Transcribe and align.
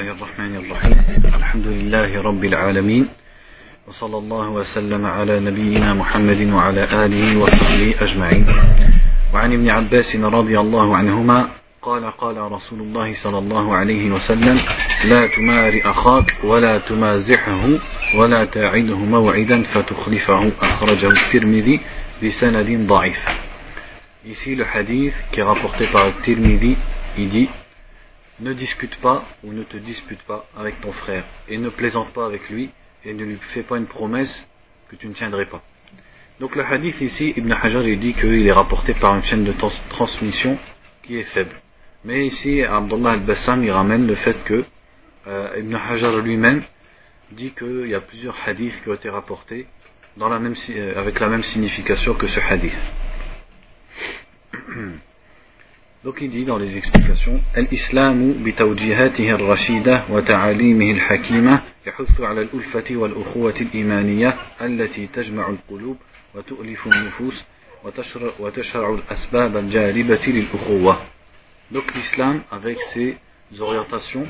الله 0.00 0.12
الرحمن 0.12 0.56
الرحيم. 0.56 0.96
الحمد 1.24 1.66
لله 1.66 2.22
رب 2.22 2.44
العالمين. 2.44 3.08
وصلى 3.88 4.18
الله 4.18 4.48
وسلم 4.50 5.06
على 5.06 5.40
نبينا 5.40 5.94
محمد 5.94 6.52
وعلى 6.52 6.84
آله 6.84 7.36
وصحبه 7.40 7.94
أجمعين. 8.04 8.44
وعن 9.34 9.52
ابن 9.52 9.68
عباس 9.70 10.16
رضي 10.16 10.60
الله 10.60 10.96
عنهما 10.96 11.48
قال 11.82 12.04
قال 12.10 12.36
رسول 12.36 12.80
الله 12.80 13.14
صلى 13.14 13.38
الله 13.38 13.74
عليه 13.74 14.10
وسلم 14.10 14.60
لا 15.04 15.26
تمار 15.26 15.72
أخاك 15.84 16.44
ولا 16.44 16.78
تمازحه 16.78 17.64
ولا 18.18 18.44
تعده 18.44 18.98
موعدا 18.98 19.62
فتخلفه. 19.62 20.52
أخرجه 20.60 21.08
الترمذي 21.08 21.80
بسند 22.22 22.68
ضعيف. 22.86 23.20
Ici 24.28 24.54
le 24.56 24.64
hadith 24.64 25.16
qui 25.32 25.40
est 25.40 25.48
rapporté 25.52 25.86
par 25.86 26.12
Tirmidhi, 26.20 26.76
il 27.16 27.28
dit 27.30 27.48
Ne 28.40 28.52
discute 28.52 28.96
pas 28.96 29.24
ou 29.44 29.52
ne 29.52 29.62
te 29.62 29.78
dispute 29.78 30.22
pas 30.22 30.46
avec 30.56 30.80
ton 30.82 30.92
frère 30.92 31.24
et 31.48 31.56
ne 31.56 31.70
plaisante 31.70 32.12
pas 32.12 32.26
avec 32.26 32.50
lui 32.50 32.70
et 33.04 33.14
ne 33.14 33.24
lui 33.24 33.38
fais 33.54 33.62
pas 33.62 33.78
une 33.78 33.86
promesse 33.86 34.46
que 34.90 34.96
tu 34.96 35.08
ne 35.08 35.14
tiendrais 35.14 35.46
pas. 35.46 35.62
Donc 36.38 36.54
le 36.54 36.62
hadith 36.62 37.00
ici, 37.00 37.32
Ibn 37.34 37.50
Hajar 37.50 37.82
il 37.88 37.98
dit 37.98 38.12
qu'il 38.12 38.46
est 38.46 38.52
rapporté 38.52 38.92
par 38.92 39.14
une 39.14 39.22
chaîne 39.22 39.44
de 39.44 39.54
transmission 39.88 40.58
qui 41.02 41.16
est 41.16 41.24
faible. 41.24 41.54
Mais 42.04 42.26
ici, 42.26 42.62
Abdullah 42.62 43.12
al-Bassam 43.12 43.64
il 43.64 43.70
ramène 43.70 44.06
le 44.06 44.16
fait 44.16 44.44
que 44.44 44.64
euh, 45.26 45.56
Ibn 45.58 45.74
Hajar 45.74 46.18
lui-même 46.18 46.62
dit 47.32 47.52
qu'il 47.52 47.88
y 47.88 47.94
a 47.94 48.02
plusieurs 48.02 48.36
hadiths 48.46 48.82
qui 48.82 48.90
ont 48.90 48.94
été 48.94 49.08
rapportés 49.08 49.66
dans 50.18 50.28
la 50.28 50.38
même, 50.38 50.54
euh, 50.70 51.00
avec 51.00 51.18
la 51.20 51.28
même 51.28 51.42
signification 51.42 52.14
que 52.14 52.26
ce 52.26 52.40
hadith. 52.40 52.76
Donc 56.05 56.17
il 56.21 56.29
dit 56.29 56.45
dans 56.45 56.57
les 56.57 56.77
explications 56.77 57.41
الإسلام 57.57 58.43
بتوجيهاته 58.43 59.31
الرشيدة 59.31 60.03
وتعاليمه 60.09 60.91
الحكيمة 60.91 61.61
يحث 61.87 62.21
على 62.21 62.41
الألفة 62.41 62.95
والأخوة 62.95 63.55
الإيمانية 63.61 64.37
التي 64.61 65.07
تجمع 65.07 65.49
القلوب 65.49 65.97
وتؤلف 66.35 66.87
النفوس 66.87 67.43
وتشرع, 67.83 68.31
وتشرع 68.39 68.89
الأسباب 68.93 69.57
الجالبة 69.57 70.21
للأخوة 70.27 70.97
Donc 71.71 71.93
l'islam 71.95 72.41
avec 72.51 72.81
ses 72.93 73.17
orientations 73.59 74.27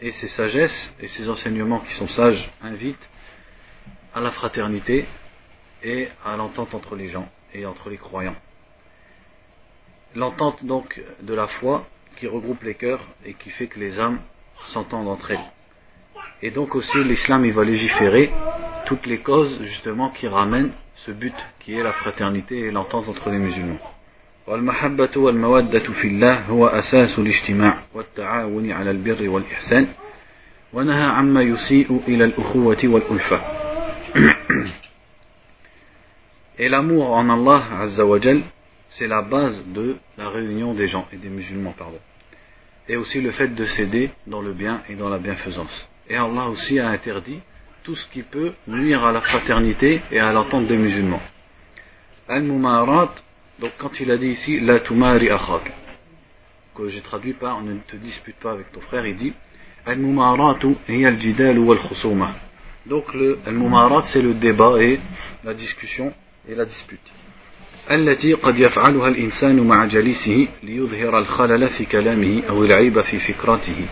et 0.00 0.10
ses 0.10 0.28
sagesses 0.28 0.94
et 1.00 1.08
ses 1.08 1.28
enseignements 1.28 1.80
qui 1.80 1.92
sont 1.94 2.08
sages 2.08 2.50
invite 2.62 3.08
à 4.14 4.20
la 4.20 4.30
fraternité 4.30 5.04
et 5.82 6.08
à 6.24 6.36
l'entente 6.36 6.74
entre 6.74 6.96
les 6.96 7.08
gens 7.10 7.28
et 7.54 7.66
entre 7.66 7.90
les 7.90 7.98
croyants. 7.98 8.36
l'entente 10.16 10.64
donc 10.64 11.00
de 11.22 11.34
la 11.34 11.46
foi 11.46 11.86
qui 12.16 12.26
regroupe 12.26 12.62
les 12.62 12.74
cœurs 12.74 13.04
et 13.24 13.34
qui 13.34 13.50
fait 13.50 13.66
que 13.66 13.78
les 13.78 13.98
âmes 13.98 14.18
s'entendent 14.68 15.08
entre 15.08 15.30
elles. 15.32 15.50
Et 16.42 16.50
donc 16.50 16.74
aussi 16.74 17.02
l'islam 17.04 17.44
il 17.44 17.52
va 17.52 17.64
légiférer 17.64 18.30
toutes 18.86 19.06
les 19.06 19.18
causes 19.18 19.60
justement 19.62 20.10
qui 20.10 20.28
ramènent 20.28 20.72
ce 21.06 21.10
but 21.10 21.34
qui 21.60 21.74
est 21.74 21.82
la 21.82 21.92
fraternité 21.92 22.58
et 22.58 22.70
l'entente 22.70 23.08
entre 23.08 23.30
les 23.30 23.38
musulmans. 23.38 23.80
والمحبة 24.46 25.10
والمودة 25.16 25.92
في 25.92 26.08
الله 26.08 26.40
هو 26.40 26.66
أساس 26.66 27.18
الاجتماع 27.18 27.78
والتعاون 27.94 28.72
على 28.72 28.90
البر 28.90 29.28
والإحسان 29.28 29.88
ونهى 30.72 31.04
عما 31.04 31.42
يسيء 31.42 32.00
إلى 32.08 32.24
الأخوة 32.24 32.78
والألفة 32.84 33.40
Et 36.58 36.68
l'amour 36.68 37.10
en 37.12 37.30
Allah 37.30 37.62
Azza 37.80 38.04
wa 38.04 38.20
Jal 38.20 38.42
c'est 38.97 39.07
la 39.07 39.21
base 39.21 39.63
de 39.67 39.97
la 40.17 40.29
réunion 40.29 40.73
des 40.73 40.87
gens 40.87 41.07
et 41.13 41.17
des 41.17 41.29
musulmans, 41.29 41.73
pardon. 41.77 41.99
Et 42.89 42.95
aussi 42.95 43.21
le 43.21 43.31
fait 43.31 43.49
de 43.49 43.65
céder 43.65 44.09
dans 44.25 44.41
le 44.41 44.53
bien 44.53 44.81
et 44.89 44.95
dans 44.95 45.09
la 45.09 45.19
bienfaisance. 45.19 45.89
Et 46.09 46.15
Allah 46.15 46.49
aussi 46.49 46.79
a 46.79 46.89
interdit 46.89 47.39
tout 47.83 47.95
ce 47.95 48.07
qui 48.07 48.23
peut 48.23 48.53
nuire 48.67 49.05
à 49.05 49.11
la 49.11 49.21
fraternité 49.21 50.01
et 50.11 50.19
à 50.19 50.31
l'entente 50.31 50.67
des 50.67 50.77
musulmans. 50.77 51.21
Al-Mumarat, 52.27 53.13
donc 53.59 53.71
quand 53.77 53.99
il 53.99 54.09
a 54.11 54.17
dit 54.17 54.27
ici, 54.27 54.59
La 54.59 54.79
tumari 54.79 55.29
akhak, 55.29 55.71
que 56.75 56.89
j'ai 56.89 57.01
traduit 57.01 57.33
par 57.33 57.61
ne 57.61 57.77
te 57.79 57.95
dispute 57.97 58.35
pas 58.37 58.51
avec 58.51 58.71
ton 58.71 58.81
frère, 58.81 59.05
il 59.05 59.15
dit 59.15 59.33
Al-Mumaratu 59.85 60.75
hiya 60.89 61.09
al-jidal 61.09 61.59
wal 61.59 61.79
khusuma. 61.79 62.35
Donc 62.85 63.13
le 63.13 63.39
Al-Mumarat 63.45 64.03
c'est 64.03 64.21
le 64.21 64.33
débat 64.33 64.81
et 64.81 64.99
la 65.43 65.53
discussion 65.53 66.13
et 66.47 66.55
la 66.55 66.65
dispute. 66.65 67.11
التي 67.90 68.34
قد 68.34 68.58
يفعلها 68.58 69.08
الإنسان 69.08 69.60
مع 69.66 69.84
جليسه 69.86 70.48
ليظهر 70.62 71.18
الخلل 71.18 71.68
في 71.68 71.84
كلامه 71.84 72.42
أو 72.48 72.64
العيب 72.64 73.00
في 73.00 73.18
فكرته 73.18 73.86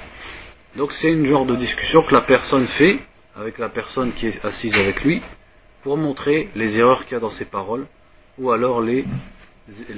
Donc 0.77 0.93
c'est 0.93 1.11
une 1.11 1.27
genre 1.27 1.47
de 1.47 1.57
discussion 1.57 2.03
que 2.03 2.15
la 2.15 2.21
personne 2.21 2.67
fait 2.67 2.99
avec 3.37 3.59
la 3.59 3.69
personne 3.69 4.13
qui 4.13 4.27
est 4.29 4.45
assise 4.45 4.77
avec 4.79 5.03
lui 5.05 5.21
pour 5.83 5.97
montrer 5.97 6.49
les 6.55 6.79
erreurs 6.79 7.05
qu'il 7.05 7.15
y 7.15 7.17
a 7.17 7.21
dans 7.21 7.31
ses 7.31 7.45
paroles 7.47 7.87
ou 8.39 8.53
alors 8.53 8.81
les, 8.81 9.05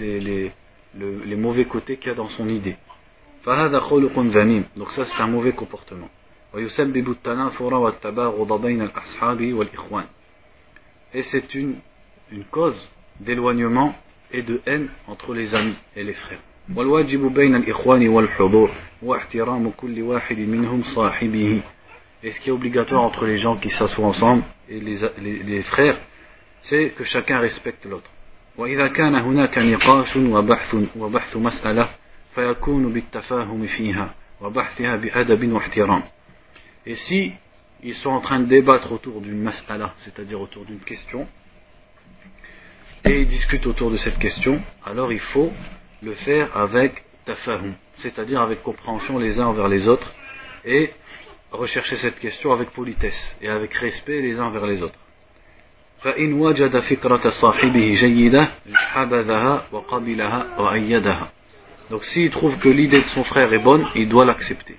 les, 0.01 0.21
les, 0.21 0.51
les, 0.99 1.11
les 1.27 1.37
mauvais 1.37 1.67
côtés 1.67 1.97
qu'il 1.99 2.09
y 2.09 2.13
a 2.13 2.15
dans 2.15 2.29
son 2.29 2.49
idée. 2.49 2.77
فهذا 3.45 3.81
خلق 3.81 4.19
ذميم 4.19 4.65
Donc 4.77 4.91
ça 4.93 5.05
c'est 5.05 5.21
un 5.23 5.27
mauvais 5.27 5.53
comportement. 5.53 6.09
ويسبب 6.55 7.11
التنافر 7.11 7.75
والتباغض 7.75 8.63
بين 8.63 8.83
الأصحاب 8.83 9.53
والإخوان 9.53 10.05
Et 11.15 11.23
c'est 11.23 11.55
une, 11.55 11.75
une 12.31 12.45
cause 12.45 12.89
d'éloignement 13.21 13.95
et 14.33 14.43
de 14.43 14.61
haine 14.67 14.89
entre 15.07 15.35
les 15.35 15.55
amis 15.55 15.77
et 15.97 16.05
les 16.05 16.15
frères. 16.15 16.41
والواجب 16.77 17.35
بين 17.35 17.55
الإخوان 17.55 18.09
والحضور 18.09 18.71
واحترام 19.03 19.71
كل 19.71 20.03
واحد 20.03 20.39
منهم 20.39 20.83
صاحبه 20.83 21.61
Et 22.25 22.33
ce 22.33 22.41
qui 22.41 22.51
est 22.51 22.53
obligatoire 22.53 23.03
entre 23.03 23.27
les 23.27 23.39
gens 23.39 23.57
qui 23.57 23.71
s'assoient 23.71 24.07
ensemble 24.07 24.45
et 24.69 24.79
les, 24.79 24.99
les, 25.19 25.39
les 25.43 25.63
frères, 25.63 25.99
c'est 26.63 26.91
que 26.91 27.03
chacun 27.05 27.39
respecte 27.39 27.85
l'autre. 27.85 28.11
وإذا 28.59 28.89
كان 28.89 29.15
هناك 29.15 29.59
نقاش 29.59 30.17
وبحث 30.17 30.77
وبحث 30.97 31.37
مسألة 31.37 31.89
فيكون 32.35 32.93
بالتفاهم 32.93 33.67
فيها 33.67 34.15
وبحثها 34.41 34.97
بأدب 34.97 35.53
واحترام. 35.53 36.03
Et 36.87 36.95
si 36.95 37.33
ils 37.83 37.95
sont 37.95 38.11
en 38.11 38.21
train 38.21 38.41
de 38.41 38.47
débattre 38.47 38.93
autour 38.93 39.21
d'une 39.21 39.43
mas'ala, 39.43 39.95
c'est-à-dire 39.99 40.41
autour 40.41 40.65
d'une 40.65 40.81
question, 40.81 41.27
et 43.05 43.21
ils 43.21 43.27
discutent 43.27 43.67
autour 43.67 43.91
de 43.91 43.97
cette 43.97 44.19
question, 44.19 44.61
alors 44.85 45.13
il 45.13 45.19
faut 45.19 45.53
le 46.03 46.15
faire 46.15 46.57
avec 46.57 47.05
tafahum, 47.25 47.75
c'est-à-dire 47.99 48.41
avec 48.41 48.63
compréhension 48.63 49.19
les 49.19 49.41
uns 49.41 49.47
envers 49.47 49.69
les 49.69 49.89
autres, 49.89 50.13
et 50.65 50.93
rechercher 51.51 51.97
cette 51.97 52.19
question 52.19 52.53
avec 52.53 52.71
politesse 52.71 53.37
et 53.41 53.49
avec 53.49 53.75
respect 53.75 54.21
les 54.21 54.39
uns 54.39 54.45
envers 54.45 54.67
les 54.67 54.83
autres. 54.83 54.99
فإن 56.03 56.33
وجد 56.33 56.79
فكرة 56.79 57.31
صاحبه 57.31 57.95
جيدة 57.95 58.49
حبذها 58.75 59.67
وقبلها 59.73 60.59
وأيدها. 60.59 61.29
Donc 61.91 62.05
s'il 62.05 62.31
trouve 62.31 62.59
que 62.59 62.69
l'idée 62.69 63.01
de 63.01 63.07
son 63.07 63.23
frère 63.23 63.53
est 63.53 63.63
bonne, 63.63 63.87
il 63.95 64.09
doit 64.09 64.25
l'accepter. 64.25 64.77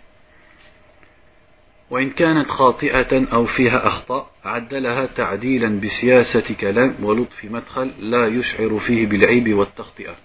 وإن 1.89 2.09
كانت 2.09 2.47
خاطئة 2.47 3.33
أو 3.33 3.45
فيها 3.45 3.87
أخطاء 3.87 4.31
عدلها 4.45 5.05
تعديلا 5.05 5.79
بسياسة 5.79 6.55
كلام 6.59 6.95
ولطف 7.03 7.45
مدخل 7.45 7.91
لا 7.99 8.27
يشعر 8.27 8.79
فيه 8.79 9.05
بالعيب 9.05 9.53
والتخطئة 9.53 10.15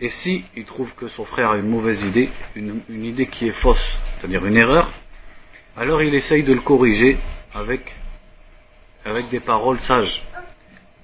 Et 0.00 0.08
si 0.08 0.44
il 0.56 0.64
trouve 0.64 0.90
que 0.96 1.08
son 1.08 1.24
frère 1.24 1.50
a 1.50 1.56
une 1.56 1.68
mauvaise 1.68 2.02
idée, 2.02 2.28
une, 2.56 2.80
une 2.88 3.04
idée 3.04 3.26
qui 3.26 3.46
est 3.46 3.52
fausse, 3.52 3.98
c'est-à-dire 4.18 4.44
une 4.44 4.56
erreur, 4.56 4.90
alors 5.76 6.02
il 6.02 6.14
essaye 6.14 6.42
de 6.42 6.52
le 6.52 6.60
corriger 6.60 7.16
avec, 7.54 7.94
avec 9.04 9.28
des 9.30 9.38
paroles 9.40 9.78
sages 9.78 10.20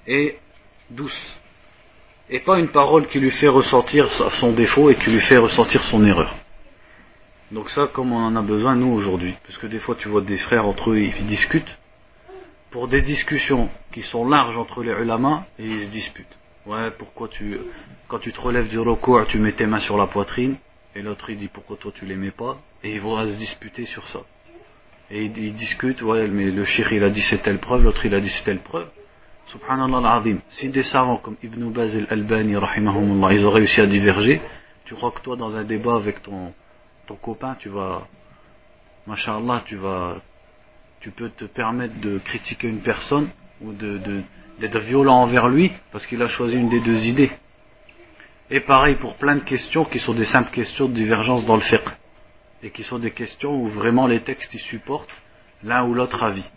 et 0.07 0.37
douces. 0.89 1.39
Et 2.29 2.39
pas 2.39 2.59
une 2.59 2.67
parole 2.67 3.07
qui 3.07 3.19
lui 3.19 3.31
fait 3.31 3.47
ressentir 3.47 4.11
son 4.11 4.51
défaut 4.51 4.89
et 4.89 4.95
qui 4.95 5.09
lui 5.09 5.21
fait 5.21 5.37
ressentir 5.37 5.81
son 5.85 6.05
erreur. 6.05 6.35
Donc 7.52 7.70
ça, 7.70 7.86
comme 7.86 8.12
on 8.12 8.18
en 8.18 8.34
a 8.34 8.42
besoin 8.42 8.74
nous 8.74 8.92
aujourd'hui, 8.92 9.34
parce 9.46 9.58
que 9.58 9.68
des 9.68 9.78
fois 9.78 9.94
tu 9.94 10.08
vois 10.08 10.20
des 10.20 10.36
frères 10.36 10.66
entre 10.66 10.90
eux, 10.90 10.98
ils 10.98 11.26
discutent 11.26 11.78
pour 12.70 12.88
des 12.88 13.02
discussions 13.02 13.68
qui 13.92 14.02
sont 14.02 14.28
larges 14.28 14.56
entre 14.56 14.82
les 14.82 14.90
ulama 14.90 15.46
et 15.58 15.64
ils 15.64 15.86
se 15.86 15.90
disputent. 15.90 16.36
Ouais, 16.66 16.90
pourquoi 16.98 17.28
tu, 17.28 17.58
quand 18.08 18.18
tu 18.18 18.32
te 18.32 18.40
relèves 18.40 18.68
du 18.68 18.80
recours, 18.80 19.24
tu 19.28 19.38
mets 19.38 19.52
tes 19.52 19.66
mains 19.66 19.78
sur 19.78 19.96
la 19.96 20.08
poitrine 20.08 20.56
et 20.96 21.02
l'autre 21.02 21.30
il 21.30 21.36
dit 21.36 21.48
pourquoi 21.48 21.76
toi 21.76 21.92
tu 21.94 22.04
les 22.04 22.16
mets 22.16 22.32
pas? 22.32 22.58
Et 22.82 22.94
ils 22.94 23.00
vont 23.00 23.16
se 23.24 23.36
disputer 23.36 23.86
sur 23.86 24.08
ça. 24.08 24.20
Et 25.08 25.26
ils, 25.26 25.54
discutent, 25.54 26.02
ouais, 26.02 26.26
mais 26.26 26.50
le 26.50 26.64
shir 26.64 26.92
il 26.92 27.04
a 27.04 27.10
dit 27.10 27.22
c'est 27.22 27.38
telle 27.38 27.60
preuve, 27.60 27.84
l'autre 27.84 28.04
il 28.04 28.14
a 28.14 28.20
dit 28.20 28.28
c'est 28.28 28.44
telle 28.44 28.58
preuve. 28.58 28.88
Subhanallah 29.46 29.98
al-azim. 29.98 30.40
Si 30.48 30.68
des 30.68 30.82
savants 30.82 31.18
comme 31.18 31.36
Ibn 31.44 31.70
Baz 31.70 31.94
al-Albani, 31.94 32.54
ils 32.54 33.46
ont 33.46 33.50
réussi 33.50 33.80
à 33.80 33.86
diverger, 33.86 34.40
tu 34.84 34.94
crois 34.96 35.12
que 35.12 35.20
toi 35.20 35.36
dans 35.36 35.54
un 35.56 35.62
débat 35.62 35.94
avec 35.94 36.22
ton 36.24 36.52
ton 37.06 37.16
copain, 37.16 37.56
tu 37.58 37.68
vas, 37.68 38.06
machallah, 39.06 39.62
tu 39.64 39.76
vas, 39.76 40.16
tu 41.00 41.10
peux 41.10 41.30
te 41.30 41.44
permettre 41.44 41.98
de 42.00 42.18
critiquer 42.18 42.68
une 42.68 42.80
personne 42.80 43.28
ou 43.60 43.72
d'être 43.72 44.78
violent 44.80 45.22
envers 45.22 45.48
lui 45.48 45.72
parce 45.92 46.06
qu'il 46.06 46.20
a 46.22 46.28
choisi 46.28 46.56
une 46.56 46.68
des 46.68 46.80
deux 46.80 47.04
idées. 47.04 47.30
Et 48.50 48.60
pareil 48.60 48.96
pour 48.96 49.14
plein 49.14 49.36
de 49.36 49.40
questions 49.40 49.84
qui 49.84 49.98
sont 49.98 50.14
des 50.14 50.24
simples 50.24 50.50
questions 50.50 50.88
de 50.88 50.94
divergence 50.94 51.44
dans 51.46 51.56
le 51.56 51.62
fiqh. 51.62 51.88
et 52.62 52.70
qui 52.70 52.82
sont 52.82 52.98
des 52.98 53.10
questions 53.10 53.54
où 53.54 53.68
vraiment 53.68 54.06
les 54.06 54.20
textes 54.20 54.52
y 54.54 54.58
supportent 54.58 55.14
l'un 55.62 55.84
ou 55.84 55.94
l'autre 55.94 56.22
avis. 56.22 56.48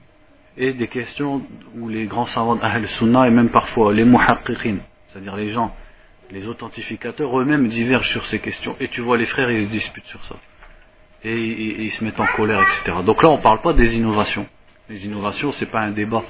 Et 0.58 0.74
des 0.74 0.88
questions 0.88 1.44
où 1.76 1.90
les 1.90 2.06
grands 2.06 2.26
savants 2.26 2.56
d'Ahl 2.56 2.88
Sunnah 2.88 3.28
et 3.28 3.32
même 3.32 3.50
parfois 3.50 3.94
les 3.94 4.06
muhaqqiqin, 4.06 4.78
c'est-à-dire 5.08 5.36
les 5.36 5.50
gens, 5.50 5.76
les 6.32 6.48
authentificateurs 6.48 7.40
eux-mêmes 7.40 7.68
divergent 7.68 8.10
sur 8.10 8.26
ces 8.26 8.40
questions. 8.40 8.76
Et 8.80 8.88
tu 8.88 9.02
vois 9.02 9.18
les 9.18 9.26
frères, 9.26 9.50
ils 9.52 9.66
se 9.66 9.70
disputent 9.70 10.06
sur 10.06 10.24
ça. 10.26 10.36
Et, 11.24 11.36
ils 11.84 11.92
se 11.92 12.04
mettent 12.04 12.20
en 12.20 12.26
colère, 12.28 12.62
etc. 12.62 12.98
Donc 13.06 13.24
là, 13.24 13.30
on 13.30 13.38
ne 13.38 13.42
parle 13.42 13.62
pas 13.62 13.74
des 13.74 13.96
innovations. 13.96 14.48
Les 14.90 15.06
innovations, 15.06 15.52
c'est 15.54 15.70
pas 15.70 15.82
un 15.82 15.92
débat 15.92 16.24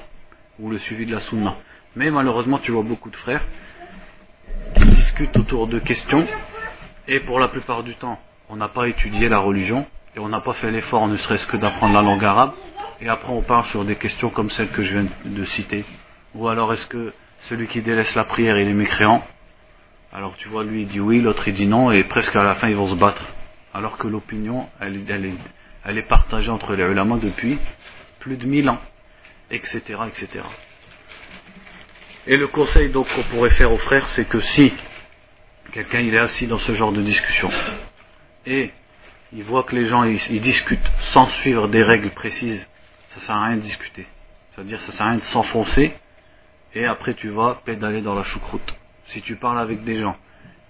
ou 0.59 0.69
le 0.69 0.79
suivi 0.79 1.05
de 1.05 1.11
la 1.11 1.19
Sunna. 1.21 1.55
Mais 1.95 2.11
malheureusement, 2.11 2.59
tu 2.59 2.71
vois 2.71 2.83
beaucoup 2.83 3.09
de 3.09 3.15
frères 3.15 3.43
qui 4.75 4.83
discutent 4.85 5.37
autour 5.37 5.67
de 5.67 5.79
questions 5.79 6.25
et 7.07 7.19
pour 7.21 7.39
la 7.39 7.47
plupart 7.47 7.83
du 7.83 7.95
temps, 7.95 8.19
on 8.49 8.55
n'a 8.55 8.67
pas 8.67 8.87
étudié 8.87 9.29
la 9.29 9.39
religion 9.39 9.85
et 10.15 10.19
on 10.19 10.29
n'a 10.29 10.41
pas 10.41 10.53
fait 10.53 10.71
l'effort 10.71 11.07
ne 11.07 11.15
serait-ce 11.17 11.45
que 11.47 11.57
d'apprendre 11.57 11.93
la 11.93 12.01
langue 12.01 12.23
arabe 12.23 12.53
et 13.01 13.09
après 13.09 13.31
on 13.31 13.41
part 13.41 13.65
sur 13.67 13.85
des 13.85 13.95
questions 13.95 14.29
comme 14.29 14.49
celles 14.49 14.69
que 14.69 14.83
je 14.83 14.91
viens 14.91 15.07
de 15.25 15.45
citer 15.45 15.85
ou 16.35 16.47
alors 16.47 16.73
est-ce 16.73 16.85
que 16.87 17.13
celui 17.47 17.67
qui 17.67 17.81
délaisse 17.81 18.13
la 18.15 18.25
prière 18.25 18.59
il 18.59 18.67
est 18.67 18.73
mécréant? 18.73 19.23
Alors 20.13 20.35
tu 20.37 20.47
vois 20.49 20.63
lui 20.63 20.83
il 20.83 20.87
dit 20.87 20.99
oui 20.99 21.21
l'autre 21.21 21.47
il 21.47 21.55
dit 21.55 21.67
non 21.67 21.91
et 21.91 22.03
presque 22.03 22.35
à 22.35 22.43
la 22.43 22.55
fin 22.55 22.69
ils 22.69 22.75
vont 22.75 22.89
se 22.89 22.95
battre 22.95 23.25
alors 23.73 23.97
que 23.97 24.07
l'opinion 24.07 24.69
elle, 24.79 24.97
est, 24.97 25.33
elle 25.85 25.97
est 25.97 26.07
partagée 26.07 26.49
entre 26.49 26.75
les 26.75 26.83
ulama 26.83 27.17
depuis 27.17 27.59
plus 28.19 28.37
de 28.37 28.45
mille 28.45 28.69
ans 28.69 28.79
etc 29.51 29.79
etc 30.07 30.45
et 32.27 32.37
le 32.37 32.47
conseil 32.47 32.89
donc 32.89 33.07
qu'on 33.13 33.23
pourrait 33.23 33.49
faire 33.51 33.71
aux 33.71 33.77
frères 33.77 34.07
c'est 34.09 34.25
que 34.25 34.39
si 34.39 34.73
Quelqu'un 35.71 35.99
il 35.99 36.15
est 36.15 36.19
assis 36.19 36.47
dans 36.47 36.57
ce 36.57 36.73
genre 36.73 36.91
de 36.91 37.01
discussion 37.01 37.49
et 38.45 38.71
il 39.31 39.43
voit 39.43 39.63
que 39.63 39.75
les 39.75 39.85
gens 39.85 40.03
ils, 40.03 40.41
discutent 40.41 40.89
sans 41.11 41.27
suivre 41.27 41.67
des 41.67 41.83
règles 41.83 42.09
précises, 42.09 42.67
ça 43.09 43.19
sert 43.19 43.35
à 43.35 43.45
rien 43.45 43.57
de 43.57 43.61
discuter. 43.61 44.07
C'est-à-dire 44.51 44.81
ça 44.81 44.91
sert 44.91 45.05
à 45.05 45.09
rien 45.09 45.19
de 45.19 45.23
s'enfoncer 45.23 45.93
et 46.73 46.85
après 46.85 47.13
tu 47.13 47.29
vas 47.29 47.61
pédaler 47.65 48.01
dans 48.01 48.15
la 48.15 48.23
choucroute. 48.23 48.73
Si 49.09 49.21
tu 49.21 49.35
parles 49.35 49.59
avec 49.59 49.83
des 49.83 49.99
gens 49.99 50.15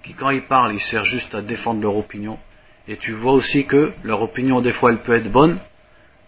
qui 0.03 0.13
quand 0.13 0.29
ils 0.29 0.45
parlent 0.45 0.73
ils 0.73 0.79
servent 0.79 1.05
juste 1.05 1.33
à 1.35 1.41
défendre 1.41 1.81
leur 1.81 1.95
opinion 1.95 2.39
et 2.87 2.97
tu 2.97 3.13
vois 3.13 3.33
aussi 3.33 3.65
que 3.65 3.93
leur 4.03 4.21
opinion 4.21 4.61
des 4.61 4.71
fois 4.71 4.91
elle 4.91 5.01
peut 5.01 5.13
être 5.13 5.31
bonne 5.31 5.59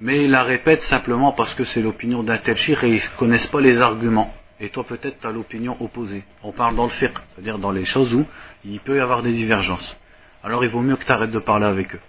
mais 0.01 0.25
ils 0.25 0.31
la 0.31 0.43
répètent 0.43 0.83
simplement 0.83 1.31
parce 1.31 1.53
que 1.53 1.63
c'est 1.63 1.81
l'opinion 1.81 2.23
d'un 2.23 2.37
tel 2.37 2.57
et 2.57 2.75
ils 2.83 2.93
ne 2.93 3.17
connaissent 3.17 3.47
pas 3.47 3.61
les 3.61 3.81
arguments 3.81 4.33
et 4.61 4.69
toi 4.69 4.83
peut-être 4.83 5.19
tu 5.19 5.27
as 5.27 5.31
l'opinion 5.31 5.75
opposée. 5.79 6.23
On 6.43 6.51
parle 6.51 6.75
dans 6.75 6.85
le 6.85 6.91
fiqh, 6.91 7.17
c'est-à-dire 7.33 7.57
dans 7.57 7.71
les 7.71 7.85
choses 7.85 8.13
où 8.13 8.25
il 8.63 8.79
peut 8.79 8.95
y 8.95 8.99
avoir 8.99 9.23
des 9.23 9.31
divergences. 9.31 9.97
Alors 10.43 10.63
il 10.63 10.69
vaut 10.69 10.81
mieux 10.81 10.95
que 10.95 11.03
tu 11.03 11.11
arrêtes 11.11 11.31
de 11.31 11.39
parler 11.39 11.65
avec 11.65 11.95
eux. 11.95 11.99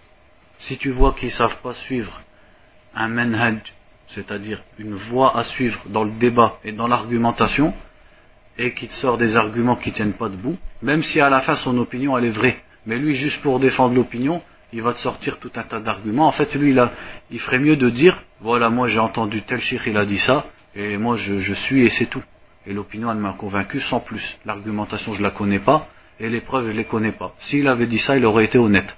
Si 0.60 0.76
tu 0.76 0.90
vois 0.90 1.14
qu'ils 1.14 1.28
ne 1.28 1.32
savent 1.32 1.60
pas 1.62 1.72
suivre 1.72 2.20
un 2.94 3.08
manhaj, 3.08 3.58
c'est-à-dire 4.08 4.62
une 4.78 4.94
voie 4.94 5.37
à 5.37 5.44
suivre 5.44 5.82
dans 5.87 6.04
le 6.04 6.12
débat 6.12 6.58
et 6.62 6.72
dans 6.72 6.87
l'argumentation, 6.87 7.72
et 8.58 8.75
qu'il 8.75 8.88
te 8.88 8.94
sort 8.94 9.16
des 9.16 9.37
arguments 9.37 9.76
qui 9.76 9.90
ne 9.90 9.94
tiennent 9.94 10.12
pas 10.12 10.28
debout, 10.28 10.56
même 10.82 11.02
si 11.02 11.20
à 11.20 11.31
la 11.31 11.40
fin 11.40 11.54
son 11.56 11.76
opinion 11.78 12.16
elle 12.19 12.26
est 12.26 12.31
vraie, 12.31 12.58
mais 12.87 12.99
lui 12.99 13.14
juste 13.14 13.40
pour 13.43 13.60
défendre 13.60 13.94
l'opinion, 13.94 14.43
il 14.72 14.82
va 14.82 14.93
te 14.94 14.99
sortir 14.99 15.38
tout 15.38 15.50
un 15.56 15.62
tas 15.62 15.81
d'arguments. 15.81 16.26
En 16.26 16.32
fait, 16.32 16.54
lui, 16.54 16.75
il 17.31 17.40
ferait 17.40 17.58
mieux 17.58 17.76
de 17.76 17.90
dire, 17.90 18.22
voilà, 18.40 18.70
moi 18.70 18.88
j'ai 18.88 18.99
entendu 18.99 19.43
tel 19.43 19.60
shir, 19.60 19.87
il 19.87 19.96
a 19.96 20.06
dit 20.06 20.19
ça, 20.19 20.46
et 20.75 20.96
moi 20.96 21.16
je, 21.16 21.52
suis 21.52 21.84
et 21.84 21.90
c'est 21.90 22.06
tout. 22.06 22.22
Et 22.66 22.72
l'opinion, 22.72 23.10
elle 23.10 23.19
m'a 23.19 23.34
convaincu 23.34 23.81
sans 23.81 24.00
plus. 24.00 24.38
L'argumentation, 24.46 25.12
je 25.12 25.22
la 25.22 25.31
connais 25.31 25.58
pas, 25.58 25.88
et 26.19 26.28
les 26.28 26.40
preuves, 26.40 26.69
je 26.69 26.72
les 26.72 26.84
connais 26.84 27.12
pas. 27.12 27.34
S'il 27.40 27.69
avait 27.69 27.87
dit 27.87 27.99
ça, 27.99 28.16
il 28.16 28.25
aurait 28.25 28.44
été 28.44 28.58
honnête. 28.58 28.96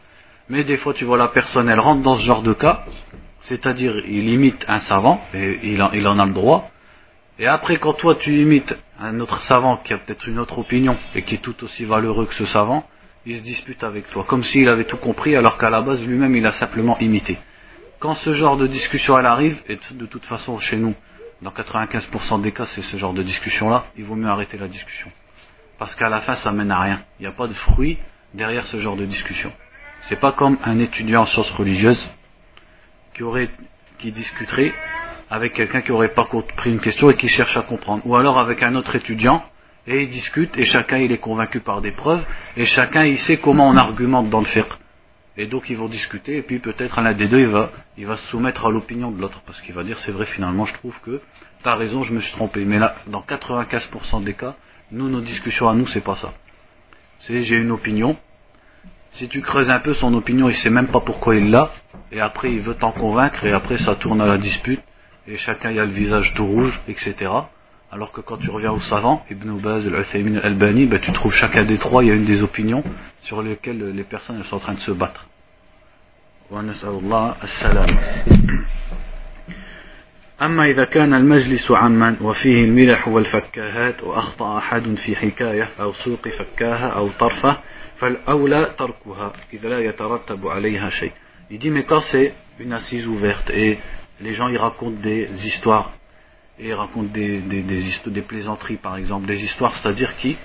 Mais 0.49 0.63
des 0.63 0.77
fois, 0.77 0.95
tu 0.95 1.05
vois, 1.05 1.17
la 1.17 1.29
personne, 1.29 1.69
elle 1.69 1.81
rentre 1.81 2.03
dans 2.03 2.17
ce 2.17 2.23
genre 2.25 2.43
de 2.43 2.53
cas, 2.53 2.85
c'est-à-dire, 3.41 3.97
il 4.07 4.29
imite 4.29 4.65
un 4.69 4.79
savant, 4.81 5.21
et 5.35 5.59
il 5.63 5.85
il 5.95 6.07
en 6.07 6.19
a 6.19 6.27
le 6.27 6.33
droit, 6.33 6.71
et 7.39 7.47
après, 7.47 7.79
quand 7.79 7.95
toi, 7.95 8.15
tu 8.15 8.41
imites 8.41 8.77
un 9.01 9.19
autre 9.21 9.41
savant 9.41 9.79
qui 9.79 9.93
a 9.93 9.99
peut-être 9.99 10.29
une 10.29 10.39
autre 10.39 10.59
opinion, 10.59 10.97
et 11.15 11.23
qui 11.23 11.35
est 11.37 11.39
tout 11.39 11.65
aussi 11.65 11.85
valeureux 11.85 12.27
que 12.27 12.35
ce 12.35 12.45
savant, 12.45 12.89
il 13.27 13.39
se 13.39 13.43
dispute 13.43 13.83
avec 13.83 14.09
toi, 14.11 14.25
comme 14.25 14.45
s'il 14.45 14.69
avait 14.69 14.85
tout 14.85 14.99
compris, 14.99 15.35
alors 15.35 15.57
qu'à 15.59 15.71
la 15.71 15.81
base, 15.81 16.05
lui-même, 16.07 16.37
il 16.37 16.47
a 16.47 16.53
simplement 16.53 16.99
imité. 16.99 17.39
Quand 17.99 18.15
ce 18.15 18.35
genre 18.35 18.57
de 18.57 18.67
discussion, 18.67 19.19
elle 19.19 19.27
arrive, 19.27 19.61
et 19.69 19.79
de 19.93 20.07
toute 20.07 20.25
façon, 20.25 20.59
chez 20.59 20.77
nous, 20.77 20.95
dans 21.43 21.51
95% 21.51 22.41
des 22.41 22.53
cas, 22.53 22.67
c'est 22.67 22.83
ce 22.83 22.97
genre 22.97 23.15
de 23.15 23.23
discussion-là, 23.23 23.87
il 23.97 24.05
vaut 24.05 24.15
mieux 24.15 24.29
arrêter 24.29 24.57
la 24.57 24.69
discussion. 24.69 25.11
Parce 25.79 25.95
qu'à 25.95 26.09
la 26.09 26.21
fin, 26.21 26.37
ça 26.37 26.53
mène 26.53 26.71
à 26.71 26.81
rien. 26.81 27.03
Il 27.19 27.23
n'y 27.23 27.29
a 27.29 27.33
pas 27.33 27.49
de 27.49 27.55
fruit 27.55 27.99
derrière 28.33 28.65
ce 28.67 28.79
genre 28.79 28.97
de 28.97 29.05
discussion. 29.05 29.53
C'est 30.03 30.21
pas 30.21 30.33
comme 30.33 30.59
un 30.65 30.79
étudiant 30.79 31.23
en 31.23 31.27
sciences 31.27 31.51
religieuses 31.53 32.09
qui 33.15 33.23
aurait, 33.23 33.51
qui 33.99 34.13
discuterait 34.13 34.73
avec 35.35 35.53
quelqu'un 35.53 35.81
qui 35.81 35.91
aurait 35.91 36.15
pas 36.15 36.27
compris 36.27 36.71
une 36.71 36.79
question 36.79 37.11
et 37.11 37.17
qui 37.17 37.27
cherche 37.27 37.57
à 37.57 37.63
comprendre. 37.63 38.03
Ou 38.07 38.15
alors 38.15 38.39
avec 38.39 38.63
un 38.63 38.77
autre 38.77 38.95
étudiant 38.95 39.43
et 39.85 40.03
il 40.03 40.09
discute 40.09 40.57
et 40.57 40.63
chacun 40.65 40.99
il 40.99 41.11
est 41.11 41.19
convaincu 41.19 41.59
par 41.59 41.81
des 41.81 41.91
preuves 41.91 42.25
et 42.57 42.65
chacun 42.65 43.05
il 43.05 43.19
sait 43.19 43.39
comment 43.39 43.69
on 43.69 43.77
argumente 43.77 44.31
dans 44.31 44.39
le 44.39 44.47
fiqh. 44.47 44.73
Et 45.37 45.47
donc 45.47 45.69
ils 45.71 45.77
vont 45.77 45.89
discuter, 45.89 46.37
et 46.37 46.43
puis 46.43 46.61
peut-être 46.61 47.01
l'un 47.01 47.13
des 47.13 47.27
deux, 47.27 47.41
il 47.41 47.49
va, 47.49 47.73
il 47.99 48.07
va 48.07 48.15
se 48.15 48.25
soumettre 48.29 48.67
à 48.67 48.71
l'opinion 48.71 49.11
de 49.11 49.21
l'autre, 49.21 49.43
parce 49.45 49.61
qu'il 49.63 49.75
va 49.75 49.83
dire 49.83 49.99
c'est 49.99 50.13
vrai 50.13 50.27
finalement, 50.27 50.65
je 50.65 50.75
trouve 50.75 50.97
que 51.01 51.21
t'as 51.65 51.75
raison, 51.75 52.05
je 52.05 52.15
me 52.15 52.21
suis 52.21 52.31
trompé. 52.31 52.65
Mais 52.65 52.79
là, 52.79 52.95
dans 53.09 53.23
95% 53.23 54.23
des 54.23 54.35
cas, 54.35 54.55
nous, 54.93 55.09
nos 55.09 55.23
discussions 55.23 55.69
à 55.69 55.75
nous, 55.75 55.89
c'est 55.89 56.05
pas 56.05 56.15
ça. 56.15 56.33
C'est 57.19 57.43
j'ai 57.43 57.57
une 57.57 57.73
opinion. 57.73 58.17
Si 59.15 59.29
tu 59.29 59.41
creuses 59.41 59.71
un 59.71 59.81
peu 59.81 59.95
son 59.95 60.15
opinion, 60.15 60.49
il 60.49 60.55
sait 60.55 60.71
même 60.71 60.89
pas 60.89 61.01
pourquoi 61.01 61.35
il 61.35 61.51
l'a, 61.51 61.73
et 62.13 62.21
après 62.21 62.53
il 62.53 62.61
veut 62.61 62.77
t'en 62.77 62.93
convaincre, 62.93 63.45
et 63.45 63.51
après 63.51 63.79
ça 63.79 63.97
tourne 63.97 64.21
à 64.21 64.27
la 64.27 64.39
dispute, 64.39 64.81
et 65.28 65.38
chacun 65.38 65.72
y 65.72 65.80
a 65.80 65.86
le 65.86 65.92
visage 65.92 66.34
tout 66.34 66.46
rouge, 66.46 66.80
etc. 66.88 67.14
Alors 67.92 68.12
que 68.12 68.22
quand 68.22 68.38
tu 68.38 68.50
reviens 68.50 68.72
au 68.72 68.80
savant, 68.80 69.26
Ibn 69.32 69.58
Baz, 69.60 69.88
Al-Uthaymin, 69.88 70.38
Al-Bani, 70.38 70.86
ben, 70.86 71.00
tu 71.00 71.12
trouves 71.12 71.34
chacun 71.34 71.64
des 71.64 71.78
trois, 71.78 72.04
il 72.04 72.08
y 72.08 72.12
a 72.12 72.16
une 72.16 72.26
des 72.26 72.44
opinions 72.44 72.84
sur 73.22 73.42
lesquelles 73.42 73.96
les 73.96 74.04
personnes 74.04 74.44
sont 74.44 74.58
en 74.58 74.60
train 74.60 74.74
de 74.74 74.80
se 74.80 74.92
battre. 74.92 75.26
أما 80.42 80.66
إذا 80.66 80.84
كان 80.86 81.14
المجلس 81.14 81.72
عما 81.72 82.16
وفيه 82.22 82.64
الملح 82.64 83.08
والفكاهات 83.08 84.04
وأخطأ 84.04 84.58
أحد 84.58 84.96
في 84.96 85.16
حكاية 85.16 85.70
أو 85.80 85.94
سوق 85.94 86.28
فكاهة 86.28 86.88
أو 86.88 87.10
طرفة 87.20 87.58
فالأولى 87.98 88.66
تركها 88.78 89.34
إذا 89.54 89.70
لا 89.70 89.80
يترتب 89.80 90.48
عليها 90.48 90.90
شيء. 90.90 91.12
Il 91.52 91.60
dit 91.60 91.72
mais 91.72 91.84
quand 91.84 92.02
c'est 92.02 92.34
une 92.60 92.74
assise 92.74 93.08
ouverte 93.08 93.50
et 93.50 93.80
les 94.22 94.34
gens 94.34 94.50
y 94.50 94.58
racontent 94.58 95.00
des 95.02 95.30
histoires 95.48 95.92
et 96.60 96.74
raconte 96.74 97.12
des, 97.12 97.40
des, 97.40 97.62
des, 97.62 98.22
plaisanteries 98.22 98.78
par 98.78 98.98
exemple, 98.98 99.28
des 99.28 99.44
histoires, 99.44 99.76
c'est-à-dire 99.78 100.16
qui, 100.18 100.38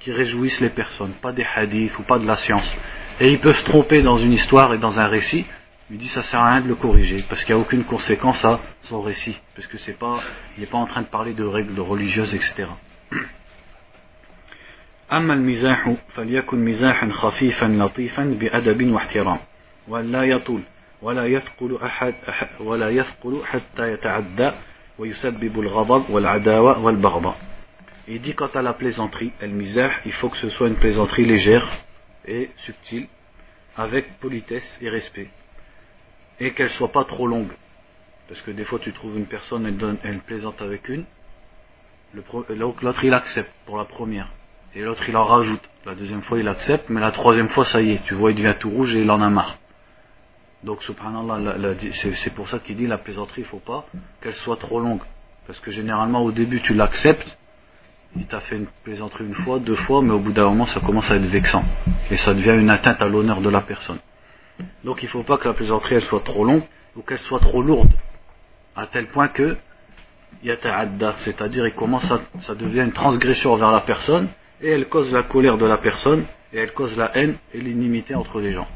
qui 0.00 0.12
réjouissent 0.12 0.60
les 0.60 0.70
personnes, 0.70 1.12
pas 1.22 1.32
des 1.32 1.46
hadiths 1.56 1.98
ou 1.98 2.02
pas 2.02 2.18
de 2.18 2.26
la 2.26 2.36
science. 2.36 2.70
Et 3.20 3.30
ils 3.30 3.40
peuvent 3.40 3.56
se 3.56 3.64
tromper 3.64 4.02
dans 4.02 4.18
une 4.18 4.32
histoire 4.32 4.74
et 4.74 4.78
dans 4.78 5.00
un 5.00 5.06
récit, 5.06 5.46
il 5.90 5.98
dit 5.98 6.08
ça 6.08 6.22
sert 6.22 6.40
à 6.40 6.50
rien 6.50 6.60
de 6.60 6.68
le 6.68 6.74
corriger, 6.74 7.24
parce 7.28 7.44
qu'il 7.44 7.54
n'y 7.54 7.60
a 7.60 7.62
aucune 7.62 7.84
conséquence 7.84 8.44
à 8.44 8.60
son 8.82 9.00
récit, 9.00 9.38
parce 9.54 9.66
que 9.68 9.78
c'est 9.78 9.98
pas, 9.98 10.20
il 10.56 10.60
n'est 10.60 10.66
pas 10.66 10.78
en 10.78 10.86
train 10.86 11.02
de 11.02 11.06
parler 11.06 11.32
de 11.32 11.44
règles 11.44 11.80
religieuses, 11.80 12.34
etc. 12.34 12.68
أما 15.12 15.34
المزاح 15.34 15.94
فليكن 16.08 16.64
مزاحا 16.64 17.08
خفيفا 17.08 17.66
لطيفا 17.66 18.24
بأدب 18.24 18.92
واحترام 18.92 19.38
ولا 19.88 20.22
يطول 20.22 20.62
ولا 21.02 21.26
يثقل 21.26 21.78
أحد 21.82 22.14
ولا 22.60 22.90
يثقل 22.90 23.44
حتى 23.44 23.92
يتعدى 23.92 24.52
il 28.06 28.20
dit 28.20 28.34
quant 28.34 28.50
à 28.54 28.62
la 28.62 28.72
plaisanterie, 28.74 29.32
el 29.40 29.50
misah, 29.50 29.90
il 30.06 30.12
faut 30.12 30.28
que 30.28 30.36
ce 30.36 30.48
soit 30.50 30.68
une 30.68 30.76
plaisanterie 30.76 31.24
légère 31.24 31.68
et 32.26 32.50
subtile, 32.58 33.08
avec 33.76 34.20
politesse 34.20 34.78
et 34.80 34.88
respect. 34.88 35.28
Et 36.38 36.52
qu'elle 36.52 36.70
soit 36.70 36.92
pas 36.92 37.04
trop 37.04 37.26
longue. 37.26 37.50
Parce 38.28 38.40
que 38.42 38.52
des 38.52 38.62
fois 38.64 38.78
tu 38.78 38.92
trouves 38.92 39.18
une 39.18 39.26
personne, 39.26 39.66
elle, 39.66 39.76
donne, 39.76 39.98
elle 40.04 40.20
plaisante 40.20 40.62
avec 40.62 40.88
une, 40.88 41.04
l'autre 42.14 43.04
il 43.04 43.14
accepte 43.14 43.52
pour 43.66 43.76
la 43.76 43.84
première. 43.84 44.30
Et 44.76 44.82
l'autre 44.82 45.08
il 45.08 45.16
en 45.16 45.24
rajoute. 45.24 45.62
La 45.86 45.96
deuxième 45.96 46.22
fois 46.22 46.38
il 46.38 46.46
accepte, 46.46 46.88
mais 46.88 47.00
la 47.00 47.10
troisième 47.10 47.48
fois 47.48 47.64
ça 47.64 47.82
y 47.82 47.92
est, 47.92 48.04
tu 48.04 48.14
vois 48.14 48.30
il 48.30 48.36
devient 48.36 48.54
tout 48.60 48.70
rouge 48.70 48.94
et 48.94 49.00
il 49.00 49.10
en 49.10 49.20
a 49.20 49.28
marre. 49.28 49.57
Donc, 50.63 50.83
subhanallah, 50.83 51.55
c'est 51.93 52.33
pour 52.33 52.49
ça 52.49 52.59
qu'il 52.59 52.75
dit 52.75 52.87
la 52.87 52.97
plaisanterie, 52.97 53.41
il 53.41 53.45
ne 53.45 53.49
faut 53.49 53.59
pas 53.59 53.85
qu'elle 54.21 54.33
soit 54.33 54.57
trop 54.57 54.79
longue. 54.79 55.01
Parce 55.47 55.59
que 55.61 55.71
généralement, 55.71 56.21
au 56.21 56.31
début, 56.31 56.61
tu 56.61 56.73
l'acceptes, 56.73 57.37
il 58.15 58.25
t'a 58.25 58.41
fait 58.41 58.57
une 58.57 58.67
plaisanterie 58.83 59.25
une 59.25 59.35
fois, 59.45 59.59
deux 59.59 59.75
fois, 59.75 60.01
mais 60.01 60.11
au 60.11 60.19
bout 60.19 60.33
d'un 60.33 60.45
moment, 60.45 60.65
ça 60.65 60.79
commence 60.79 61.09
à 61.11 61.15
être 61.15 61.25
vexant. 61.25 61.63
Et 62.11 62.17
ça 62.17 62.33
devient 62.33 62.57
une 62.59 62.69
atteinte 62.69 63.01
à 63.01 63.07
l'honneur 63.07 63.39
de 63.41 63.49
la 63.49 63.61
personne. 63.61 63.99
Donc, 64.83 65.01
il 65.01 65.05
ne 65.05 65.11
faut 65.11 65.23
pas 65.23 65.37
que 65.37 65.47
la 65.47 65.53
plaisanterie, 65.53 66.01
soit 66.01 66.23
trop 66.23 66.43
longue, 66.43 66.63
ou 66.95 67.01
qu'elle 67.03 67.19
soit 67.19 67.39
trop 67.39 67.61
lourde. 67.61 67.91
À 68.75 68.85
tel 68.87 69.07
point 69.07 69.29
que, 69.29 69.57
yata'adda, 70.43 71.15
c'est-à-dire, 71.19 71.67
il 71.67 71.73
commence 71.73 72.11
à, 72.11 72.19
ça 72.41 72.55
devient 72.55 72.81
une 72.81 72.91
transgression 72.91 73.53
envers 73.53 73.71
la 73.71 73.81
personne, 73.81 74.27
et 74.61 74.69
elle 74.69 74.89
cause 74.89 75.13
la 75.13 75.23
colère 75.23 75.57
de 75.57 75.65
la 75.65 75.77
personne, 75.77 76.25
et 76.51 76.57
elle 76.57 76.73
cause 76.73 76.97
la 76.97 77.15
haine 77.17 77.37
et 77.53 77.61
l'inimité 77.61 78.13
entre 78.13 78.41
les 78.41 78.51
gens. 78.51 78.67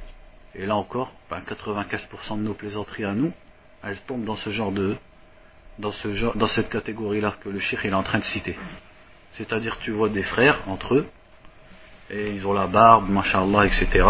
Et 0.56 0.66
là 0.66 0.76
encore, 0.76 1.12
95% 1.32 1.90
ben, 2.30 2.38
de 2.38 2.42
nos 2.44 2.54
plaisanteries 2.54 3.06
à 3.06 3.14
nous, 3.14 3.32
elles 3.84 4.00
tombent 4.02 4.24
dans 4.24 4.36
ce 4.36 4.52
genre 4.52 4.72
de, 4.72 4.96
dans 5.80 5.92
ce 5.92 6.16
genre, 6.16 6.36
dans 6.36 6.48
cette 6.48 6.70
catégorie-là 6.70 7.36
que 7.42 7.50
le 7.50 7.60
shir 7.60 7.84
est 7.86 7.94
en 7.94 8.04
train 8.04 8.20
de 8.20 8.24
citer. 8.24 8.58
C'est-à-dire, 9.32 9.78
tu 9.80 9.92
vois 9.92 10.10
des 10.10 10.24
frères 10.24 10.62
entre 10.68 10.96
eux, 10.96 11.08
et 12.12 12.32
ils 12.32 12.46
ont 12.46 12.54
la 12.54 12.68
barbe, 12.68 13.10
machallah, 13.10 13.66
etc. 13.66 14.08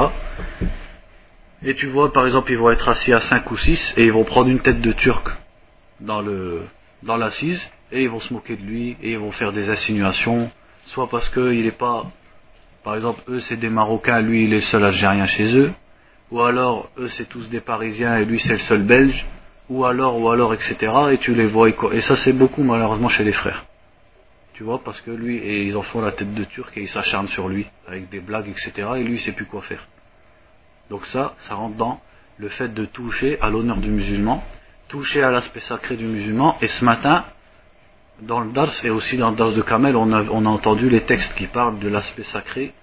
Et 1.63 1.75
tu 1.75 1.87
vois, 1.87 2.11
par 2.11 2.25
exemple, 2.25 2.51
ils 2.51 2.57
vont 2.57 2.71
être 2.71 2.89
assis 2.89 3.13
à 3.13 3.21
5 3.21 3.49
ou 3.49 3.57
6 3.57 3.93
et 3.95 4.03
ils 4.03 4.11
vont 4.11 4.25
prendre 4.25 4.49
une 4.49 4.59
tête 4.59 4.81
de 4.81 4.91
turc 4.91 5.29
dans 6.01 6.21
le, 6.21 6.63
dans 7.03 7.15
l'assise 7.15 7.65
et 7.93 8.03
ils 8.03 8.09
vont 8.09 8.19
se 8.19 8.33
moquer 8.33 8.57
de 8.57 8.63
lui 8.63 8.97
et 9.01 9.11
ils 9.13 9.19
vont 9.19 9.31
faire 9.31 9.53
des 9.53 9.69
insinuations, 9.69 10.51
soit 10.87 11.09
parce 11.09 11.29
qu'il 11.29 11.63
n'est 11.63 11.71
pas, 11.71 12.11
par 12.83 12.95
exemple, 12.95 13.21
eux 13.29 13.39
c'est 13.39 13.55
des 13.55 13.69
Marocains, 13.69 14.19
lui 14.19 14.43
il 14.43 14.53
est 14.53 14.59
seul 14.61 14.83
Algérien 14.83 15.25
chez 15.25 15.55
eux, 15.55 15.71
ou 16.33 16.41
alors 16.41 16.89
eux 16.97 17.09
c'est 17.09 17.29
tous 17.29 17.47
des 17.49 17.61
Parisiens 17.61 18.17
et 18.17 18.25
lui 18.25 18.39
c'est 18.39 18.53
le 18.53 18.65
seul 18.69 18.81
Belge, 18.81 19.25
ou 19.69 19.85
alors, 19.85 20.19
ou 20.19 20.29
alors, 20.29 20.53
etc. 20.53 20.75
Et 21.11 21.19
tu 21.19 21.35
les 21.35 21.45
vois, 21.45 21.69
et 21.69 22.01
ça 22.01 22.15
c'est 22.15 22.33
beaucoup 22.33 22.63
malheureusement 22.63 23.07
chez 23.07 23.23
les 23.23 23.31
frères. 23.31 23.65
Tu 24.53 24.63
vois, 24.63 24.83
parce 24.83 24.99
que 25.01 25.11
lui, 25.11 25.37
et 25.37 25.63
ils 25.63 25.77
en 25.77 25.83
font 25.83 26.01
la 26.01 26.11
tête 26.11 26.33
de 26.33 26.43
turc 26.43 26.75
et 26.75 26.81
ils 26.81 26.87
s'acharnent 26.87 27.27
sur 27.27 27.47
lui, 27.49 27.67
avec 27.87 28.09
des 28.09 28.19
blagues, 28.19 28.49
etc. 28.49 28.71
Et 28.97 29.03
lui 29.03 29.15
il 29.15 29.19
sait 29.19 29.31
plus 29.31 29.45
quoi 29.45 29.61
faire. 29.61 29.87
Donc 30.89 31.05
ça, 31.05 31.35
ça 31.41 31.53
rentre 31.53 31.75
dans 31.75 32.01
le 32.37 32.49
fait 32.49 32.73
de 32.73 32.85
toucher 32.85 33.39
à 33.39 33.49
l'honneur 33.49 33.77
du 33.77 33.91
musulman, 33.91 34.43
toucher 34.87 35.21
à 35.21 35.29
l'aspect 35.29 35.59
sacré 35.59 35.97
du 35.97 36.05
musulman, 36.05 36.57
et 36.61 36.67
ce 36.67 36.83
matin, 36.83 37.25
dans 38.21 38.39
le 38.39 38.51
Dars 38.51 38.73
et 38.83 38.89
aussi 38.89 39.17
dans 39.17 39.29
le 39.29 39.35
Dars 39.35 39.51
de 39.51 39.61
Kamel, 39.61 39.95
on 39.95 40.11
a, 40.11 40.23
on 40.23 40.47
a 40.47 40.49
entendu 40.49 40.89
les 40.89 41.01
textes 41.01 41.35
qui 41.35 41.45
parlent 41.45 41.77
de 41.77 41.89
l'aspect 41.89 42.23
sacré, 42.23 42.73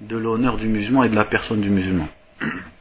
de 0.00 0.16
l'honneur 0.16 0.56
du 0.56 0.66
musulman 0.66 1.04
et 1.04 1.08
de 1.08 1.16
la 1.16 1.26
personne 1.26 1.60
du 1.60 1.70
musulman. 1.70 2.08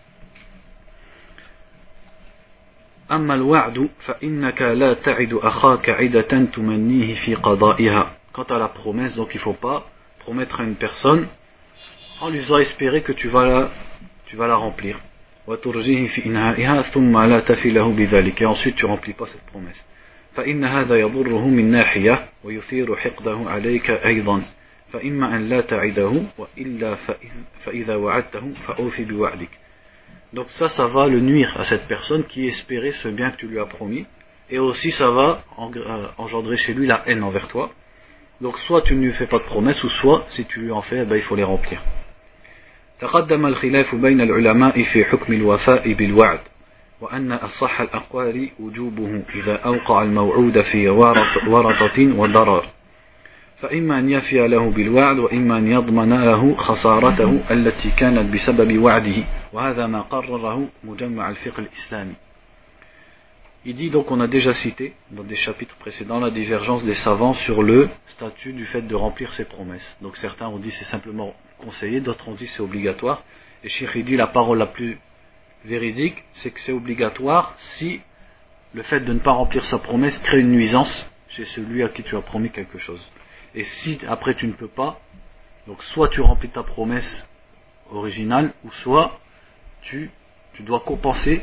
أما 3.12 3.34
الوعد 3.34 3.90
فإنك 4.00 4.62
لا 4.62 4.94
تعد 4.94 5.34
أخاك 5.34 5.90
عدة 5.90 6.46
تمنيه 6.54 7.14
في 7.14 7.36
قضائها. 7.36 8.12
Quant 8.34 8.44
à 8.44 8.58
la 8.58 8.68
promesse, 8.68 9.16
donc 9.16 9.34
il 9.34 9.40
faut 9.40 9.54
pas 9.54 9.90
promettre 10.20 10.62
à 10.62 10.64
une 10.64 10.76
personne 10.76 11.28
en 12.22 12.30
lui 12.30 12.40
faisant 12.40 12.58
espérer 12.58 13.02
que 13.02 13.12
tu 13.12 13.30
vas 13.30 13.46
la, 13.46 13.70
tu 14.26 14.36
vas 14.36 14.48
la 14.48 14.56
remplir. 14.56 15.00
لا. 15.48 15.58
Et 18.42 18.46
ensuite 18.46 18.76
tu 18.76 18.86
remplis 18.86 19.14
pas 19.14 19.28
cette 19.28 19.46
promesse. 19.46 19.84
فإن 20.36 20.64
هذا 20.64 20.96
يضره 20.96 21.48
من 21.48 21.72
ناحية 21.72 22.26
ويثير 22.44 22.96
حقده 22.96 23.38
عليك 23.48 23.90
أيضا 23.90 24.42
فإما 24.94 25.36
أن 25.36 25.50
لا 25.50 25.62
تعده 25.62 26.22
وإلا 26.38 26.96
فإذا 27.66 27.96
وعدته 27.96 28.54
فأوفي 28.68 29.04
بوعدك 29.04 29.50
Donc 30.33 30.49
ça, 30.49 30.69
ça 30.69 30.87
va 30.87 31.09
le 31.09 31.21
nuire 31.21 31.55
à 31.59 31.65
cette 31.65 31.87
personne 31.87 32.25
qui 32.25 32.47
espérait 32.47 32.93
ce 32.93 33.09
bien 33.09 33.31
que 33.31 33.37
tu 33.37 33.47
lui 33.47 33.61
as 33.61 33.67
promis. 33.67 34.07
Et 34.51 34.59
aussi, 34.59 34.91
ça 34.91 35.11
va 35.11 35.45
euh, 35.59 36.07
engendrer 36.19 36.57
chez 36.57 36.75
lui 36.75 36.87
la 36.87 37.03
haine 37.07 37.23
envers 37.23 37.49
toi. 37.49 37.71
Donc 38.41 38.59
soit 38.59 38.83
tu 38.83 38.95
ne 38.95 39.05
lui 39.05 39.13
fais 39.13 39.27
pas 39.27 39.39
de 39.39 39.45
promesses, 39.45 39.83
ou 39.85 39.89
soit, 39.89 40.25
si 40.29 40.45
tu 40.47 40.61
lui 40.61 40.73
en 40.73 40.83
fais, 40.83 41.05
ben, 41.05 41.17
il 41.17 41.23
faut 41.23 41.37
les 41.37 41.45
remplir. 41.45 41.81
تقدم 43.03 43.47
الخلاف 43.47 43.95
بين 43.95 44.21
العلماء 44.21 44.83
في 44.83 45.05
حكم 45.05 45.33
الوفاء 45.33 45.93
بالوعد 45.93 46.41
وأن 47.01 47.33
أصح 47.33 47.81
الأقوال 47.81 48.51
وجوبه 48.61 49.23
إذا 49.35 49.57
أوقع 49.57 50.03
الموعود 50.03 50.61
في 50.61 50.89
ورطة 50.89 52.19
وضرر 52.19 52.65
فإما 53.61 53.99
أن 53.99 54.11
يفي 54.11 54.49
له 54.49 54.71
بالوعد 54.71 55.19
وإما 55.19 55.59
أن 55.59 55.73
يضمن 55.73 56.25
له 56.25 56.55
خسارته 56.55 57.41
التي 57.51 57.91
كانت 57.91 58.35
بسبب 58.35 58.79
وعده 58.79 59.25
وهذا 59.57 59.87
ما 59.87 60.03
قرره 60.03 60.69
مجمع 60.85 61.31
الفقه 61.31 61.61
الإسلامي 61.61 62.15
Il 63.65 63.77
dit 63.77 63.91
donc, 63.91 64.11
on 64.11 64.19
a 64.19 64.27
déjà 64.27 64.53
cité 64.53 64.97
dans 65.13 65.23
des 65.23 65.37
chapitres 65.37 65.77
précédents 65.77 66.19
la 66.19 66.33
divergence 66.33 66.85
des 66.85 66.95
savants 66.95 67.35
sur 67.35 67.63
le 67.63 67.89
statut 68.09 68.53
du 68.53 68.67
fait 68.67 68.83
de 68.83 68.95
remplir 68.97 69.33
ses 69.35 69.45
promesses. 69.45 69.97
Donc 70.01 70.17
certains 70.17 70.49
ont 70.49 70.59
dit 70.59 70.73
c'est 70.73 70.85
simplement 70.85 71.33
conseillé, 71.59 72.01
d'autres 72.01 72.29
ont 72.29 72.35
dit 72.35 72.49
c'est 72.49 72.63
obligatoire. 72.63 73.23
Et 73.63 73.69
Sheikh 73.69 74.05
dit 74.05 74.17
la 74.17 74.27
parole 74.27 74.59
la 74.59 74.67
plus 74.67 74.99
véridique, 75.65 76.25
c'est 76.33 76.51
que 76.51 76.59
c'est 76.59 76.73
obligatoire 76.73 77.55
si 77.57 78.01
le 78.75 78.83
fait 78.83 78.99
de 78.99 79.13
ne 79.13 79.21
pas 79.21 79.31
remplir 79.31 79.65
sa 79.65 79.79
promesse 79.79 80.19
crée 80.19 80.41
une 80.41 80.51
nuisance 80.51 81.09
chez 81.29 81.45
celui 81.45 81.85
à 81.85 81.89
qui 81.89 82.03
tu 82.03 82.17
as 82.17 82.23
promis 82.23 82.51
quelque 82.51 82.79
chose. 82.79 83.07
Et 83.55 83.63
si 83.63 84.01
après 84.09 84.35
tu 84.35 84.49
ne 84.49 84.55
peux 84.55 84.67
pas, 84.67 85.01
donc 85.69 85.85
soit 85.85 86.09
tu 86.09 86.21
remplis 86.21 86.49
ta 86.49 86.65
promesse 86.65 87.29
originale, 87.93 88.53
ou 88.65 88.73
soit 88.83 89.21
tu, 89.87 90.11
tu 90.55 90.63
dois 90.63 90.81
compenser 90.81 91.43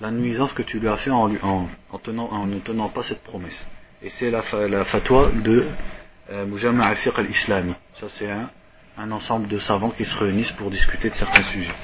la 0.00 0.10
nuisance 0.10 0.52
que 0.52 0.62
tu 0.62 0.78
lui 0.78 0.88
as 0.88 0.96
fait 0.98 1.10
en, 1.10 1.30
en, 1.42 1.98
tenant, 2.02 2.28
en 2.30 2.46
ne 2.46 2.58
tenant 2.60 2.88
pas 2.88 3.02
cette 3.02 3.22
promesse. 3.22 3.66
Et 4.02 4.10
c'est 4.10 4.30
la, 4.30 4.42
la 4.68 4.84
fatwa 4.84 5.30
de 5.30 5.66
euh, 6.30 6.46
Mujamma 6.46 6.84
al-Fiqh 6.86 7.18
al-Islami. 7.18 7.74
Ça 7.94 8.08
c'est 8.08 8.30
un, 8.30 8.48
un 8.96 9.10
ensemble 9.10 9.48
de 9.48 9.58
savants 9.58 9.90
qui 9.90 10.04
se 10.04 10.16
réunissent 10.16 10.52
pour 10.52 10.70
discuter 10.70 11.08
de 11.10 11.14
certains 11.14 11.42
sujets. 11.42 11.74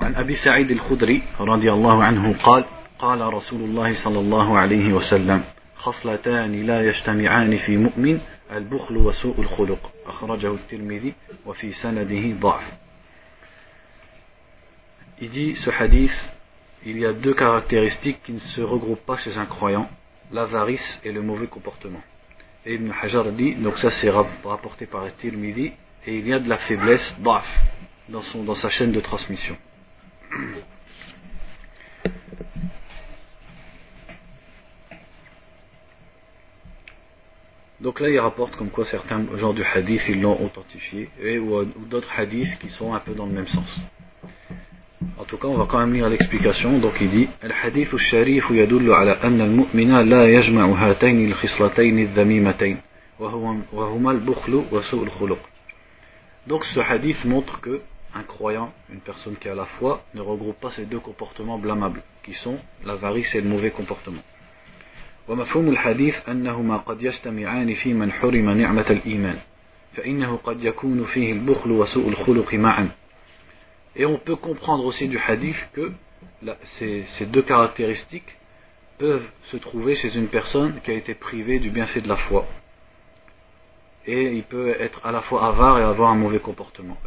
عن 0.00 0.14
أبي 0.14 0.34
سعيد 0.34 0.70
الخدري 0.70 1.22
رضي 1.40 1.72
الله 1.72 2.04
عنه 2.04 2.34
قال 2.42 2.64
قال 2.98 3.34
رسول 3.34 3.60
الله 3.60 3.92
صلى 3.92 4.20
الله 4.20 4.58
عليه 4.58 4.92
وسلم 4.92 5.42
خصلتان 5.76 6.62
لا 6.66 6.86
يجتمعان 6.88 7.56
في 7.56 7.76
مؤمن 7.76 8.20
البخل 8.52 8.96
وسوء 8.96 9.40
الخلق 9.40 9.92
أخرجه 10.06 10.52
الترمذي 10.54 11.14
وفي 11.46 11.72
سنده 11.72 12.40
ضعف 12.40 12.72
il 15.23 15.29
dit 15.29 15.55
ce 15.55 15.69
hadith, 15.69 16.33
il 16.85 16.99
y 16.99 17.05
a 17.05 17.13
deux 17.13 17.33
caractéristiques 17.33 18.21
qui 18.23 18.33
ne 18.33 18.39
se 18.39 18.59
regroupent 18.59 19.05
pas 19.05 19.15
chez 19.15 19.37
un 19.37 19.45
croyant, 19.45 19.89
l'avarice 20.33 20.99
et 21.05 21.13
le 21.13 21.21
mauvais 21.21 21.47
comportement. 21.47 22.01
Et 22.65 22.73
Ibn 22.73 22.91
Hajar 23.01 23.31
dit, 23.31 23.55
donc 23.55 23.77
ça 23.77 23.89
c'est 23.89 24.09
rapporté 24.09 24.85
par 24.85 25.05
Tirmidhi, 25.15 25.71
et 26.05 26.17
il 26.17 26.27
y 26.27 26.33
a 26.33 26.39
de 26.39 26.49
la 26.49 26.57
faiblesse, 26.57 27.15
da'f, 27.21 27.47
dans, 28.09 28.21
son, 28.21 28.43
dans 28.43 28.55
sa 28.55 28.67
chaîne 28.67 28.91
de 28.91 28.99
transmission. 28.99 29.55
Donc 37.79 38.01
là, 38.01 38.09
il 38.09 38.19
rapporte 38.19 38.57
comme 38.57 38.71
quoi 38.71 38.83
certains 38.83 39.25
genres 39.37 39.53
de 39.53 39.63
hadiths, 39.63 40.03
ils 40.09 40.19
l'ont 40.19 40.43
authentifié, 40.43 41.09
et, 41.21 41.39
ou, 41.39 41.63
d'autres 41.63 42.11
hadiths 42.19 42.59
qui 42.59 42.67
sont 42.71 42.93
un 42.93 42.99
peu 42.99 43.13
dans 43.13 43.25
le 43.25 43.31
même 43.31 43.47
sens. 43.47 43.79
En 45.19 45.25
tout 45.25 45.37
cas, 45.37 45.47
on 45.47 45.57
va 45.57 45.65
quand 45.69 45.79
même 45.79 45.93
lire 45.93 46.09
l'explication. 46.09 46.79
Donc 46.79 46.93
il 47.01 47.09
dit 47.09 47.27
الحديث 47.43 47.93
الشريف 47.93 48.51
يدل 48.51 48.91
على 48.93 49.11
أن 49.11 49.41
المؤمن 49.41 50.09
لا 50.09 50.33
يجمع 50.33 50.65
هاتين 50.65 51.31
الخصلتين 51.31 51.99
الذميمتين 51.99 52.77
وهما 53.19 54.11
البخل 54.11 54.63
وسوء 54.71 55.03
الخلق. 55.03 55.39
Donc 56.47 56.65
ce 56.65 56.79
hadith 56.79 57.23
montre 57.25 57.61
que 57.61 57.81
un 58.15 58.23
croyant, 58.23 58.71
une 58.91 58.99
personne 58.99 59.35
qui 59.37 59.49
a 59.49 59.55
la 59.55 59.65
foi, 59.65 60.03
ne 60.13 60.21
regroupe 60.21 60.59
pas 60.59 60.71
ces 60.71 60.85
deux 60.85 60.99
comportements 60.99 61.57
blâmables, 61.57 62.01
qui 62.23 62.33
sont 62.33 62.57
l'avarice 62.85 63.33
et 63.35 63.41
le 63.41 63.49
mauvais 63.49 63.71
comportement. 63.71 64.21
ومفهوم 65.27 65.69
الحديث 65.69 66.15
أنهما 66.29 66.77
قد 66.77 67.03
يجتمعان 67.03 67.73
في 67.73 67.93
من 67.93 68.11
حرم 68.11 68.49
نعمة 68.49 68.85
الإيمان 68.89 69.37
فإنه 69.93 70.39
قد 70.43 70.63
يكون 70.63 71.05
فيه 71.05 71.33
البخل 71.33 71.71
وسوء 71.71 72.09
الخلق 72.09 72.53
معا 72.53 72.89
Et 73.95 74.05
on 74.05 74.17
peut 74.17 74.35
comprendre 74.35 74.85
aussi 74.85 75.07
du 75.07 75.19
hadith 75.19 75.69
que 75.73 75.91
ces, 76.63 77.25
deux 77.27 77.43
caractéristiques 77.43 78.37
peuvent 78.97 79.25
se 79.43 79.57
trouver 79.57 79.95
chez 79.95 80.15
une 80.15 80.27
personne 80.27 80.79
qui 80.83 80.91
a 80.91 80.95
été 80.95 81.13
privée 81.13 81.59
du 81.59 81.69
bienfait 81.69 82.01
de 82.01 82.09
la 82.09 82.17
foi. 82.17 82.45
Et 84.05 84.33
il 84.33 84.43
peut 84.43 84.69
être 84.79 84.99
à 85.05 85.11
la 85.11 85.21
fois 85.21 85.45
avare 85.47 85.79
et 85.79 85.83
avoir 85.83 86.11
un 86.11 86.15
mauvais 86.15 86.39
comportement. 86.39 86.97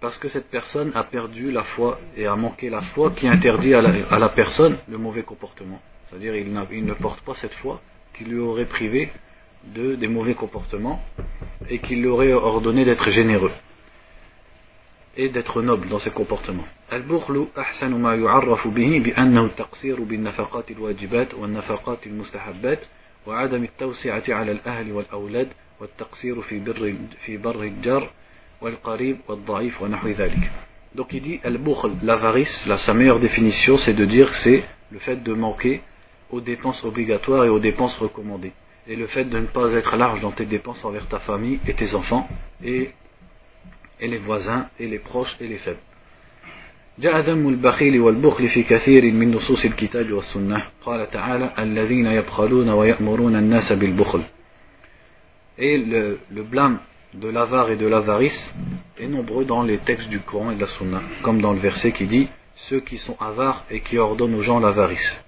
Parce 0.00 0.18
que 0.18 0.28
cette 0.28 0.50
personne 0.50 0.90
a 0.94 1.04
perdu 1.04 1.52
la 1.52 1.62
foi 1.62 2.00
et 2.16 2.26
a 2.26 2.34
manqué 2.34 2.70
la 2.70 2.80
foi 2.80 3.12
qui 3.12 3.28
interdit 3.28 3.74
à 3.74 3.82
la, 3.82 4.28
personne 4.30 4.78
le 4.88 4.98
mauvais 4.98 5.22
comportement. 5.22 5.80
C'est-à-dire 6.08 6.34
il, 6.34 6.48
il 6.72 6.84
ne 6.84 6.94
porte 6.94 7.20
pas 7.20 7.34
cette 7.34 7.54
foi 7.54 7.80
qui 8.13 8.23
lui 8.25 8.39
aurait 8.39 8.65
privé 8.65 9.09
de, 9.63 9.95
des 9.95 10.07
mauvais 10.07 10.33
comportements 10.33 11.01
et 11.69 11.79
qui 11.79 11.95
lui 11.95 12.07
aurait 12.07 12.33
ordonné 12.33 12.85
d'être 12.85 13.09
généreux 13.09 13.51
et 15.17 15.29
d'être 15.29 15.61
noble 15.61 15.87
dans 15.89 15.99
ses 15.99 16.11
comportements. 16.11 16.67
البخل 16.93 17.47
أحسن 17.57 17.91
ما 18.01 18.15
يعرف 18.15 18.67
به 18.67 18.99
بأنه 18.99 19.45
التقصير 19.45 20.03
بالنفقات 20.03 20.71
الواجبات 20.71 21.33
والنفقات 21.33 22.07
المستحبات 22.07 22.79
وعدم 23.27 23.63
التوسعة 23.63 24.23
على 24.29 24.51
الأهل 24.51 24.91
والأولاد 24.91 25.47
والتقصير 25.79 26.41
في 26.41 26.59
بر 26.59 26.95
في 27.25 27.37
بر 27.37 27.63
الجار 27.63 28.09
والقريب 28.61 29.17
والضعيف 29.27 29.81
ونحو 29.81 30.07
ذلك. 30.07 30.51
Donc 30.95 31.13
il 31.13 31.21
dit 31.21 31.39
al-bukhl, 31.43 31.91
l'avarice, 32.03 32.65
la, 32.65 32.77
sa 32.77 32.93
meilleure 32.93 33.19
définition 33.19 33.77
c'est 33.77 33.93
de 33.93 34.05
dire 34.05 34.29
que 34.29 34.35
c'est 34.35 34.63
le 34.91 34.99
fait 34.99 35.21
de 35.21 35.33
manquer 35.33 35.81
aux 36.31 36.41
dépenses 36.41 36.83
obligatoires 36.83 37.45
et 37.45 37.49
aux 37.49 37.59
dépenses 37.59 37.95
recommandées, 37.97 38.53
et 38.87 38.95
le 38.95 39.07
fait 39.07 39.25
de 39.25 39.39
ne 39.39 39.45
pas 39.45 39.71
être 39.73 39.95
large 39.95 40.21
dans 40.21 40.31
tes 40.31 40.45
dépenses 40.45 40.83
envers 40.83 41.07
ta 41.07 41.19
famille 41.19 41.59
et 41.67 41.73
tes 41.73 41.95
enfants 41.95 42.27
et, 42.63 42.91
et 43.99 44.07
les 44.07 44.17
voisins 44.17 44.67
et 44.79 44.87
les 44.87 44.99
proches 44.99 45.37
et 45.39 45.47
les 45.47 45.57
faibles. 45.57 45.79
جاء 46.99 47.19
ذم 47.19 47.49
البخيل 47.49 48.01
والبخل 48.01 48.47
في 48.47 48.63
كثير 48.63 49.13
من 49.13 49.31
نصوص 49.31 49.65
الكتاب 49.65 50.11
والسنة 50.11 50.63
قال 50.81 51.11
تعالى 51.11 51.53
الذين 51.59 52.05
يبخلون 52.05 52.69
ويأمرون 52.69 53.35
الناس 53.35 53.73
بالبخل 53.73 54.23
Et 55.59 55.77
le, 55.77 56.19
le 56.31 56.43
blâme 56.43 56.79
de 57.13 57.29
l'avare 57.29 57.71
et 57.71 57.77
de 57.77 57.87
l'avarice 57.87 58.55
est 58.99 59.07
nombreux 59.07 59.45
dans 59.45 59.63
les 59.63 59.77
textes 59.79 60.09
du 60.09 60.19
Coran 60.19 60.51
et 60.51 60.55
de 60.55 60.61
la 60.61 60.67
Sunna, 60.67 61.01
comme 61.23 61.41
dans 61.41 61.53
le 61.53 61.59
verset 61.59 61.91
qui 61.91 62.05
dit 62.05 62.27
ceux 62.68 62.80
qui 62.80 62.98
sont 62.98 63.16
avares 63.20 63.64
et 63.70 63.80
qui 63.80 63.98
ordonnent 63.98 64.34
aux 64.34 64.42
gens 64.42 64.60
l'avarice. 64.60 65.24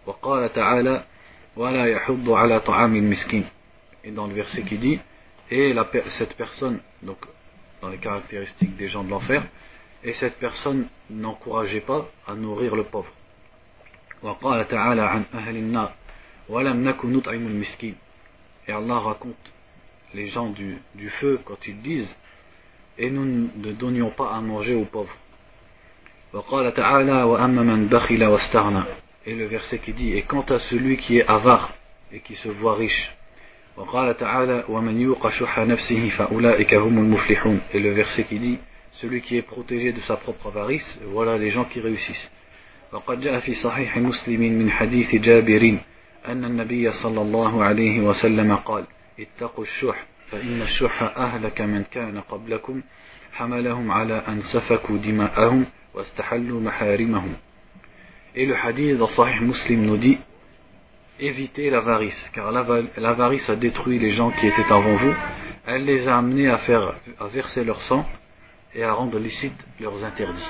Et 4.05 4.11
dans 4.11 4.27
le 4.27 4.35
verset 4.35 4.63
qui 4.63 4.77
dit, 4.77 4.99
et 5.51 5.73
la, 5.73 5.87
cette 6.09 6.35
personne, 6.35 6.81
donc 7.03 7.19
dans 7.81 7.89
les 7.89 7.99
caractéristiques 7.99 8.77
des 8.77 8.89
gens 8.89 9.05
de 9.05 9.11
l'enfer, 9.11 9.43
et 10.03 10.13
cette 10.15 10.39
personne 10.39 10.87
n'encourageait 11.11 11.81
pas 11.81 12.09
à 12.27 12.35
nourrir 12.35 12.77
le 12.77 12.85
pauvre. 12.85 13.11
Et 18.67 18.73
Allah 18.73 18.99
raconte 18.99 19.53
les 20.15 20.29
gens 20.29 20.51
du, 20.51 20.79
du 20.95 21.11
feu 21.11 21.41
quand 21.45 21.67
ils 21.67 21.81
disent, 21.81 22.15
et 22.99 23.11
nous 23.11 23.51
ne 23.57 23.73
donnions 23.73 24.11
pas 24.11 24.35
à 24.35 24.41
manger 24.41 24.75
aux 24.75 24.85
pauvres. 24.85 25.17
Et 29.27 29.35
le 29.35 29.47
verset 29.47 29.79
qui 29.79 29.93
dit 29.93 30.13
et 30.13 30.23
quant 30.23 30.47
à 30.49 30.59
celui 30.59 30.97
qui 30.97 31.19
est 31.19 31.27
avare 31.27 31.73
et 32.13 32.21
qui 32.21 32.35
se 32.35 32.49
voit 32.49 32.75
riche 32.75 33.11
et 33.77 33.81
le 37.81 37.91
verset 37.91 38.25
qui 38.25 38.39
dit 38.39 38.59
celui 38.93 39.21
qui 39.21 39.37
est 39.37 39.43
protégé 39.43 39.93
de 39.93 40.01
sa 40.01 40.17
propre 40.17 40.49
avarice 40.49 41.01
voilà 41.07 41.39
les 41.39 41.51
gens 41.51 41.65
qui 41.65 41.81
réussissent. 41.81 42.31
وقد 42.95 43.21
جاء 43.21 43.41
في 43.41 43.55
صحيح 43.55 43.99
مسلم 43.99 44.41
من 44.41 44.71
حديث 44.71 45.15
جابر 45.15 45.79
أن 46.29 46.45
النبي 46.45 46.91
صلى 46.91 47.21
الله 47.21 47.65
عليه 47.65 48.01
وسلم 48.01 48.57
قال 48.57 48.85
اتقوا 49.21 49.65
الشح 49.65 50.07
فإن 50.31 50.63
الشح 50.63 51.03
أهلك 51.03 51.61
من 51.61 51.85
كان 51.85 52.21
قبلكم 52.21 52.81
حملهم 53.33 53.91
على 53.91 54.15
أن 54.29 54.41
سفكوا 54.41 54.97
دماءهم 54.97 55.67
Et 58.37 58.47
le 58.47 58.57
hadith 58.57 58.99
dans 58.99 59.07
Sahih 59.07 59.41
Muslim 59.41 59.83
nous 59.83 59.97
dit 59.97 60.19
évitez 61.21 61.71
l'avarice, 61.71 62.31
car 62.35 62.51
l'avarice 62.51 63.49
a 63.49 63.57
détruit 63.57 63.99
les 63.99 64.13
gens 64.13 64.31
qui 64.33 64.47
étaient 64.47 64.73
avant 64.73 64.97
vous, 64.97 65.15
elle 65.67 65.85
les 65.85 66.09
a 66.09 66.19
amenés 66.19 66.49
à, 66.51 66.59
faire, 66.59 66.95
à 67.21 67.29
verser 67.29 67.65
leur 67.65 67.81
sang 67.83 68.05
et 68.75 68.83
à 68.83 68.93
rendre 68.93 69.19
licites 69.19 69.67
leurs 69.81 70.03
interdits. 70.05 70.49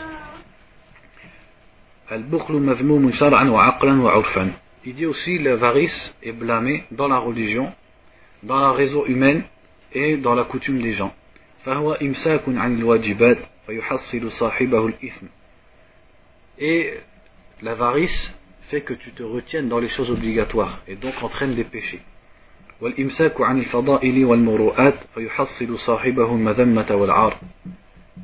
Il 4.87 4.95
dit 4.95 5.07
aussi 5.07 5.39
l'avarice 5.39 6.17
est 6.23 6.33
blâmée 6.33 6.85
dans 6.91 7.09
la 7.09 7.19
religion, 7.19 7.73
dans 8.43 8.59
la 8.59 8.73
raison 8.73 9.05
humaine 9.07 9.45
et 9.93 10.17
dans 10.17 10.35
la 10.35 10.45
coutume 10.45 10.81
des 10.81 10.93
gens. 10.93 11.13
Et 16.59 16.95
l'avarice 17.63 18.35
fait 18.69 18.83
que 18.83 18.95
tu 18.95 19.13
te 19.13 19.23
retiennes 19.23 19.69
dans 19.69 19.79
les 19.79 19.89
choses 19.89 20.11
obligatoires 20.11 20.83
et 20.87 20.97
donc 20.97 21.23
entraîne 21.23 21.55
les 21.55 21.65
péchés. 21.65 22.03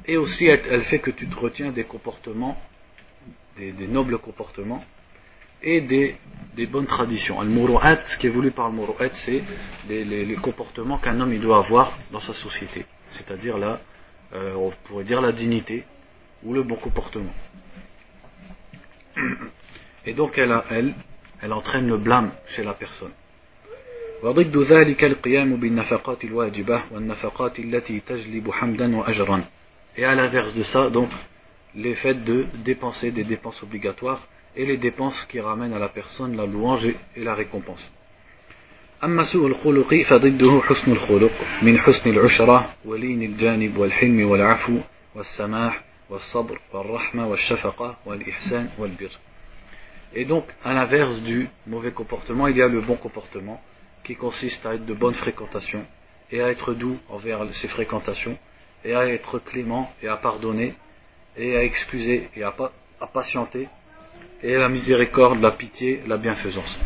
Et 0.06 0.16
aussi 0.16 0.47
elle 0.47 0.85
fait 0.85 0.99
que 0.99 1.11
tu 1.11 1.28
te 1.28 1.37
retiens 1.37 1.73
des 1.73 1.85
comportements, 1.85 2.61
des, 3.57 3.72
des 3.72 3.87
nobles 3.87 4.18
comportements 4.18 4.85
et 5.62 5.81
des, 5.81 6.16
des 6.57 6.66
bonnes 6.66 6.87
traditions. 6.87 7.40
Ce 7.40 8.18
qui 8.18 8.26
est 8.26 8.31
voulu 8.31 8.50
par 8.50 8.66
al-muru'at, 8.66 9.11
c'est 9.12 9.42
les, 9.88 10.37
comportements 10.37 10.98
qu'un 10.98 11.20
homme 11.20 11.33
il 11.33 11.40
doit 11.40 11.59
avoir 11.59 11.98
dans 12.12 12.20
sa 12.20 12.35
société. 12.35 12.87
C'est-à-dire 13.12 13.59
la, 13.59 13.81
euh, 14.34 14.54
on 14.56 14.71
pourrait 14.86 15.04
dire 15.04 15.21
la 15.21 15.32
dignité 15.32 15.84
ou 16.43 16.54
le 16.54 16.63
bon 16.63 16.76
comportement. 16.76 17.34
Et 20.06 20.13
donc 20.13 20.38
elle, 20.38 20.56
elle, 20.69 20.93
elle 21.41 21.54
entraîne 21.54 21.88
le 21.88 21.98
blâme 21.98 22.32
chez 22.56 22.63
la 22.63 22.74
personne. 22.74 23.12
وضد 24.24 24.58
ذلك 24.58 25.04
القيام 25.04 25.56
بالنفقات 25.56 26.24
الواجبة 26.24 26.84
والنفقات 26.91 27.60
التي 27.60 28.00
تجلب 28.00 28.52
حمدا 28.52 28.95
وأجرا. 28.95 29.43
Et 29.98 30.06
à 30.06 30.15
l'inverse 30.15 30.54
de 30.54 30.63
ça, 30.63 30.89
donc, 30.89 31.10
les 31.76 31.95
faits 31.95 32.24
de 32.24 32.45
dépenser 32.63 33.12
des 33.12 33.24
dépenses 33.24 33.62
obligatoires 33.62 34.28
et 34.56 34.65
les 34.65 34.78
dépenses 34.78 35.26
qui 35.26 35.39
ramènent 35.39 35.74
à 35.74 35.80
la 35.80 35.89
personne 35.89 36.36
la 36.36 36.45
louange 36.45 36.88
et 36.88 37.24
la 37.24 37.36
récompense. 37.36 37.91
أما 39.04 39.24
سوء 39.24 39.48
الخلق 39.48 40.04
فضده 40.10 40.62
حسن 40.62 40.91
الخلق 40.91 41.32
من 41.62 41.80
حسن 41.80 42.10
العشرة 42.10 42.74
ولين 42.86 43.21
الجانب 43.21 43.78
والحلم 43.78 44.30
والعفو 44.30 44.78
والسماح 45.15 45.82
والصبر 46.10 46.60
والرحمة 46.74 47.28
والشفقة 47.28 47.98
والإحسان 48.06 48.69
والبر. 48.80 49.12
Et 50.15 50.26
donc, 50.26 50.45
à 50.63 50.74
l'inverse 50.74 51.21
du 51.21 51.50
mauvais 51.67 51.91
comportement, 51.91 52.48
il 52.48 52.58
y 52.58 52.62
a 52.62 52.67
le 52.67 52.82
bon 52.82 52.95
comportement 52.95 53.62
qui 54.04 54.15
consiste 54.15 54.65
à 54.65 54.76
être 54.76 54.86
de 54.86 54.93
bonne 54.93 55.15
fréquentation 55.15 55.86
et 56.32 56.41
à 56.41 56.50
être 56.50 56.74
doux 56.74 56.98
envers 57.10 57.45
ses 57.56 57.67
fréquentations 57.67 58.38
et 58.86 58.95
à 58.95 59.08
être 59.08 59.39
clément 59.39 59.91
et 60.02 60.08
à 60.08 60.15
pardonner 60.15 60.74
et 61.38 61.58
à 61.58 61.63
excuser 61.63 62.30
et 62.36 62.43
à, 62.43 62.54
à 63.02 63.08
patienter 63.08 63.67
et 64.41 64.56
la 64.56 64.69
miséricorde, 64.69 65.41
la 65.41 65.52
pitié, 65.52 66.02
la 66.08 66.17
bienfaisance. 66.17 66.80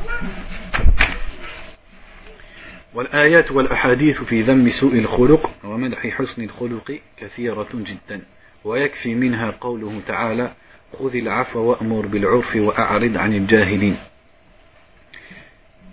والآيات 2.94 3.52
والأحاديث 3.52 4.22
في 4.22 4.42
ذم 4.42 4.68
سوء 4.70 4.94
الخلق 4.94 5.52
ومدح 5.64 6.08
حسن 6.08 6.44
الخلق 6.44 7.00
كثيرة 7.18 7.70
جدا 7.74 8.22
ويكفي 8.64 9.16
منها 9.16 9.52
قوله 9.62 10.02
تعالى 10.08 10.52
خذ 11.00 11.16
العفو 11.16 11.60
وأمر 11.60 12.06
بالعرف 12.06 12.56
وأعرض 12.56 13.18
عن 13.18 13.34
الجاهلين 13.34 13.98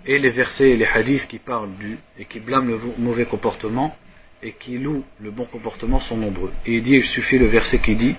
Et 0.09 0.19
les 0.19 0.29
versets 0.29 0.69
et 0.69 0.77
les 0.77 0.85
hadiths 0.85 1.27
qui 1.27 1.37
parlent 1.37 1.75
du 1.75 1.97
et 2.17 2.23
qui 2.23 2.39
blâment 2.39 2.69
le 2.69 2.79
mauvais 2.97 3.25
comportement 3.25 3.93
et 4.41 4.53
qui 4.53 4.77
louent 4.77 5.03
le 5.19 5.31
bon 5.31 5.43
comportement 5.45 5.99
sont 5.99 6.15
nombreux. 6.15 6.53
Et 6.65 6.75
il 6.75 6.83
dit, 6.83 6.93
il 6.93 7.03
suffit 7.03 7.37
le 7.37 7.47
verset 7.47 7.79
qui 7.79 7.95
dit 7.95 8.15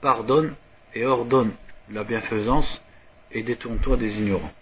Pardonne 0.00 0.54
et 0.94 1.04
ordonne 1.04 1.50
la 1.92 2.04
bienfaisance 2.04 2.82
et 3.32 3.42
détourne-toi 3.42 3.96
des 3.96 4.16
ignorants. 4.16 4.52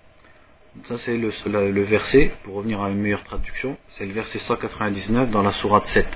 Ça 0.85 0.97
c'est 0.99 1.17
le, 1.17 1.31
le, 1.71 1.83
verset, 1.83 2.33
pour 2.45 2.55
revenir 2.55 2.81
à 2.81 2.91
une 2.91 2.99
meilleure 2.99 3.25
traduction, 3.25 3.77
c'est 3.89 4.07
le 4.07 4.13
verset 4.13 4.39
199 4.39 5.31
dans 5.31 5.43
la 5.43 5.53
sourate 5.53 5.87
7. 5.87 6.07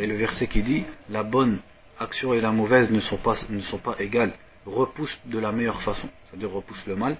Et 0.00 0.06
le 0.06 0.16
verset 0.16 0.46
qui 0.48 0.62
dit 0.62 0.84
la 1.08 1.22
bonne 1.22 1.58
action 2.00 2.34
et 2.34 2.40
la 2.40 2.50
mauvaise 2.50 2.90
ne 2.90 3.00
sont 3.00 3.16
pas, 3.16 3.34
ne 3.48 3.60
sont 3.60 3.78
pas 3.78 3.94
égales, 4.00 4.32
repousse 4.66 5.16
de 5.26 5.38
la 5.38 5.52
meilleure 5.52 5.80
façon, 5.82 6.08
c'est-à-dire 6.26 6.50
repousse 6.50 6.84
le 6.86 6.96
mal 6.96 7.16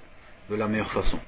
de 0.50 0.56
la 0.56 0.66
meilleure 0.66 0.92
façon. 0.92 1.18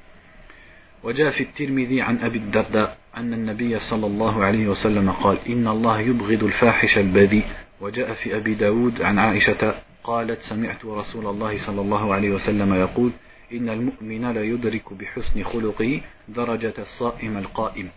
وجاء 1.03 1.31
في 1.31 1.42
الترمذي 1.42 2.03
عن 2.03 2.18
أبي 2.18 2.38
الدرداء 2.38 2.96
أن 3.16 3.33
النبي 3.33 3.79
صلى 3.79 4.07
الله 4.07 4.44
عليه 4.44 4.68
وسلم 4.68 5.11
قال 5.11 5.38
إن 5.49 5.68
الله 5.68 6.01
يبغض 6.01 6.44
الفاحش 6.44 6.99
البذيء 6.99 7.44
وجاء 7.81 8.12
في 8.12 8.37
أبي 8.37 8.55
داود 8.55 9.03
عن 9.03 9.18
عائشة 9.18 9.75
قالت 10.05 10.40
سمعت 10.40 10.85
رسول 10.85 11.27
الله 11.27 11.59
صلى 11.59 11.81
الله 11.81 12.14
عليه 12.14 12.31
وسلم 12.31 12.75
يقول 12.75 13.12
إن 13.53 13.68
المؤمن 13.68 14.33
لا 14.33 14.42
يدرك 14.42 14.92
بحسن 14.92 15.44
خلقه 15.44 16.01
درجة 16.29 16.75
الصائم 16.79 17.38
القائم 17.38 17.90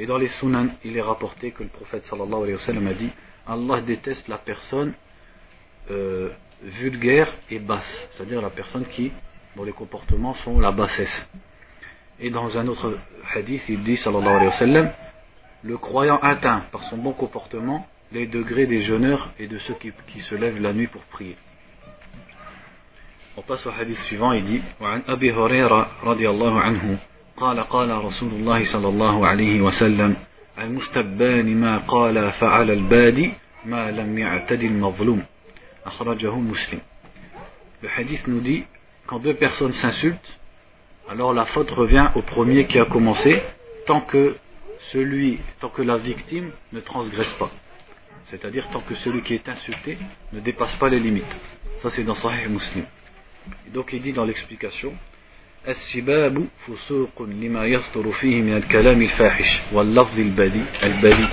Et 0.00 0.06
dans 0.06 0.16
les 0.16 0.28
sunan, 0.28 0.68
il 0.84 0.96
est 0.96 1.02
rapporté 1.02 1.50
que 1.50 1.64
le 1.64 1.68
prophète 1.68 2.06
sallallahu 2.06 2.42
alayhi 2.44 2.54
wa 2.54 2.60
sallam 2.60 2.86
a 2.86 2.94
dit 2.94 3.10
Allah 3.48 3.80
déteste 3.80 4.28
la 4.28 4.38
personne 4.38 4.92
euh, 5.90 6.30
vulgaire 6.62 7.32
et 7.50 7.58
basse, 7.58 8.08
c'est-à-dire 8.12 8.40
la 8.40 8.50
personne 8.50 8.84
qui, 8.84 9.10
dont 9.56 9.64
les 9.64 9.72
comportements 9.72 10.34
sont 10.34 10.60
la 10.60 10.70
bassesse. 10.70 11.28
Et 12.20 12.30
dans 12.30 12.56
un 12.56 12.68
autre 12.68 12.96
hadith, 13.34 13.62
il 13.68 13.82
dit 13.82 13.96
sallallahu 13.96 14.28
alayhi 14.28 14.46
wa 14.46 14.52
sallam 14.52 14.90
Le 15.64 15.76
croyant 15.78 16.18
atteint 16.22 16.62
par 16.70 16.84
son 16.84 16.98
bon 16.98 17.12
comportement 17.12 17.84
les 18.12 18.26
degrés 18.26 18.66
des 18.66 18.82
jeûneurs 18.82 19.30
et 19.38 19.46
de 19.46 19.58
ceux 19.58 19.74
qui, 19.74 19.92
qui 20.08 20.20
se 20.20 20.34
lèvent 20.34 20.60
la 20.60 20.72
nuit 20.72 20.86
pour 20.86 21.02
prier. 21.02 21.36
On 23.36 23.42
passe 23.42 23.66
au 23.66 23.70
hadith 23.70 23.98
suivant, 23.98 24.32
il 24.32 24.44
dit 24.44 24.62
وعن 24.80 25.02
أبي 25.08 25.32
هريرة 25.32 25.90
رضي 26.04 26.28
الله 26.30 26.60
عنه 26.60 26.98
قال 27.36 27.60
قال 27.60 28.04
رسول 28.04 28.32
الله 28.32 28.64
صلى 28.64 28.88
الله 28.88 29.26
عليه 29.26 29.60
وسلم 29.60 30.16
المستبان 30.58 31.56
ما 31.56 31.78
قال 31.78 32.32
فعل 32.32 32.70
البادي 32.70 33.32
ما 33.64 33.90
لم 33.90 34.18
يعتد 34.18 34.62
المظلوم 34.62 35.22
أخرجه 35.86 36.34
مسلم 36.34 36.80
Le 37.82 37.88
hadith 37.88 38.26
nous 38.26 38.40
dit 38.40 38.64
quand 39.06 39.20
deux 39.20 39.34
personnes 39.34 39.72
s'insultent, 39.72 40.38
alors 41.08 41.32
la 41.32 41.46
faute 41.46 41.70
revient 41.70 42.08
au 42.16 42.22
premier 42.22 42.66
qui 42.66 42.78
a 42.78 42.84
commencé, 42.84 43.40
tant 43.86 44.00
que 44.00 44.36
celui, 44.92 45.38
tant 45.60 45.68
que 45.68 45.82
la 45.82 45.96
victime 45.96 46.50
ne 46.72 46.80
transgresse 46.80 47.32
pas. 47.34 47.50
C'est-à-dire 48.26 48.68
tant 48.70 48.80
que 48.80 48.94
celui 48.96 49.22
qui 49.22 49.34
est 49.34 49.48
insulté 49.48 49.98
ne 50.32 50.40
dépasse 50.40 50.74
pas 50.76 50.88
les 50.88 51.00
limites. 51.00 51.36
Ça 51.78 51.90
c'est 51.90 52.04
dans 52.04 52.14
Sahih 52.14 52.48
Muslim. 52.48 52.84
Et 53.66 53.70
donc 53.70 53.90
il 53.92 54.02
dit 54.02 54.12
dans 54.12 54.24
l'explication 54.24 54.92
السباب 55.68 56.44
فسوق 56.66 57.22
لما 57.22 57.66
يصدر 57.66 58.12
فيه 58.12 58.42
من 58.42 58.56
الكلام 58.56 59.02
الفاحش 59.02 59.60
واللفظ 59.72 60.18
البذيء 60.18 60.66
البذيء 60.84 61.28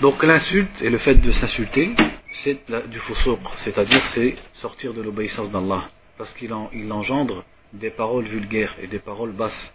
Donc 0.00 0.22
l'insulte 0.22 0.80
et 0.82 0.88
le 0.88 0.96
fait 0.98 1.16
de 1.16 1.30
s'insulter, 1.30 1.94
c'est 2.42 2.58
du 2.88 2.98
fusouq, 3.00 3.38
c'est-à-dire 3.58 4.02
c'est 4.14 4.34
sortir 4.54 4.94
de 4.94 5.02
l'obéissance 5.02 5.52
d'Allah, 5.52 5.90
parce 6.16 6.32
qu'il 6.32 6.54
en, 6.54 6.70
il 6.72 6.90
engendre 6.90 7.44
des 7.74 7.90
paroles 7.90 8.24
vulgaires 8.24 8.74
et 8.82 8.86
des 8.86 8.98
paroles 8.98 9.32
basses. 9.32 9.72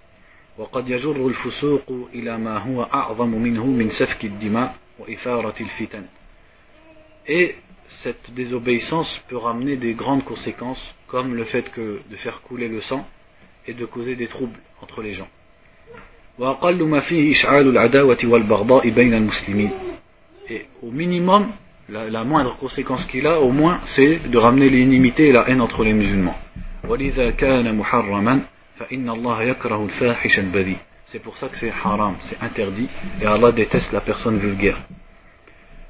وقد 0.58 0.90
يجر 0.90 1.28
الفسوق 1.28 2.10
إلى 2.14 2.38
ما 2.38 2.58
هو 2.58 2.84
أعظم 2.84 3.30
منه 3.30 3.66
من 3.66 3.90
سفك 3.90 4.26
الدماء 4.26 4.76
وإثارة 4.89 4.89
الفتن. 4.89 4.89
et 7.27 7.55
cette 7.89 8.33
désobéissance 8.35 9.25
peut 9.29 9.37
ramener 9.37 9.77
des 9.77 9.95
grandes 9.95 10.25
conséquences, 10.25 10.83
comme 11.07 11.35
le 11.35 11.45
fait 11.45 11.65
de 11.77 12.17
faire 12.17 12.41
couler 12.43 12.69
le 12.69 12.81
sang 12.81 13.07
et 13.67 13.75
de 13.75 13.85
causer 13.85 14.15
des 14.17 14.27
troubles 14.27 14.59
entre 14.83 15.03
les 15.03 15.15
gens. 15.15 15.29
Et 20.49 20.67
au 20.83 20.91
minimum, 20.91 21.49
la, 21.89 22.25
moindre 22.25 22.57
conséquence 22.57 23.05
qu'il 23.07 23.27
a, 23.27 23.41
au 23.41 23.51
moins, 23.51 23.81
c'est 23.85 24.31
de 24.31 24.39
ramener 24.39 24.71
l'inimité 24.71 25.29
et 25.29 25.33
la 25.33 25.49
haine 25.49 25.61
entre 25.61 25.85
les 25.85 25.93
musulmans. 25.93 26.37
C'est 31.10 31.20
pour 31.20 31.38
ça 31.38 31.50
que 31.50 31.56
c'est 31.58 31.72
haram, 31.72 32.16
c'est 32.22 32.42
interdit, 32.42 32.90
et 33.22 33.26
Allah 33.26 33.52
déteste 33.52 33.92
la 33.92 34.02
personne 34.02 34.38
vulgaire. 34.38 34.80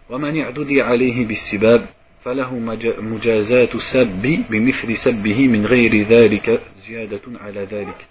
ومن 0.10 0.42
اعتدي 0.42 0.82
عليه 0.82 1.26
بالسباب 1.26 1.86
فله 2.24 2.60
مجازات 3.00 3.76
السب 3.76 4.46
بمثل 4.50 4.96
سبه 4.96 5.48
من 5.48 5.66
غير 5.66 6.08
ذلك 6.08 6.62
زيادة 6.78 7.22
على 7.42 7.64
ذلك 7.64 8.08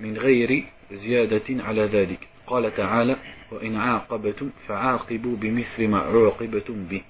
من 0.00 0.18
غير 0.18 0.64
زيادة 0.92 1.64
على 1.64 1.82
ذلك 1.82 2.28
قال 2.46 2.74
تعالى 2.74 3.16
وإن 3.52 3.76
عاقبتم 3.76 4.50
فعاقبوا 4.68 5.36
بمثل 5.36 5.88
ما 5.88 5.98
عوقبتم 5.98 6.84
به 6.90 7.02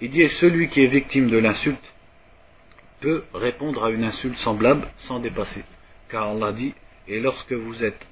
Il 0.00 0.10
dit 0.10 0.28
celui 0.28 0.68
qui 0.68 0.82
est 0.84 0.86
victime 0.86 1.28
de 1.28 1.38
l'insulte 1.38 1.92
peut 3.00 3.24
répondre 3.34 3.84
à 3.84 3.90
une 3.90 4.04
insulte 4.04 4.36
semblable 4.36 4.86
sans 4.98 5.18
dépasser. 5.18 5.64
Car 6.08 6.28
Allah 6.28 6.52
dit, 6.52 6.72
et 7.08 7.18
lorsque 7.18 7.52
vous 7.52 7.82
êtes 7.82 7.98
aqabtum, 7.98 8.11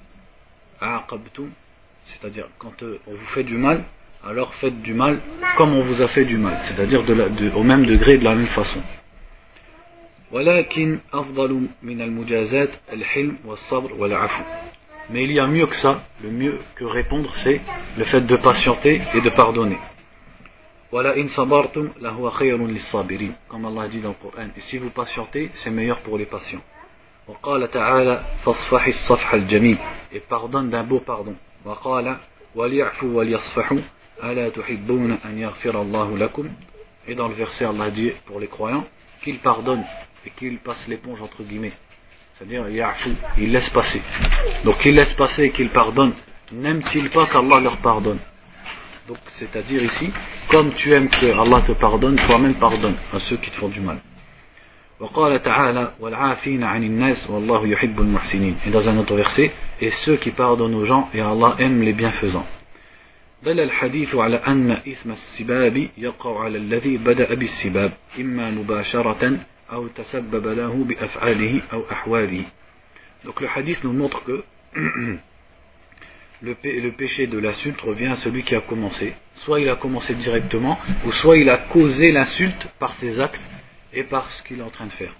c'est-à-dire 2.06 2.48
quand 2.58 2.82
on 2.82 3.12
vous 3.12 3.26
fait 3.34 3.44
du 3.44 3.56
mal, 3.56 3.84
alors 4.24 4.52
faites 4.54 4.82
du 4.82 4.94
mal 4.94 5.20
comme 5.56 5.74
on 5.74 5.82
vous 5.82 6.02
a 6.02 6.08
fait 6.08 6.24
du 6.24 6.38
mal, 6.38 6.58
c'est-à-dire 6.62 7.04
au 7.56 7.62
même 7.62 7.86
degré 7.86 8.18
de 8.18 8.24
la 8.24 8.34
même 8.34 8.48
façon. 8.48 8.82
Mais 15.10 15.24
il 15.24 15.32
y 15.32 15.40
a 15.40 15.46
mieux 15.46 15.66
que 15.66 15.74
ça, 15.76 16.02
le 16.22 16.30
mieux 16.30 16.58
que 16.74 16.84
répondre, 16.84 17.34
c'est 17.36 17.60
le 17.98 18.04
fait 18.04 18.22
de 18.22 18.36
patienter 18.36 19.02
et 19.14 19.20
de 19.20 19.30
pardonner. 19.30 19.78
Comme 20.90 21.06
Allah 23.66 23.88
dit 23.88 24.00
dans 24.00 24.10
le 24.10 24.14
Coran, 24.14 24.48
si 24.58 24.78
vous 24.78 24.90
patientez, 24.90 25.50
c'est 25.54 25.70
meilleur 25.70 26.00
pour 26.00 26.18
les 26.18 26.26
patients. 26.26 26.60
Et 30.12 30.20
pardonne 30.20 30.70
d'un 30.70 30.82
beau 30.82 31.00
pardon. 31.00 31.34
Et 37.06 37.14
dans 37.14 37.28
le 37.28 37.34
verset, 37.34 37.64
Allah 37.64 37.90
dit 37.90 38.12
pour 38.26 38.40
les 38.40 38.48
croyants 38.48 38.84
qu'ils 39.22 39.38
pardonnent 39.38 39.84
et 40.26 40.30
qu'ils 40.30 40.58
passent 40.58 40.86
l'éponge 40.88 41.22
entre 41.22 41.42
guillemets. 41.42 41.72
C'est-à-dire, 42.34 42.66
il 43.38 43.52
laisse 43.52 43.70
passer. 43.70 44.02
Donc, 44.64 44.84
il 44.84 44.94
laisse 44.94 45.12
passer 45.14 45.44
et 45.44 45.50
qu'il 45.50 45.70
pardonne. 45.70 46.12
N'aime-t-il 46.50 47.08
pas 47.10 47.26
qu'Allah 47.26 47.60
leur 47.60 47.76
pardonne? 47.78 48.18
Donc, 49.06 49.18
c'est-à-dire 49.38 49.82
ici, 49.82 50.12
comme 50.48 50.74
tu 50.74 50.92
aimes 50.92 51.08
que 51.08 51.26
Allah 51.26 51.62
te 51.62 51.72
pardonne, 51.72 52.16
toi-même 52.16 52.54
pardonne 52.54 52.96
à 53.12 53.18
ceux 53.20 53.36
qui 53.36 53.50
te 53.50 53.56
font 53.56 53.68
du 53.68 53.80
mal 53.80 53.98
Et 58.65 58.69
dans 58.71 58.89
un 58.89 58.97
autre 58.97 59.15
verset, 59.15 59.51
et 59.79 59.91
ceux 59.91 60.15
qui 60.17 60.31
pardonnent 60.31 60.73
aux 60.75 60.85
gens, 60.85 61.09
et 61.13 61.21
Allah 61.21 61.55
aime 61.59 61.81
les 61.81 61.93
bienfaisants. 61.93 62.47
دل 63.43 63.59
الحديث 63.59 64.15
على 64.15 64.35
أن 64.47 64.71
إثم 64.71 65.11
السباب 65.11 65.87
يقع 65.97 66.43
على 66.43 66.57
الذي 66.57 66.97
بدأ 66.97 67.33
بالسباب 67.33 67.91
إما 68.19 68.49
مباشرة 68.49 69.37
أو 69.71 69.87
تسبب 69.87 70.47
له 70.47 70.83
بأفعاله 70.83 71.61
أو 71.73 71.83
أحواله 71.91 72.43
Donc 73.25 73.41
le 73.41 73.47
hadith 73.55 73.83
nous 73.83 73.93
montre 73.93 74.23
que 74.23 74.43
le, 76.41 76.55
le 76.63 76.91
péché 76.91 77.27
de 77.27 77.37
l'insulte 77.37 77.81
revient 77.81 78.07
à 78.07 78.15
celui 78.15 78.43
qui 78.43 78.55
a 78.55 78.61
commencé. 78.61 79.13
Soit 79.35 79.59
il 79.59 79.69
a 79.69 79.75
commencé 79.75 80.13
directement, 80.15 80.77
ou 81.05 81.11
soit 81.11 81.37
il 81.37 81.49
a 81.49 81.57
causé 81.57 82.11
l'insulte 82.11 82.69
par 82.79 82.95
ses 82.95 83.19
actes 83.19 83.41
et 83.92 84.04
par 84.04 84.30
ce 84.30 84.42
qu'il 84.42 84.58
est 84.60 84.62
en 84.62 84.70
train 84.70 84.86
de 84.86 84.92
faire. 84.92 85.14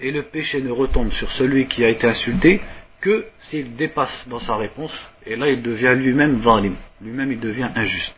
Et 0.00 0.10
le 0.10 0.22
péché 0.22 0.60
ne 0.60 0.70
retombe 0.70 1.10
sur 1.10 1.30
celui 1.32 1.66
qui 1.66 1.84
a 1.84 1.88
été 1.88 2.06
insulté 2.06 2.60
que 3.00 3.26
s'il 3.40 3.76
dépasse 3.76 4.28
dans 4.28 4.40
sa 4.40 4.56
réponse, 4.56 4.92
et 5.24 5.36
là 5.36 5.48
il 5.48 5.62
devient 5.62 5.94
lui-même 5.96 6.38
valim, 6.40 6.74
lui-même 7.00 7.32
il 7.32 7.40
devient 7.40 7.68
injuste. 7.74 8.14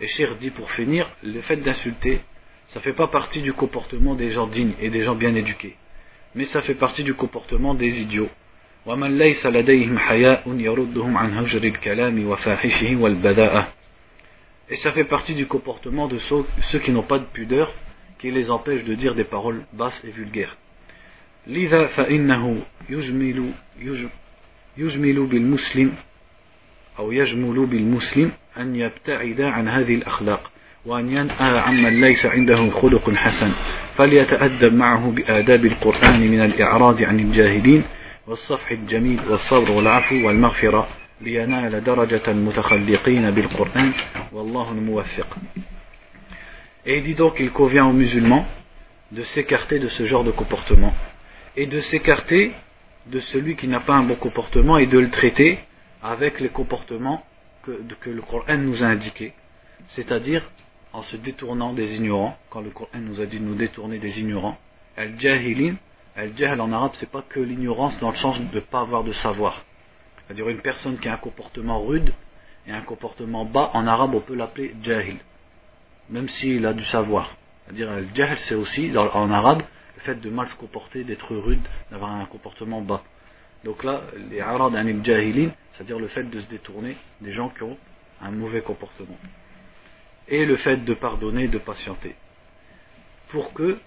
Et 0.00 0.06
Cheikh 0.06 0.38
dit 0.38 0.50
pour 0.50 0.70
finir, 0.72 1.10
le 1.22 1.40
fait 1.42 1.56
d'insulter, 1.56 2.20
ça 2.68 2.78
ne 2.80 2.84
fait 2.84 2.92
pas 2.94 3.08
partie 3.08 3.42
du 3.42 3.52
comportement 3.52 4.14
des 4.14 4.30
gens 4.30 4.46
dignes 4.46 4.74
et 4.80 4.88
des 4.90 5.02
gens 5.02 5.14
bien 5.14 5.34
éduqués 5.34 5.76
mais 6.35 6.45
ça 6.45 6.61
fait 6.61 6.75
partie 6.75 7.03
du 7.03 7.13
comportement 7.13 7.73
des 7.73 8.01
idiots. 8.01 8.29
ومن 8.85 9.17
ليس 9.17 9.45
لديهم 9.45 9.97
حياء 9.97 10.43
يردهم 10.47 11.17
عن 11.17 11.33
هجر 11.33 11.63
الكلام 11.63 12.27
وفاحشه 12.27 12.95
والبذاءة 12.95 13.67
et 14.69 14.75
ça 14.75 14.91
fait 14.91 15.05
partie 15.05 15.33
du 15.33 15.45
comportement 15.45 16.07
de 16.07 16.17
ceux, 16.19 16.79
qui 16.79 16.91
n'ont 16.91 17.03
pas 17.03 17.19
de 17.19 17.25
pudeur, 17.25 17.73
qui 18.19 18.31
les 18.31 18.49
empêche 18.49 18.83
de 18.83 18.95
dire 18.95 19.15
des 19.15 19.23
paroles 19.23 19.65
basses 19.73 20.01
et 20.03 20.11
vulgaires. 20.11 20.57
لذا 21.47 21.87
فإنه 21.87 22.61
يجمل 22.89 23.51
يجمل 24.77 25.25
بالمسلم 25.25 25.93
أو 26.99 27.11
يجمل 27.11 27.65
بالمسلم 27.65 28.31
أن 28.57 28.75
يبتعد 28.75 29.41
عن 29.41 29.67
هذه 29.67 29.95
الأخلاق 29.95 30.50
وأن 30.85 31.09
ينأى 31.09 31.59
عمن 31.59 32.01
ليس 32.01 32.25
عنده 32.25 32.69
خلق 32.69 33.09
حسن 33.13 33.51
فليتأدب 33.95 34.73
معه 34.73 35.11
بآداب 35.11 35.65
القرآن 35.65 36.31
من 36.31 36.39
الإعراض 36.41 37.03
عن 37.03 37.19
الجاهلين 37.19 37.83
والصفح 38.27 38.71
الجميل 38.71 39.19
والصبر 39.29 39.71
والعفو 39.71 40.27
والمغفرة 40.27 40.87
et 41.19 41.31
il 46.85 47.01
dit 47.01 47.15
donc 47.15 47.37
qu'il 47.37 47.51
convient 47.51 47.87
aux 47.87 47.93
musulmans 47.93 48.45
de 49.11 49.23
s'écarter 49.23 49.79
de 49.79 49.87
ce 49.87 50.05
genre 50.05 50.23
de 50.23 50.29
comportement 50.29 50.93
et 51.55 51.65
de 51.65 51.79
s'écarter 51.79 52.51
de 53.07 53.17
celui 53.17 53.55
qui 53.55 53.67
n'a 53.67 53.79
pas 53.79 53.95
un 53.95 54.03
bon 54.03 54.13
comportement 54.13 54.77
et 54.77 54.85
de 54.85 54.99
le 54.99 55.09
traiter 55.09 55.57
avec 56.03 56.39
les 56.39 56.49
comportements 56.49 57.23
que, 57.63 57.71
que 57.99 58.11
le 58.11 58.21
Coran 58.21 58.57
nous 58.59 58.83
a 58.83 58.87
indiqués, 58.87 59.33
c'est-à-dire 59.87 60.43
en 60.92 61.02
se 61.02 61.16
détournant 61.16 61.72
des 61.72 61.96
ignorants, 61.96 62.36
quand 62.50 62.60
le 62.60 62.70
Coran 62.70 62.88
nous 63.00 63.20
a 63.20 63.26
dit 63.26 63.38
de 63.38 63.44
nous 63.44 63.54
détourner 63.54 63.98
des 63.98 64.20
ignorants. 64.20 64.58
Al-jahilin, 64.96 65.76
al-jahl 66.16 66.60
en 66.60 66.72
arabe, 66.72 66.92
c'est 66.94 67.10
pas 67.10 67.24
que 67.26 67.40
l'ignorance 67.40 67.98
dans 68.00 68.10
le 68.10 68.16
sens 68.16 68.38
de 68.38 68.54
ne 68.54 68.60
pas 68.60 68.80
avoir 68.80 69.04
de 69.04 69.12
savoir. 69.12 69.64
C'est-à-dire 70.26 70.48
une 70.48 70.60
personne 70.60 70.98
qui 70.98 71.08
a 71.08 71.14
un 71.14 71.18
comportement 71.18 71.82
rude 71.82 72.12
et 72.66 72.72
un 72.72 72.82
comportement 72.82 73.44
bas, 73.44 73.70
en 73.74 73.86
arabe 73.86 74.14
on 74.14 74.20
peut 74.20 74.34
l'appeler 74.34 74.74
jahil, 74.82 75.16
même 76.10 76.28
s'il 76.28 76.64
a 76.66 76.74
du 76.74 76.84
savoir. 76.84 77.36
C'est-à-dire 77.64 77.90
le 77.90 78.06
jahl 78.14 78.36
c'est 78.36 78.54
aussi, 78.54 78.96
en 78.96 79.30
arabe, 79.30 79.62
le 79.96 80.00
fait 80.02 80.20
de 80.20 80.30
mal 80.30 80.46
se 80.48 80.54
comporter, 80.54 81.04
d'être 81.04 81.34
rude, 81.34 81.66
d'avoir 81.90 82.12
un 82.12 82.26
comportement 82.26 82.82
bas. 82.82 83.02
Donc 83.64 83.84
là, 83.84 84.02
les 84.30 84.40
arad 84.40 84.74
anil 84.74 85.04
jahilin, 85.04 85.50
c'est-à-dire 85.72 85.98
le 85.98 86.08
fait 86.08 86.24
de 86.24 86.40
se 86.40 86.46
détourner 86.48 86.96
des 87.20 87.32
gens 87.32 87.48
qui 87.48 87.62
ont 87.62 87.78
un 88.20 88.30
mauvais 88.30 88.60
comportement 88.60 89.16
Et 90.27 90.45
le 90.45 90.57
fait 90.57 90.77
de 90.77 90.93
pardonner, 90.93 91.47
de 91.47 91.57
patienter. 91.57 92.15
Pour 93.29 93.53
que, 93.53 93.77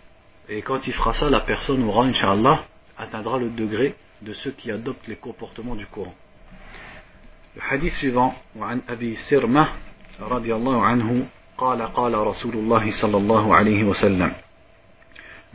et 0.48 0.62
quand 0.62 0.86
il 0.86 0.92
fera 0.92 1.12
ça, 1.12 1.28
la 1.28 1.40
personne 1.40 1.82
aura, 1.84 2.04
Inch'Allah, 2.04 2.64
atteindra 2.96 3.38
le 3.38 3.50
degré 3.50 3.94
de 4.22 4.32
ceux 4.32 4.52
qui 4.52 4.70
adoptent 4.70 5.06
les 5.06 5.16
comportements 5.16 5.74
du 5.76 5.86
Coran. 5.86 6.14
Le 7.56 7.62
hadith 7.70 7.94
suivant, 7.94 8.34
وعن 8.56 8.80
أبي 8.88 9.14
سرمة 9.14 9.68
رضي 10.20 10.54
الله 10.54 10.86
عنه 10.86 11.26
قال 11.58 11.82
قال 11.82 12.14
رسول 12.14 12.54
الله 12.54 12.90
صلى 12.90 13.16
الله 13.16 13.54
عليه 13.54 13.84
وسلم 13.84 14.32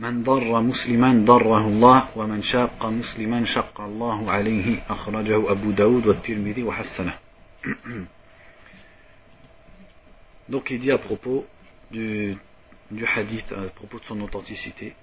من 0.00 0.22
ضر 0.22 0.60
مسلما 0.60 1.24
ضره 1.24 1.66
الله 1.68 2.08
ومن 2.16 2.42
شاق 2.42 2.86
مسلما 2.86 3.44
شق 3.44 3.80
الله 3.80 4.30
عليه 4.30 4.82
أخرجه 4.90 5.50
أبو 5.50 5.70
داود 5.70 6.06
والترمذي 6.06 6.62
وحسنه 6.62 7.14
donc 10.51 10.69
il 10.69 10.79
dit 10.79 10.91
à 10.91 10.97
propos 10.97 11.45
du, 11.91 12.37
hadith, 13.15 13.49
à 13.53 13.69
propos 13.69 13.99
de 13.99 14.03
son 14.03 14.19
authenticité, 14.19 14.93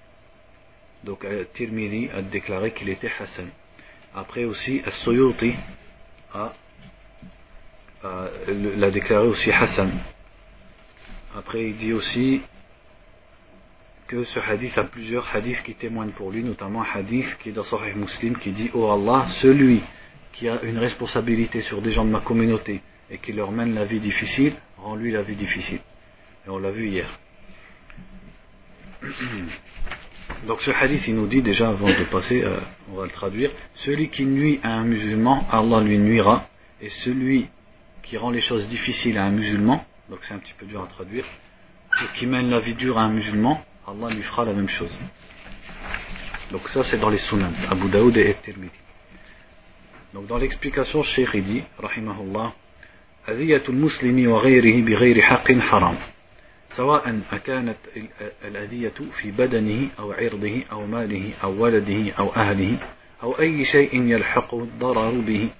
donc 1.03 1.25
Tirmidhi 1.53 2.07
a 2.11 2.21
déclaré 2.21 2.71
qu'il 2.71 2.87
était 2.87 3.09
Hassan. 3.19 3.49
Après 4.13 4.43
aussi, 4.43 4.79
As-Suyuti 4.85 5.55
a, 6.35 6.53
l'a 8.47 8.91
déclaré 8.91 9.25
aussi 9.25 9.51
Hassan. 9.51 9.91
Après 11.35 11.63
il 11.63 11.77
dit 11.77 11.93
aussi 11.93 12.41
que 14.05 14.23
ce 14.25 14.39
hadith 14.39 14.77
a 14.77 14.83
plusieurs 14.83 15.35
hadiths 15.35 15.63
qui 15.63 15.73
témoignent 15.73 16.11
pour 16.11 16.29
lui, 16.29 16.43
notamment 16.43 16.83
un 16.83 16.99
hadith 16.99 17.39
qui 17.39 17.49
est 17.49 17.53
dans 17.53 17.63
Sahih 17.63 17.95
Muslim 17.95 18.37
qui 18.37 18.51
dit 18.51 18.69
Oh 18.75 18.91
Allah, 18.91 19.25
celui 19.41 19.81
qui 20.33 20.47
a 20.47 20.61
une 20.61 20.77
responsabilité 20.77 21.61
sur 21.61 21.81
des 21.81 21.91
gens 21.91 22.05
de 22.05 22.11
ma 22.11 22.21
communauté 22.21 22.83
et 23.09 23.17
qui 23.17 23.33
leur 23.33 23.51
mène 23.51 23.73
la 23.73 23.85
vie 23.85 23.99
difficile, 23.99 24.53
rend 24.83 24.95
lui 24.95 25.11
la 25.11 25.21
vie 25.21 25.35
difficile. 25.35 25.79
Et 26.45 26.49
on 26.49 26.57
l'a 26.57 26.71
vu 26.71 26.89
hier. 26.89 27.09
Donc 30.47 30.61
ce 30.61 30.71
hadith, 30.71 31.07
il 31.07 31.15
nous 31.15 31.27
dit 31.27 31.41
déjà, 31.41 31.69
avant 31.69 31.87
de 31.87 32.03
passer, 32.05 32.43
euh, 32.43 32.59
on 32.91 32.95
va 32.95 33.05
le 33.05 33.11
traduire, 33.11 33.51
celui 33.75 34.09
qui 34.09 34.25
nuit 34.25 34.59
à 34.63 34.73
un 34.73 34.83
musulman, 34.83 35.47
Allah 35.51 35.81
lui 35.81 35.97
nuira, 35.97 36.47
et 36.81 36.89
celui 36.89 37.47
qui 38.03 38.17
rend 38.17 38.29
les 38.29 38.41
choses 38.41 38.67
difficiles 38.69 39.17
à 39.17 39.25
un 39.25 39.31
musulman, 39.31 39.85
donc 40.09 40.19
c'est 40.23 40.33
un 40.33 40.39
petit 40.39 40.53
peu 40.53 40.65
dur 40.65 40.81
à 40.81 40.87
traduire, 40.87 41.25
qui 42.15 42.27
mène 42.27 42.49
la 42.49 42.59
vie 42.59 42.75
dure 42.75 42.97
à 42.97 43.01
un 43.03 43.09
musulman, 43.09 43.63
Allah 43.87 44.09
lui 44.15 44.21
fera 44.21 44.45
la 44.45 44.53
même 44.53 44.69
chose. 44.69 44.93
Donc 46.51 46.69
ça 46.69 46.83
c'est 46.83 46.97
dans 46.97 47.09
les 47.09 47.17
sunan, 47.17 47.51
Abu 47.69 47.89
Daoud 47.89 48.15
et 48.17 48.35
Tirmidhi. 48.35 48.71
Donc 50.13 50.27
dans 50.27 50.37
l'explication, 50.37 51.03
Cheikh 51.03 51.35
dit, 51.43 51.63
rahimahullah, 51.77 52.53
أذية 53.28 53.62
المسلم 53.68 54.30
وغيره 54.30 54.84
بغير 54.84 55.22
حق 55.22 55.52
حرام 55.52 55.96
سواء 56.68 57.20
أكانت 57.32 57.76
الأذية 58.44 58.94
في 59.16 59.30
بدنه 59.30 59.88
أو 59.98 60.12
عرضه 60.12 60.62
أو 60.72 60.86
ماله 60.86 61.32
أو 61.42 61.62
ولده 61.62 62.12
أو 62.12 62.34
أهله 62.34 62.76
أو 63.22 63.38
أي 63.38 63.64
شيء 63.64 64.02
يلحق 64.02 64.54
الضرر 64.54 65.10
به 65.10 65.50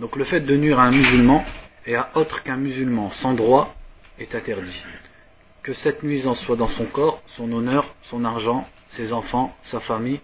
Donc 0.00 0.16
le 0.16 0.24
fait 0.24 0.40
de 0.40 0.56
nuire 0.56 0.80
à 0.80 0.84
un 0.84 0.90
musulman 0.90 1.44
et 1.86 1.94
à 1.94 2.10
autre 2.14 2.42
qu'un 2.42 2.56
musulman 2.56 3.10
sans 3.12 3.34
droit 3.34 3.74
est 4.18 4.34
interdit. 4.34 4.82
Que 5.62 5.74
cette 5.74 6.02
nuisance 6.02 6.40
soit 6.40 6.56
dans 6.56 6.68
son 6.68 6.86
corps, 6.86 7.22
son 7.36 7.52
honneur, 7.52 7.94
son 8.02 8.24
argent, 8.24 8.66
ses 8.90 9.12
enfants, 9.12 9.54
sa 9.64 9.80
famille, 9.80 10.20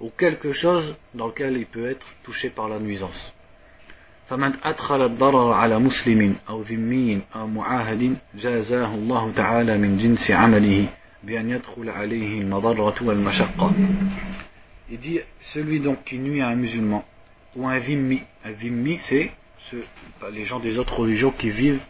ou 0.00 0.10
quelque 0.10 0.52
chose 0.52 0.96
dans 1.14 1.28
lequel 1.28 1.56
il 1.56 1.66
peut 1.66 1.88
être 1.88 2.06
touché 2.24 2.50
par 2.50 2.68
la 2.68 2.80
nuisance. 2.80 3.32
فمن 4.28 4.52
أدخل 4.64 5.06
الضرر 5.06 5.52
على 5.52 5.78
مسلم 5.78 6.36
أو 6.48 6.62
ذمي 6.62 7.20
أو 7.36 7.46
معاهد 7.46 8.16
جازاه 8.34 8.94
الله 8.94 9.32
تعالى 9.32 9.78
من 9.78 9.98
جنس 9.98 10.30
عمله 10.30 10.88
بأن 11.24 11.50
يدخل 11.50 11.90
عليه 11.90 12.40
المضرة 12.40 12.94
والمشقة 13.02 13.72
Il 14.90 14.98
dit 14.98 15.20
celui 15.40 15.80
donc 15.80 16.04
qui 16.04 16.18
nuit 16.18 16.42
à 16.42 16.48
un 16.48 16.54
musulman 16.54 17.02
ou 17.56 17.66
un 17.66 17.78
dhimmi. 17.78 18.20
Un 18.44 18.52
dhimmi 18.52 18.98
c'est 18.98 19.30
les 20.32 20.44
gens 20.44 20.60
des 20.60 20.78
autres 20.78 20.98
religions 20.98 21.30
qui 21.30 21.50
vivent 21.50 21.80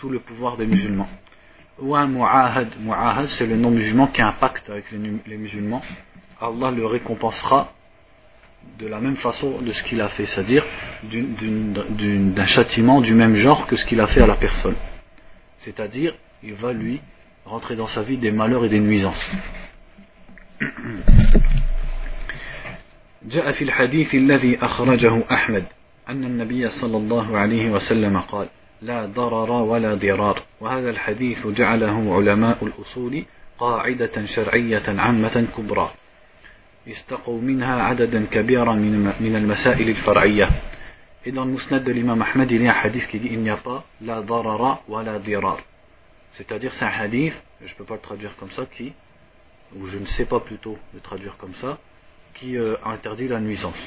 sous 0.00 0.08
le 0.08 0.18
pouvoir 0.18 0.56
des 0.56 0.66
musulmans. 0.66 1.08
Ou 1.80 1.94
un 1.94 2.06
mu'ahad. 2.06 2.68
Mu'ahad 2.80 3.28
c'est 3.28 3.46
le 3.46 3.56
non-musulman 3.56 4.08
qui 4.08 4.20
a 4.20 4.28
un 4.28 4.32
pacte 4.32 4.68
avec 4.70 4.90
les, 4.90 4.98
les 5.26 5.36
musulmans. 5.36 5.82
Allah 6.40 6.70
le 6.70 6.84
récompensera 6.86 7.72
de 8.78 8.86
la 8.86 9.00
même 9.00 9.16
façon 9.16 9.60
de 9.60 9.72
ce 9.72 9.82
qu'il 9.82 10.00
a 10.00 10.08
fait, 10.08 10.26
c'est-à-dire 10.26 10.64
d'un 11.04 12.46
châtiment 12.46 13.00
du 13.00 13.14
même 13.14 13.36
genre 13.36 13.66
que 13.66 13.76
ce 13.76 13.84
qu'il 13.84 14.00
a 14.00 14.06
fait 14.06 14.20
à 14.20 14.26
la 14.26 14.36
personne. 14.36 14.76
C'est-à-dire, 15.58 16.14
il 16.42 16.54
va 16.54 16.72
lui 16.72 17.00
rentrer 17.44 17.76
dans 17.76 17.86
sa 17.86 18.02
vie 18.02 18.16
des 18.18 18.30
malheurs 18.30 18.64
et 18.64 18.68
des 18.68 18.80
nuisances. 18.80 19.30
جاء 23.28 23.52
في 23.52 23.64
الحديث 23.64 24.14
الذي 24.14 24.58
أخرجه 24.62 25.22
أحمد 25.32 25.64
أن 26.08 26.24
النبي 26.24 26.68
صلى 26.68 26.96
الله 26.96 27.38
عليه 27.38 27.70
وسلم 27.70 28.20
قال 28.20 28.48
لا 28.82 29.06
ضرر 29.06 29.50
ولا 29.50 29.94
ضرار 29.94 30.42
وهذا 30.60 30.90
الحديث 30.90 31.46
جعله 31.46 32.14
علماء 32.14 32.58
الأصول 32.62 33.24
قاعدة 33.58 34.24
شرعية 34.24 34.82
عامة 34.88 35.46
كبرى 35.56 35.90
يستقوا 36.86 37.40
منها 37.40 37.82
عددا 37.82 38.26
كبيرا 38.30 38.74
من 38.74 39.14
من 39.20 39.36
المسائل 39.36 39.88
الفرعية 39.88 40.48
Et 41.26 41.32
dans 41.32 41.44
le 41.44 41.50
Mousnad 41.50 41.84
de 41.84 41.92
l'imam 41.92 42.22
Ahmed, 42.22 42.50
il 42.50 42.62
y 42.62 42.68
a 42.68 42.72
un 42.72 42.80
hadith 42.80 43.06
qui 43.08 43.18
dit 43.18 43.28
il 43.30 43.40
n'y 43.40 43.50
a 43.50 43.56
pas 43.56 43.84
la 44.00 44.22
darara 44.22 44.80
wa 44.88 45.02
la 45.02 45.18
dirar. 45.18 45.58
C'est-à-dire, 46.32 46.72
c'est 46.74 46.84
un 46.84 46.88
hadith, 46.88 47.34
je 47.60 47.70
ne 47.70 47.76
peux 47.76 47.84
pas 47.84 47.94
le 47.94 48.00
traduire 48.00 48.34
comme 48.36 48.50
ça, 48.52 48.64
qui, 48.66 48.92
ou 49.76 49.86
je 49.88 49.98
ne 49.98 50.06
sais 50.06 50.24
pas 50.24 50.40
plutôt 50.40 50.78
le 50.94 51.00
traduire 51.00 51.36
comme 51.36 51.54
ça, 51.54 51.78
qui 52.34 52.56
euh, 52.56 52.76
interdit 52.84 53.28
la 53.28 53.40
nuisance. 53.40 53.78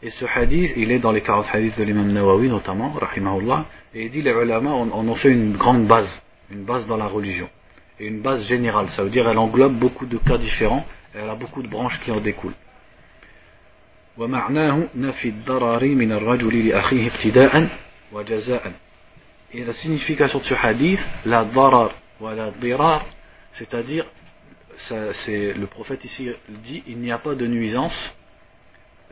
Et 0.00 0.10
ce 0.10 0.24
hadith, 0.24 0.72
il 0.76 0.92
est 0.92 1.00
dans 1.00 1.10
les 1.10 1.22
40 1.22 1.46
hadiths 1.52 1.76
de 1.76 1.82
l'imam 1.82 2.10
Nawawi 2.12 2.48
notamment, 2.48 2.92
rahimahullah, 2.92 3.66
et 3.94 4.04
il 4.04 4.10
dit 4.10 4.22
les 4.22 4.30
ulama 4.30 4.70
on 4.70 4.92
en 4.92 5.08
ont 5.08 5.14
fait 5.16 5.30
une 5.30 5.56
grande 5.56 5.86
base, 5.86 6.22
une 6.50 6.64
base 6.64 6.86
dans 6.86 6.96
la 6.96 7.08
religion, 7.08 7.50
et 7.98 8.06
une 8.06 8.20
base 8.20 8.46
générale, 8.46 8.88
ça 8.90 9.02
veut 9.02 9.10
dire 9.10 9.28
elle 9.28 9.38
englobe 9.38 9.74
beaucoup 9.74 10.06
de 10.06 10.18
cas 10.18 10.38
différents, 10.38 10.86
elle 11.15 11.29
a 11.29 11.35
beaucoup 11.35 11.61
de 11.61 11.67
branches 11.67 11.99
qui 11.99 12.11
en 12.11 12.19
découlent. 12.19 12.55
Et 19.55 19.63
la 19.63 19.73
signification 19.73 20.39
de 20.39 20.43
ce 20.43 20.53
hadith, 20.53 20.99
la 21.25 21.45
darar 21.45 21.91
wa 22.19 22.33
la 22.33 22.51
dirar, 22.51 23.05
c'est-à-dire, 23.53 24.05
le 24.89 25.65
prophète 25.65 26.03
ici 26.05 26.29
dit, 26.63 26.83
il 26.87 26.99
n'y 26.99 27.11
a 27.11 27.17
pas 27.17 27.35
de 27.35 27.45
nuisance, 27.47 28.15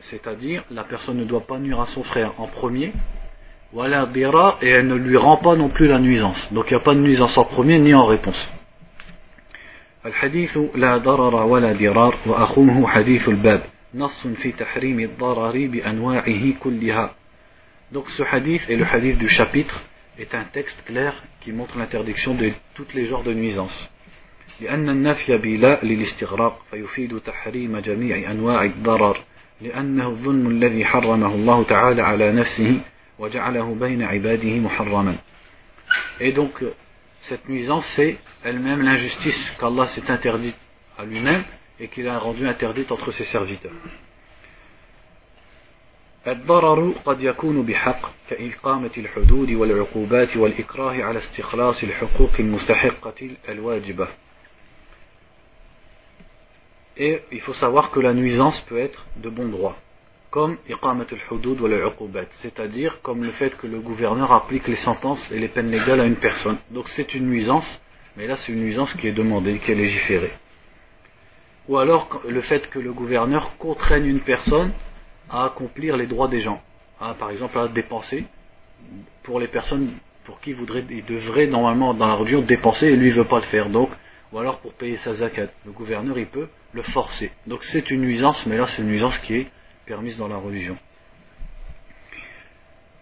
c'est-à-dire, 0.00 0.64
la 0.70 0.84
personne 0.84 1.18
ne 1.18 1.24
doit 1.24 1.46
pas 1.46 1.58
nuire 1.58 1.80
à 1.80 1.86
son 1.86 2.02
frère 2.02 2.32
en 2.38 2.46
premier, 2.46 2.92
wa 3.72 3.88
la 3.88 4.08
et 4.60 4.68
elle 4.68 4.86
ne 4.86 4.94
lui 4.94 5.16
rend 5.16 5.36
pas 5.36 5.56
non 5.56 5.68
plus 5.68 5.86
la 5.86 5.98
nuisance. 5.98 6.52
Donc 6.52 6.70
il 6.70 6.74
n'y 6.74 6.80
a 6.80 6.84
pas 6.84 6.94
de 6.94 7.00
nuisance 7.00 7.36
en 7.38 7.44
premier 7.44 7.78
ni 7.78 7.94
en 7.94 8.06
réponse. 8.06 8.50
الحديث 10.06 10.58
لا 10.74 10.96
ضرر 10.96 11.34
ولا 11.34 11.72
ضرار 11.72 12.14
وأخوه 12.26 12.86
حديث 12.86 13.28
الباب 13.28 13.62
نص 13.94 14.26
في 14.26 14.52
تحريم 14.52 15.00
الضرر 15.00 15.66
بأنواعه 15.66 16.52
كلها 16.60 17.14
Donc 17.92 18.08
ce 18.08 18.22
hadith 18.22 18.62
et 18.70 18.76
le 18.76 18.84
hadith 18.84 19.18
du 19.18 19.28
chapitre 19.28 19.82
est 20.18 20.34
un 20.34 20.44
texte 20.44 20.82
clair 20.86 21.12
qui 21.40 21.52
montre 21.52 21.78
l'interdiction 21.78 22.34
de 22.34 22.50
tous 22.74 22.86
les 22.94 23.06
genres 23.06 23.22
de 23.22 23.34
nuisances. 23.34 23.88
لأن 24.60 24.88
النفي 24.88 25.36
بلا 25.36 25.84
للاستغراق 25.84 26.62
فيفيد 26.70 27.20
تحريم 27.20 27.78
جميع 27.78 28.30
أنواع 28.30 28.64
الضرر 28.64 29.20
لأنه 29.60 30.08
الظلم 30.08 30.46
الذي 30.46 30.84
حرمه 30.84 31.34
الله 31.34 31.64
تعالى 31.64 32.02
على 32.02 32.32
نفسه 32.32 32.80
وجعله 33.18 33.74
بين 33.80 34.02
عباده 34.02 34.50
محرما. 34.58 35.16
Et 36.20 36.32
donc 36.32 36.64
cette 37.21 37.47
nuisance 37.49 37.85
c'est 37.95 38.17
elle-même 38.43 38.81
l'injustice 38.81 39.51
qu'Allah 39.59 39.87
s'est 39.87 40.09
interdite 40.09 40.57
à 40.97 41.05
lui-même 41.05 41.43
et 41.79 41.87
qu'il 41.87 42.07
a 42.07 42.17
rendue 42.17 42.47
interdite 42.47 42.91
entre 42.91 43.11
ses 43.11 43.25
serviteurs. 43.25 43.73
الضرر 46.27 46.93
قد 47.05 47.21
يكون 47.21 47.65
بحق 47.65 48.11
كإقامة 48.29 48.91
الحدود 48.97 49.51
والعقوبات 49.51 50.37
والإكراه 50.37 51.03
على 51.03 51.17
استخلاص 51.19 51.83
الحقوق 51.83 52.31
المستحقة 52.39 53.29
الواجبة. 53.49 54.07
Et 56.97 57.21
il 57.31 57.41
faut 57.41 57.53
savoir 57.53 57.91
que 57.91 57.99
la 57.99 58.13
nuisance 58.13 58.59
peut 58.61 58.79
être 58.79 59.05
de 59.17 59.29
bon 59.29 59.47
droit, 59.47 59.77
comme 60.32 60.56
c'est-à-dire 62.32 63.00
comme 63.02 63.22
le 63.22 63.30
fait 63.32 63.56
que 63.56 63.68
le 63.68 63.78
gouverneur 63.78 64.32
applique 64.32 64.66
les 64.66 64.76
sentences 64.76 65.30
et 65.30 65.38
les 65.38 65.48
peines 65.48 65.70
légales 65.70 66.00
à 66.00 66.04
une 66.04 66.16
personne. 66.16 66.56
Donc 66.72 66.88
c'est 66.88 67.14
une 67.14 67.28
nuisance 67.28 67.80
mais 68.16 68.26
là, 68.26 68.36
c'est 68.36 68.52
une 68.52 68.60
nuisance 68.60 68.92
qui 68.94 69.08
est 69.08 69.12
demandée, 69.12 69.58
qui 69.58 69.72
est 69.72 69.74
légiférée. 69.74 70.32
Ou 71.68 71.78
alors 71.78 72.20
le 72.28 72.40
fait 72.42 72.68
que 72.68 72.78
le 72.78 72.92
gouverneur 72.92 73.56
contraigne 73.56 74.06
une 74.06 74.20
personne 74.20 74.72
à 75.30 75.44
accomplir 75.44 75.96
les 75.96 76.06
droits 76.06 76.28
des 76.28 76.40
gens. 76.40 76.60
par 76.98 77.30
exemple, 77.30 77.58
à 77.58 77.68
dépenser 77.68 78.24
pour 79.22 79.40
les 79.40 79.48
personnes 79.48 79.92
pour 80.24 80.40
qui 80.40 80.50
il, 80.50 80.56
voudrait, 80.56 80.84
il 80.90 81.04
devrait 81.04 81.46
normalement 81.46 81.94
dans 81.94 82.06
la 82.06 82.14
religion 82.14 82.42
dépenser 82.42 82.86
et 82.88 82.96
lui 82.96 83.08
ne 83.10 83.14
veut 83.14 83.24
pas 83.24 83.36
le 83.36 83.46
faire. 83.46 83.70
Donc, 83.70 83.90
ou 84.32 84.38
alors 84.38 84.58
pour 84.58 84.72
payer 84.74 84.96
sa 84.96 85.14
zakat. 85.14 85.48
Le 85.64 85.72
gouverneur, 85.72 86.18
il 86.18 86.26
peut 86.26 86.48
le 86.72 86.82
forcer. 86.82 87.32
Donc 87.46 87.64
c'est 87.64 87.90
une 87.90 88.02
nuisance, 88.02 88.44
mais 88.46 88.56
là 88.56 88.66
c'est 88.66 88.82
une 88.82 88.88
nuisance 88.88 89.16
qui 89.18 89.36
est 89.36 89.46
permises 89.86 90.16
dans 90.16 90.28
la 90.28 90.36
religion. 90.36 90.76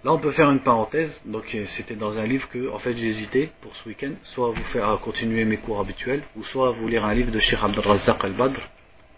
Là, 0.02 0.14
on 0.14 0.18
peut 0.18 0.30
faire 0.30 0.50
une 0.50 0.60
parenthèse. 0.60 1.20
Donc, 1.26 1.54
euh, 1.54 1.66
c'était 1.68 1.94
dans 1.94 2.18
un 2.18 2.26
livre 2.26 2.48
que, 2.48 2.70
en 2.70 2.78
fait, 2.78 2.92
hésité 2.92 3.50
pour 3.60 3.76
ce 3.76 3.86
week-end, 3.86 4.12
soit 4.22 4.50
vous 4.50 4.64
faire 4.72 4.98
continuer 5.00 5.44
mes 5.44 5.58
cours 5.58 5.78
habituels, 5.78 6.22
ou 6.36 6.42
soit 6.42 6.70
vous 6.70 6.88
lire 6.88 7.04
un 7.04 7.12
livre 7.12 7.30
de 7.30 7.38
Sheikh 7.38 7.58
Abdel 7.62 7.86
Razak 7.86 8.24
al-Badr. 8.24 8.60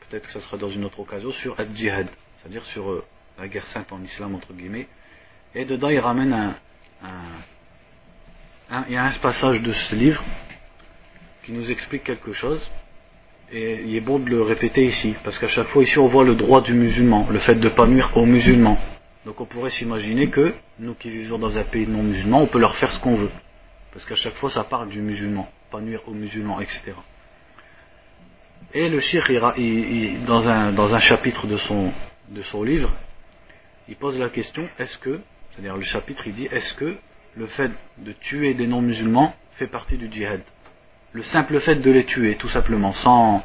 Peut-être 0.08 0.26
que 0.26 0.32
ça 0.32 0.40
sera 0.40 0.56
dans 0.56 0.70
une 0.70 0.84
autre 0.84 0.98
occasion 0.98 1.30
sur 1.32 1.58
al-Jihad, 1.58 2.08
c'est-à-dire 2.40 2.64
sur 2.66 2.90
euh, 2.90 3.04
la 3.38 3.46
guerre 3.46 3.66
sainte 3.68 3.92
en 3.92 4.02
islam, 4.02 4.34
entre 4.34 4.52
guillemets. 4.52 4.88
Et 5.54 5.64
dedans, 5.64 5.88
il 5.88 6.00
ramène 6.00 6.32
un, 6.32 6.56
il 8.88 8.94
y 8.94 8.96
a 8.96 9.04
un 9.04 9.12
passage 9.12 9.60
de 9.60 9.72
ce 9.72 9.94
livre 9.94 10.24
qui 11.44 11.52
nous 11.52 11.70
explique 11.70 12.04
quelque 12.04 12.32
chose. 12.32 12.70
Et 13.54 13.82
il 13.84 13.94
est 13.94 14.00
bon 14.00 14.18
de 14.18 14.30
le 14.30 14.40
répéter 14.40 14.82
ici, 14.84 15.14
parce 15.24 15.38
qu'à 15.38 15.46
chaque 15.46 15.66
fois 15.68 15.82
ici 15.82 15.98
on 15.98 16.06
voit 16.06 16.24
le 16.24 16.34
droit 16.34 16.62
du 16.62 16.72
musulman, 16.72 17.28
le 17.30 17.38
fait 17.38 17.54
de 17.54 17.68
ne 17.68 17.74
pas 17.74 17.86
nuire 17.86 18.10
aux 18.16 18.24
musulmans. 18.24 18.78
Donc 19.26 19.42
on 19.42 19.44
pourrait 19.44 19.70
s'imaginer 19.70 20.30
que 20.30 20.54
nous 20.78 20.94
qui 20.94 21.10
vivons 21.10 21.38
dans 21.38 21.56
un 21.58 21.64
pays 21.64 21.86
non 21.86 22.02
musulman, 22.02 22.40
on 22.40 22.46
peut 22.46 22.58
leur 22.58 22.74
faire 22.76 22.90
ce 22.90 22.98
qu'on 22.98 23.16
veut. 23.16 23.30
Parce 23.92 24.06
qu'à 24.06 24.16
chaque 24.16 24.36
fois 24.36 24.48
ça 24.48 24.64
parle 24.64 24.88
du 24.88 25.02
musulman, 25.02 25.46
pas 25.70 25.82
nuire 25.82 26.00
aux 26.06 26.14
musulmans, 26.14 26.60
etc. 26.62 26.92
Et 28.72 28.88
le 28.88 29.00
shir, 29.00 29.22
dans, 30.26 30.48
un, 30.48 30.72
dans 30.72 30.94
un 30.94 31.00
chapitre 31.00 31.46
de 31.46 31.58
son, 31.58 31.92
de 32.30 32.40
son 32.42 32.62
livre, 32.62 32.90
il 33.86 33.96
pose 33.96 34.18
la 34.18 34.30
question, 34.30 34.66
est-ce 34.78 34.96
que, 34.96 35.20
c'est-à-dire 35.50 35.76
le 35.76 35.82
chapitre 35.82 36.26
il 36.26 36.32
dit, 36.32 36.48
est-ce 36.50 36.72
que 36.72 36.96
le 37.36 37.46
fait 37.48 37.70
de 37.98 38.12
tuer 38.12 38.54
des 38.54 38.66
non-musulmans 38.66 39.34
fait 39.56 39.66
partie 39.66 39.98
du 39.98 40.10
djihad? 40.10 40.40
Le 41.14 41.22
simple 41.22 41.60
fait 41.60 41.76
de 41.76 41.90
les 41.90 42.04
tuer, 42.04 42.36
tout 42.36 42.48
simplement, 42.48 42.94
sans, 42.94 43.44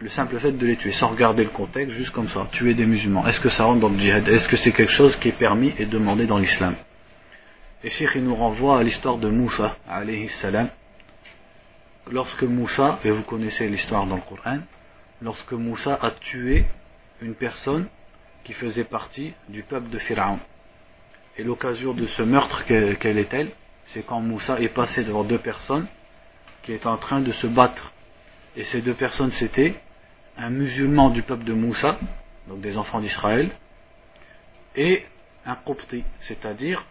le 0.00 0.08
simple 0.08 0.38
fait 0.38 0.52
de 0.52 0.66
les 0.66 0.76
tuer, 0.76 0.90
sans 0.92 1.08
regarder 1.08 1.44
le 1.44 1.50
contexte, 1.50 1.94
juste 1.96 2.12
comme 2.12 2.28
ça, 2.28 2.48
tuer 2.52 2.72
des 2.72 2.86
musulmans, 2.86 3.26
est-ce 3.26 3.40
que 3.40 3.50
ça 3.50 3.64
rentre 3.64 3.80
dans 3.80 3.90
le 3.90 3.98
djihad? 3.98 4.26
Est-ce 4.26 4.48
que 4.48 4.56
c'est 4.56 4.72
quelque 4.72 4.92
chose 4.92 5.14
qui 5.16 5.28
est 5.28 5.38
permis 5.38 5.74
et 5.78 5.84
demandé 5.84 6.26
dans 6.26 6.38
l'islam? 6.38 6.74
Et 7.84 7.90
Cheikh 7.90 8.12
il 8.14 8.24
nous 8.24 8.34
renvoie 8.34 8.78
à 8.78 8.82
l'histoire 8.82 9.18
de 9.18 9.28
Moussa, 9.28 9.76
alayhi 9.86 10.30
salam. 10.30 10.68
Lorsque 12.10 12.42
Moussa, 12.42 13.00
et 13.04 13.10
vous 13.10 13.22
connaissez 13.22 13.68
l'histoire 13.68 14.06
dans 14.06 14.16
le 14.16 14.22
Coran, 14.22 14.60
lorsque 15.20 15.52
Moussa 15.52 15.98
a 16.00 16.10
tué 16.12 16.64
une 17.20 17.34
personne 17.34 17.86
qui 18.44 18.54
faisait 18.54 18.84
partie 18.84 19.34
du 19.50 19.62
peuple 19.62 19.90
de 19.90 19.98
Pharaon. 19.98 20.38
Et 21.36 21.42
l'occasion 21.42 21.92
de 21.92 22.06
ce 22.06 22.22
meurtre, 22.22 22.64
quelle 22.64 23.18
est-elle? 23.18 23.50
C'est 23.86 24.06
quand 24.06 24.20
Moussa 24.20 24.58
est 24.58 24.68
passé 24.68 25.04
devant 25.04 25.24
deux 25.24 25.38
personnes 25.38 25.86
qui 26.66 26.72
étaient 26.72 26.88
en 26.88 26.96
train 26.96 27.20
de 27.20 27.30
se 27.30 27.46
battre. 27.46 27.92
Et 28.56 28.64
ces 28.64 28.82
deux 28.82 28.94
personnes, 28.94 29.30
c'était 29.30 29.76
un 30.36 30.50
musulman 30.50 31.10
du 31.10 31.22
peuple 31.22 31.44
de 31.44 31.54
Moussa, 31.54 31.96
donc 32.48 32.60
des 32.60 32.76
enfants 32.76 33.00
d'Israël, 33.00 33.50
et 34.74 35.06
un 35.46 35.54
copti, 35.54 36.02
c'est-à-dire 36.22 36.84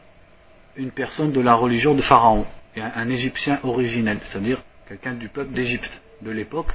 une 0.77 0.91
personne 0.91 1.33
de 1.33 1.41
la 1.41 1.55
religion 1.55 1.93
de 1.93 2.01
Pharaon, 2.01 2.45
un, 2.77 3.09
Égyptien 3.09 3.59
originel, 3.63 4.19
c'est-à-dire 4.25 4.61
quelqu'un 4.87 5.13
du 5.13 5.27
peuple 5.27 5.51
d'Égypte 5.51 6.01
de 6.21 6.31
l'époque, 6.31 6.71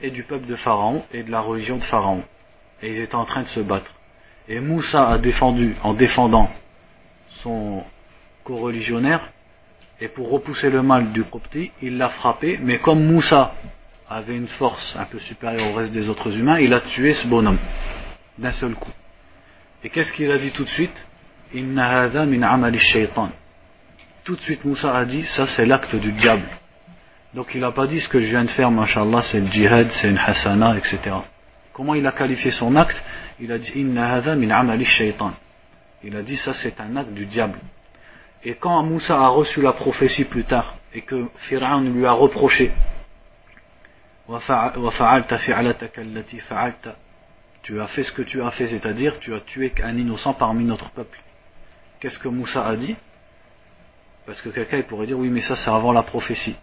et 0.00 0.10
du 0.10 0.22
peuple 0.22 0.46
de 0.46 0.56
Pharaon, 0.56 1.04
et 1.12 1.24
de 1.24 1.30
la 1.32 1.40
religion 1.40 1.78
de 1.78 1.84
Pharaon. 1.84 2.22
Et 2.80 2.92
ils 2.92 3.00
étaient 3.00 3.14
en 3.16 3.24
train 3.24 3.42
de 3.42 3.48
se 3.48 3.60
battre. 3.60 3.92
Et 4.46 4.60
Moussa 4.60 5.08
a 5.08 5.18
défendu, 5.18 5.74
en 5.82 5.94
défendant 5.94 6.48
son 7.42 7.82
co-religionnaire, 8.44 9.32
et 10.00 10.08
pour 10.08 10.30
repousser 10.30 10.70
le 10.70 10.82
mal 10.82 11.12
du 11.12 11.24
copti, 11.24 11.70
il 11.82 11.96
l'a 11.96 12.10
frappé, 12.10 12.58
mais 12.62 12.78
comme 12.78 13.04
Moussa 13.04 13.54
avait 14.08 14.36
une 14.36 14.48
force 14.48 14.96
un 14.96 15.04
peu 15.04 15.18
supérieure 15.20 15.70
au 15.70 15.74
reste 15.74 15.92
des 15.92 16.08
autres 16.08 16.36
humains, 16.36 16.60
il 16.60 16.72
a 16.74 16.80
tué 16.80 17.14
ce 17.14 17.26
bonhomme 17.26 17.58
d'un 18.38 18.52
seul 18.52 18.74
coup. 18.74 18.92
Et 19.82 19.90
qu'est-ce 19.90 20.12
qu'il 20.12 20.30
a 20.30 20.38
dit 20.38 20.50
tout 20.50 20.64
de 20.64 20.68
suite? 20.68 21.06
Tout 24.24 24.36
de 24.36 24.40
suite 24.42 24.64
Moussa 24.64 24.96
a 24.96 25.04
dit, 25.04 25.22
ça 25.24 25.46
c'est 25.46 25.64
l'acte 25.64 25.94
du 25.96 26.12
diable. 26.12 26.46
Donc 27.34 27.54
il 27.54 27.60
n'a 27.60 27.72
pas 27.72 27.86
dit 27.86 28.00
ce 28.00 28.08
que 28.08 28.20
je 28.20 28.26
viens 28.26 28.44
de 28.44 28.50
faire, 28.50 28.70
mashallah, 28.70 29.22
c'est 29.22 29.40
le 29.40 29.46
djihad, 29.46 29.90
c'est 29.90 30.10
une 30.10 30.18
hasana, 30.18 30.76
etc. 30.76 30.98
Comment 31.72 31.94
il 31.94 32.06
a 32.06 32.12
qualifié 32.12 32.50
son 32.50 32.76
acte? 32.76 33.02
Il 33.40 33.52
a 33.52 33.58
dit 33.58 33.72
Il 36.04 36.16
a 36.16 36.22
dit 36.22 36.36
ça 36.36 36.52
c'est 36.54 36.80
un 36.80 36.96
acte 36.96 37.12
du 37.12 37.26
diable. 37.26 37.58
Et 38.46 38.54
quand 38.54 38.80
Moussa 38.84 39.18
a 39.18 39.26
reçu 39.26 39.60
la 39.60 39.72
prophétie 39.72 40.24
plus 40.24 40.44
tard, 40.44 40.76
et 40.94 41.02
que 41.02 41.26
Pharaon 41.48 41.80
lui 41.80 42.06
a 42.06 42.12
reproché 42.12 42.70
tu 47.62 47.80
as 47.80 47.86
fait 47.88 48.04
ce 48.04 48.12
que 48.12 48.22
tu 48.22 48.40
as 48.40 48.50
fait, 48.52 48.68
c'est-à-dire 48.68 49.18
tu 49.18 49.34
as 49.34 49.40
tué 49.40 49.72
un 49.82 49.96
innocent 49.96 50.34
parmi 50.34 50.64
notre 50.64 50.90
peuple. 50.90 51.20
Qu'est-ce 51.98 52.20
que 52.20 52.28
Moussa 52.28 52.64
a 52.64 52.76
dit? 52.76 52.94
Parce 54.26 54.40
que 54.42 54.50
quelqu'un 54.50 54.82
pourrait 54.82 55.08
dire 55.08 55.18
oui 55.18 55.28
mais 55.28 55.40
ça 55.40 55.56
c'est 55.56 55.70
avant 55.70 55.90
la 55.90 56.04
prophétie. 56.04 56.54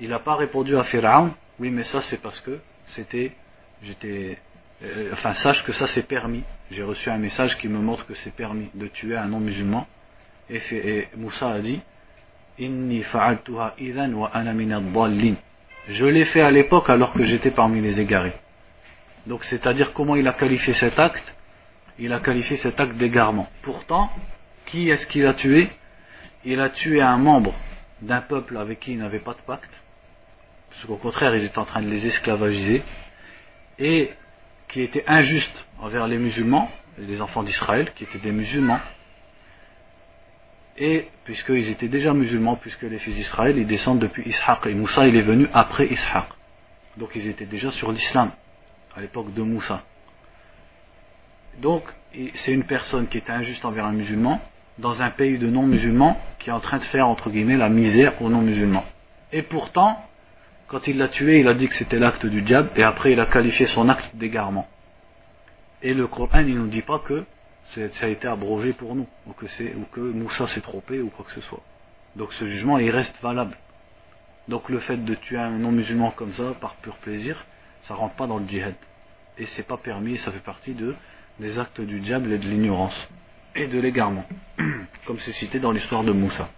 Il 0.00 0.08
n'a 0.08 0.18
pas 0.18 0.34
répondu 0.34 0.76
à 0.76 0.82
Pharaon, 0.82 1.32
oui 1.60 1.70
mais 1.70 1.84
ça 1.84 2.00
c'est 2.00 2.20
parce 2.20 2.40
que 2.40 2.58
c'était, 2.86 3.36
j'étais, 3.84 4.36
euh, 4.82 5.10
enfin 5.12 5.34
sache 5.34 5.62
que 5.62 5.70
ça 5.70 5.86
c'est 5.86 6.08
permis. 6.08 6.42
J'ai 6.72 6.82
reçu 6.82 7.08
un 7.08 7.18
message 7.18 7.56
qui 7.58 7.68
me 7.68 7.78
montre 7.78 8.04
que 8.04 8.14
c'est 8.14 8.34
permis 8.34 8.68
de 8.74 8.88
tuer 8.88 9.16
un 9.16 9.26
non-musulman. 9.26 9.86
Et, 10.50 11.08
Moussa 11.16 11.50
a 11.50 11.58
dit, 11.60 11.80
je 15.88 16.06
l'ai 16.06 16.24
fait 16.24 16.40
à 16.40 16.50
l'époque 16.50 16.90
alors 16.90 17.12
que 17.12 17.24
j'étais 17.24 17.50
parmi 17.50 17.80
les 17.80 18.00
égarés. 18.00 18.32
Donc 19.26 19.44
c'est-à-dire 19.44 19.92
comment 19.92 20.16
il 20.16 20.26
a 20.26 20.32
qualifié 20.32 20.72
cet 20.72 20.98
acte? 20.98 21.34
Il 21.98 22.12
a 22.12 22.20
qualifié 22.20 22.56
cet 22.56 22.80
acte 22.80 22.96
d'égarement. 22.96 23.48
Pourtant, 23.62 24.10
qui 24.66 24.88
est-ce 24.88 25.06
qu'il 25.06 25.26
a 25.26 25.34
tué? 25.34 25.68
Il 26.44 26.60
a 26.60 26.70
tué 26.70 27.02
un 27.02 27.18
membre 27.18 27.54
d'un 28.00 28.20
peuple 28.20 28.56
avec 28.56 28.80
qui 28.80 28.92
il 28.92 28.98
n'avait 28.98 29.18
pas 29.18 29.34
de 29.34 29.40
pacte, 29.46 29.72
parce 30.70 30.84
qu'au 30.84 30.96
contraire 30.96 31.34
ils 31.34 31.44
étaient 31.44 31.58
en 31.58 31.64
train 31.64 31.82
de 31.82 31.88
les 31.88 32.06
esclavagiser, 32.06 32.82
et 33.78 34.12
qui 34.68 34.82
était 34.82 35.04
injuste 35.06 35.66
envers 35.80 36.06
les 36.06 36.18
musulmans, 36.18 36.70
les 36.98 37.20
enfants 37.20 37.42
d'Israël, 37.42 37.92
qui 37.94 38.04
étaient 38.04 38.18
des 38.18 38.32
musulmans, 38.32 38.80
et 40.78 41.08
puisqu'ils 41.24 41.68
étaient 41.70 41.88
déjà 41.88 42.14
musulmans, 42.14 42.56
puisque 42.56 42.82
les 42.82 42.98
fils 42.98 43.16
d'Israël, 43.16 43.58
ils 43.58 43.66
descendent 43.66 43.98
depuis 43.98 44.22
Ishaq, 44.28 44.66
et 44.66 44.74
Moussa, 44.74 45.06
il 45.06 45.16
est 45.16 45.22
venu 45.22 45.48
après 45.52 45.86
Ishaq. 45.86 46.26
Donc 46.96 47.10
ils 47.14 47.28
étaient 47.28 47.46
déjà 47.46 47.70
sur 47.70 47.92
l'islam, 47.92 48.30
à 48.96 49.00
l'époque 49.00 49.34
de 49.34 49.42
Moussa. 49.42 49.82
Donc, 51.60 51.82
c'est 52.34 52.52
une 52.52 52.64
personne 52.64 53.08
qui 53.08 53.18
est 53.18 53.28
injuste 53.28 53.64
envers 53.64 53.84
un 53.84 53.92
musulman, 53.92 54.40
dans 54.78 55.02
un 55.02 55.10
pays 55.10 55.38
de 55.38 55.48
non-musulmans, 55.48 56.16
qui 56.38 56.50
est 56.50 56.52
en 56.52 56.60
train 56.60 56.78
de 56.78 56.84
faire, 56.84 57.08
entre 57.08 57.30
guillemets, 57.30 57.56
la 57.56 57.68
misère 57.68 58.20
aux 58.22 58.30
non-musulmans. 58.30 58.84
Et 59.32 59.42
pourtant, 59.42 60.00
quand 60.68 60.86
il 60.86 60.98
l'a 60.98 61.08
tué, 61.08 61.40
il 61.40 61.48
a 61.48 61.54
dit 61.54 61.66
que 61.66 61.74
c'était 61.74 61.98
l'acte 61.98 62.26
du 62.26 62.42
diable, 62.42 62.70
et 62.76 62.84
après 62.84 63.12
il 63.12 63.20
a 63.20 63.26
qualifié 63.26 63.66
son 63.66 63.88
acte 63.88 64.14
d'égarement. 64.14 64.68
Et 65.82 65.94
le 65.94 66.06
Coran, 66.06 66.40
il 66.40 66.54
ne 66.54 66.60
nous 66.60 66.66
dit 66.68 66.82
pas 66.82 67.00
que 67.00 67.24
ça 67.71 68.05
a 68.05 68.09
été 68.09 68.27
abrogé 68.27 68.73
pour 68.73 68.95
nous, 68.95 69.07
ou 69.27 69.33
que, 69.33 69.45
ou 69.45 69.85
que 69.91 69.99
Moussa 69.99 70.47
s'est 70.47 70.61
trompé, 70.61 71.01
ou 71.01 71.09
quoi 71.09 71.25
que 71.25 71.31
ce 71.31 71.41
soit. 71.41 71.61
Donc 72.15 72.31
ce 72.33 72.45
jugement, 72.45 72.77
il 72.77 72.89
reste 72.91 73.15
valable. 73.21 73.57
Donc 74.47 74.69
le 74.69 74.79
fait 74.79 74.97
de 74.97 75.15
tuer 75.15 75.37
un 75.37 75.51
non-musulman 75.51 76.11
comme 76.11 76.33
ça, 76.33 76.53
par 76.59 76.75
pur 76.75 76.95
plaisir, 76.97 77.45
ça 77.83 77.95
rentre 77.95 78.15
pas 78.15 78.27
dans 78.27 78.37
le 78.37 78.47
djihad. 78.47 78.75
Et 79.37 79.45
c'est 79.47 79.63
pas 79.63 79.77
permis, 79.77 80.17
ça 80.17 80.31
fait 80.31 80.43
partie 80.43 80.73
de, 80.73 80.95
des 81.39 81.57
actes 81.57 81.81
du 81.81 81.99
diable 81.99 82.31
et 82.31 82.37
de 82.37 82.47
l'ignorance. 82.47 83.09
Et 83.55 83.67
de 83.67 83.79
l'égarement. 83.79 84.25
comme 85.05 85.19
c'est 85.19 85.33
cité 85.33 85.59
dans 85.59 85.71
l'histoire 85.71 86.03
de 86.03 86.11
Moussa. 86.11 86.49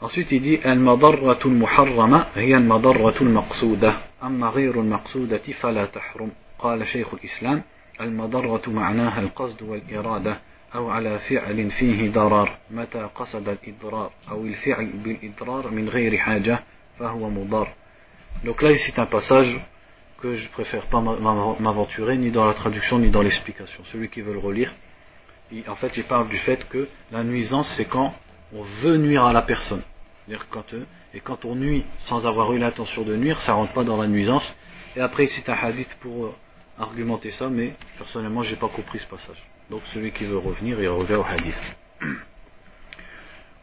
Ensuite, 0.00 0.32
il 0.32 0.40
dit 0.42 0.58
المضرة 0.66 1.38
المحرمة 1.44 2.26
هي 2.34 2.56
المضرة 2.56 3.14
المقصودة 3.20 3.96
أما 4.22 4.48
غير 4.48 4.80
المقصودة 4.80 5.42
فلا 5.60 5.84
تحرم 5.86 6.30
قال 6.58 6.86
شيخ 6.86 7.14
الإسلام 7.14 7.62
المضرة 8.00 8.62
معناها 8.66 9.20
القصد 9.20 9.62
والإرادة 9.62 10.38
أو 10.74 10.90
على 10.90 11.18
فعل 11.18 11.70
فيه 11.70 12.10
ضرر 12.10 12.50
متى 12.70 13.08
قصد 13.14 13.48
الإضرار 13.48 14.10
أو 14.30 14.44
الفعل 14.44 14.86
بالإضرار 14.86 15.70
من 15.70 15.88
غير 15.88 16.18
حاجة 16.18 16.62
فهو 16.98 17.30
مضر 17.30 17.68
Donc 18.44 18.62
là, 18.62 18.72
ici, 18.72 18.90
c'est 18.90 18.98
un 18.98 19.06
passage 19.06 19.60
que 20.20 20.36
je 20.36 20.48
préfère 20.48 20.86
pas 20.86 21.00
m'aventurer 21.00 22.16
ni 22.16 22.30
dans 22.30 22.46
la 22.46 22.54
traduction 22.54 22.98
ni 22.98 23.10
dans 23.10 23.22
l'explication. 23.22 23.84
Celui 23.92 24.08
qui 24.08 24.22
veut 24.22 24.32
le 24.32 24.38
relire, 24.38 24.74
il, 25.52 25.68
en 25.68 25.76
fait, 25.76 25.96
il 25.96 26.04
parle 26.04 26.28
du 26.28 26.38
fait 26.38 26.66
que 26.68 26.88
la 27.12 27.22
nuisance, 27.24 27.68
c'est 27.76 27.84
quand 27.84 28.14
on 28.54 28.62
veut 28.62 28.96
nuire 28.96 29.24
à 29.24 29.32
la 29.32 29.42
personne. 29.42 29.82
-dire 30.28 30.44
quand, 30.50 30.72
euh, 30.72 30.86
et 31.14 31.20
quand 31.20 31.44
on 31.44 31.54
nuit 31.54 31.84
sans 31.98 32.26
avoir 32.26 32.52
eu 32.54 32.58
l'intention 32.58 33.02
de 33.02 33.16
nuire, 33.16 33.38
ça 33.40 33.52
rentre 33.52 33.72
pas 33.72 33.84
dans 33.84 34.00
la 34.00 34.08
nuisance. 34.08 34.46
Et 34.96 35.00
après, 35.00 35.24
il 35.24 35.28
cite 35.28 35.48
un 35.48 35.54
hadith 35.54 35.92
pour 36.00 36.16
euh, 36.26 36.34
argumenter 36.77 37.31
ça, 37.31 37.49
mais 37.49 37.73
personnellement, 37.97 38.43
j'ai 38.43 38.55
pas 38.55 38.67
compris 38.67 38.99
ce 38.99 39.07
passage. 39.07 39.41
Donc, 39.69 39.81
celui 39.93 40.11
qui 40.11 40.25
veut 40.25 40.37
revenir, 40.37 40.79
il 40.81 40.89
revient 40.89 41.15
au 41.15 41.23
hadith. 41.23 41.77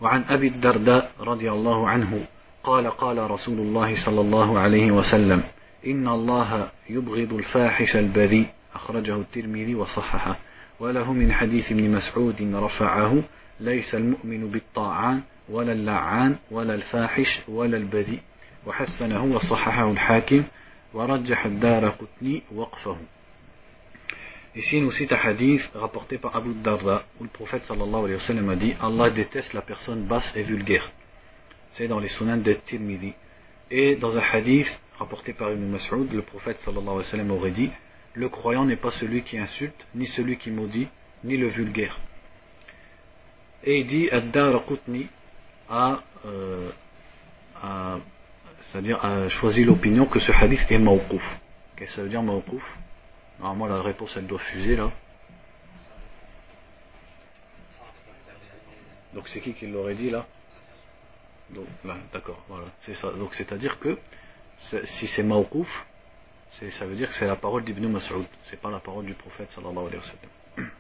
وعن 0.01 0.25
أبي 0.29 0.49
الدرداء 0.49 1.11
رضي 1.21 1.51
الله 1.51 1.89
عنه 1.89 2.27
قال 2.65 2.91
قال 2.91 3.31
رسول 3.31 3.59
الله 3.59 3.95
صلى 3.95 4.21
الله 4.21 4.59
عليه 4.59 4.91
وسلم 4.91 5.43
إن 5.87 6.09
الله 6.09 6.69
يبغض 6.91 7.33
الفاحش 7.33 7.97
البذيء 7.97 8.47
أخرجه 8.75 9.17
الترمذي 9.17 9.75
وصححه 9.75 10.37
وله 10.81 11.13
من 11.13 11.33
حديث 11.33 11.73
ابن 11.73 11.91
مسعود 11.91 12.51
رفعه 12.55 13.23
ليس 13.61 13.95
المؤمن 13.95 14.51
بالطاعان 14.51 15.23
ولا 15.49 15.73
اللعان 15.73 16.37
ولا 16.51 16.75
الفاحش 16.75 17.41
ولا 17.49 17.77
البذيء 17.77 18.21
وحسنه 18.67 19.25
وصححه 19.25 19.91
الحاكم 19.91 20.43
ورجح 20.94 21.46
الدار 21.46 21.90
قتني 21.90 22.44
وقفه 22.56 22.98
Ici, 24.56 24.82
nous 24.82 24.92
cite 24.92 25.14
un 25.14 25.18
hadith 25.18 25.70
rapporté 25.76 26.18
par 26.18 26.36
Abu 26.36 26.56
Darda, 26.56 27.06
où 27.20 27.24
le 27.24 27.30
prophète 27.30 27.66
sallallahu 27.66 28.06
alayhi 28.06 28.16
wa 28.16 28.20
sallam 28.20 28.50
a 28.50 28.56
dit 28.56 28.74
Allah 28.82 29.12
déteste 29.12 29.54
la 29.54 29.62
personne 29.62 30.06
basse 30.06 30.36
et 30.36 30.42
vulgaire. 30.42 30.92
C'est 31.74 31.88
dans 31.88 32.00
les 32.00 32.08
sunan 32.08 32.38
de 32.38 32.54
Tirmidhi. 32.54 33.14
Et 33.70 33.96
dans 33.96 34.18
un 34.18 34.22
hadith 34.22 34.68
rapporté 34.98 35.34
par 35.34 35.52
Ibn 35.52 35.66
Mas'ud, 35.66 36.12
le 36.12 36.24
prophète 36.24 36.60
sallallahu 36.62 36.82
alayhi 36.82 36.98
wa 36.98 37.04
sallam 37.04 37.32
aurait 37.32 37.52
dit 37.52 37.70
Le 38.16 38.28
croyant 38.28 38.66
n'est 38.66 38.76
pas 38.76 38.90
celui 38.90 39.22
qui 39.22 39.38
insulte, 39.38 39.88
ni 39.94 40.08
celui 40.08 40.38
qui 40.38 40.50
maudit, 40.50 40.88
ni 41.24 41.38
le 41.38 41.48
vulgaire. 41.50 42.00
Et 43.64 43.82
il 43.82 43.88
dit 43.88 44.10
Ad-Dar 44.10 44.66
Qutni 44.66 45.08
a, 45.70 46.02
euh, 46.26 46.72
a 47.62 48.00
c'est-à-dire 48.75 49.05
a 49.05 49.29
choisi 49.29 49.63
l'opinion 49.63 50.05
que 50.05 50.19
ce 50.19 50.33
hadith 50.33 50.69
est 50.69 50.79
mawqouf. 50.79 51.23
Qu'est-ce 51.77 51.91
que 51.91 51.97
ça 51.97 52.03
veut 52.03 52.09
dire 52.09 52.25
mawqouf? 52.25 52.65
Normalement, 53.39 53.67
la 53.67 53.81
réponse, 53.81 54.17
elle 54.17 54.27
doit 54.27 54.41
fuser 54.41 54.75
là. 54.75 54.91
Donc, 59.13 59.29
c'est 59.29 59.41
qui 59.41 59.55
qui 59.55 59.69
l'aurait 59.69 59.95
dit 59.95 60.11
là? 60.11 60.27
Donc, 61.51 61.67
là, 61.85 61.99
d'accord, 62.13 62.43
voilà, 62.49 62.65
c'est 62.81 62.95
ça. 62.95 63.13
Donc, 63.13 63.35
c'est-à-dire 63.35 63.79
que 63.79 63.97
si 64.59 65.07
c'est 65.07 65.23
mawqouf, 65.23 65.87
ça 66.51 66.85
veut 66.87 66.97
dire 66.97 67.07
que 67.07 67.15
c'est 67.15 67.29
la 67.29 67.37
parole 67.37 67.63
d'Ibn 67.63 67.87
Mas'ud, 67.87 68.27
c'est 68.47 68.61
pas 68.61 68.73
la 68.73 68.81
parole 68.81 69.05
du 69.05 69.15
prophète 69.15 69.53
sallallahu 69.53 69.87
alayhi 69.87 69.99
wa 69.99 70.03
sallam. 70.03 70.71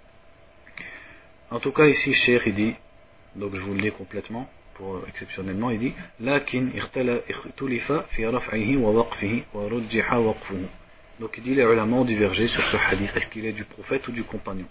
En 1.53 1.61
tout 1.61 1.71
cas, 1.71 1.87
ici, 1.87 2.13
Cheikh, 2.13 2.43
il 2.47 2.55
dit, 2.55 2.75
donc 3.37 3.55
je 3.55 3.61
vous 3.61 3.73
le 3.73 3.83
lis 3.83 3.93
complètement, 3.93 4.49
pour 4.75 5.03
exceptionnellement, 5.09 5.71
il 5.71 5.79
dit, 5.79 5.93
لكن 6.21 6.69
اختلف 7.31 7.93
في 7.93 8.27
رفعه 8.27 8.77
ووقفه 8.77 9.43
ورجح 9.55 10.13
وقفه. 10.13 10.61
Donc 11.21 11.39
il 11.39 11.45
dit 11.45 11.55
les 11.55 11.63
ulama 11.63 11.97
ont 11.97 12.05
divergé 12.05 12.47
sur 12.49 12.65
ce 12.65 12.77
hadith. 12.77 13.11
Est-ce 13.17 13.29
qu'il 13.29 13.47
est 13.47 13.53
du 13.53 13.65
prophète 13.65 14.07
ou 14.09 14.13
du 14.13 14.25
compagnon 14.25 14.67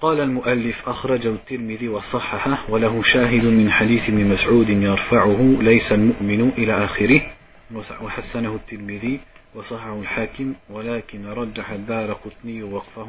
قال 0.00 0.20
المؤلف 0.20 0.88
أخرجه 0.88 1.28
الترمذي 1.28 1.88
وصححه 1.88 2.70
وله 2.70 3.02
شاهد 3.02 3.44
من 3.44 3.72
حديث 3.72 4.08
ابن 4.08 4.24
مسعود 4.26 4.70
يرفعه 4.70 5.56
ليس 5.60 5.92
المؤمن 5.92 6.48
إلى 6.48 6.84
آخره 6.84 7.20
وحسنه 8.02 8.54
الترمذي 8.54 9.20
وصححه 9.54 10.00
الحاكم 10.00 10.54
ولكن 10.70 11.26
رجح 11.26 11.70
الدار 11.70 12.12
قطني 12.12 12.62
وقفه 12.62 13.08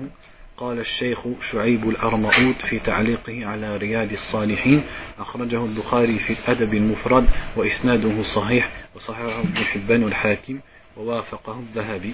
قال 0.59 0.79
الشيخ 0.79 1.19
شعيب 1.51 1.89
الأرمؤوت 1.89 2.61
في 2.61 2.79
تعليقه 2.79 3.45
على 3.45 3.77
رياض 3.77 4.11
الصالحين 4.11 4.83
أخرجه 5.19 5.65
البخاري 5.65 6.19
في 6.19 6.33
الأدب 6.33 6.73
المفرد 6.73 7.29
وإسناده 7.55 8.21
صحيح 8.21 8.71
وصححه 8.95 9.39
ابن 9.39 9.55
حبان 9.55 10.03
الحاكم 10.03 10.59
ووافقه 10.97 11.59
الذهبي. 11.59 12.13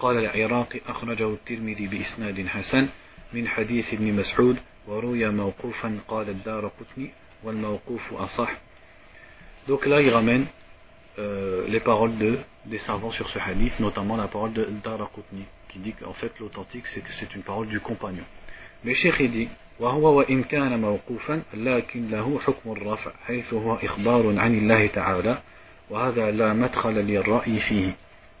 قال 0.00 0.16
العراقي 0.18 0.80
أخرجه 0.88 1.28
الترمذي 1.28 1.86
بإسناد 1.86 2.46
حسن 2.46 2.88
من 3.32 3.48
حديث 3.48 3.94
ابن 3.94 4.12
مسعود 4.12 4.56
وروي 4.88 5.28
موقوفا 5.28 5.98
قال 6.08 6.28
الدار 6.28 6.72
قطني 6.80 7.10
والموقوف 7.44 8.14
أصح. 8.14 8.50
Donc 9.68 9.86
là, 9.86 10.00
il 10.00 10.10
ramène 10.10 10.46
euh, 11.18 11.68
les 11.68 11.80
paroles 11.80 12.16
de, 12.18 12.38
des 12.66 12.78
savants 12.78 13.10
sur 13.10 13.28
ce 13.28 13.38
hadith, 13.38 13.78
notamment 13.80 14.16
la 14.16 14.28
parole 14.28 14.52
de 14.52 14.64
Daraqutni, 14.82 15.44
qui 15.71 15.79
dit 15.79 15.93
qu'en 15.93 16.13
fait 16.13 16.31
l'authentique 16.39 16.87
c'est 16.87 17.01
que 17.01 17.11
c'est 17.13 17.33
une 17.35 17.43
parole 17.43 17.67
du 17.67 17.79
compagnon. 17.79 18.23
Mais 18.83 18.93
Cheikh 18.93 19.19
il 19.19 19.31
dit 19.31 19.49
وهو 19.79 20.17
وإن 20.17 20.43
كان 20.43 20.81
موقوفا 20.81 21.41
لكن 21.53 22.09
له 22.09 22.39
حكم 22.39 22.71
الرفع 22.71 23.11
حيث 23.25 23.53
هو 23.53 23.75
إخبار 23.75 24.39
عن 24.39 24.57
الله 24.57 24.87
تعالى 24.87 25.41
وهذا 25.89 26.31
لا 26.31 26.53
مدخل 26.53 26.93
للرأي 26.93 27.59
فيه 27.59 27.91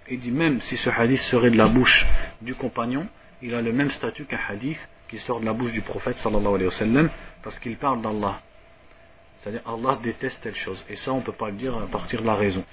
Il 0.09 0.19
dit 0.19 0.31
même 0.31 0.61
si 0.61 0.77
ce 0.77 0.89
hadith 0.89 1.19
serait 1.19 1.51
de 1.51 1.57
la 1.57 1.67
bouche 1.67 2.05
du 2.41 2.55
compagnon, 2.55 3.07
il 3.41 3.53
a 3.53 3.61
le 3.61 3.73
même 3.73 3.91
statut 3.91 4.23
qu'un 4.23 4.39
hadith 4.49 4.79
qui 5.09 5.17
sort 5.19 5.41
de 5.41 5.45
la 5.45 5.51
bouche 5.51 5.73
du 5.73 5.81
prophète 5.81 6.15
sallallahu 6.15 6.55
alayhi 6.55 6.65
wa 6.65 6.71
sallam 6.71 7.09
parce 7.43 7.59
qu'il 7.59 7.75
parle 7.77 8.01
d'Allah. 8.01 8.39
C'est-à-dire 9.37 9.61
Allah 9.67 9.99
déteste 10.01 10.41
telle 10.41 10.55
chose. 10.55 10.83
Et 10.89 10.95
ça 10.95 11.11
on 11.11 11.17
ne 11.17 11.23
peut 11.23 11.33
pas 11.33 11.49
le 11.49 11.57
dire 11.57 11.77
à 11.77 11.87
partir 11.87 12.21
de 12.21 12.25
la 12.25 12.35
raison. 12.35 12.63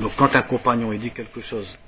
Donc 0.00 0.12
quand 0.16 0.34
un 0.34 0.42
compagnon 0.42 0.92
il 0.92 0.98
dit 0.98 1.12
quelque 1.12 1.40
chose 1.40 1.78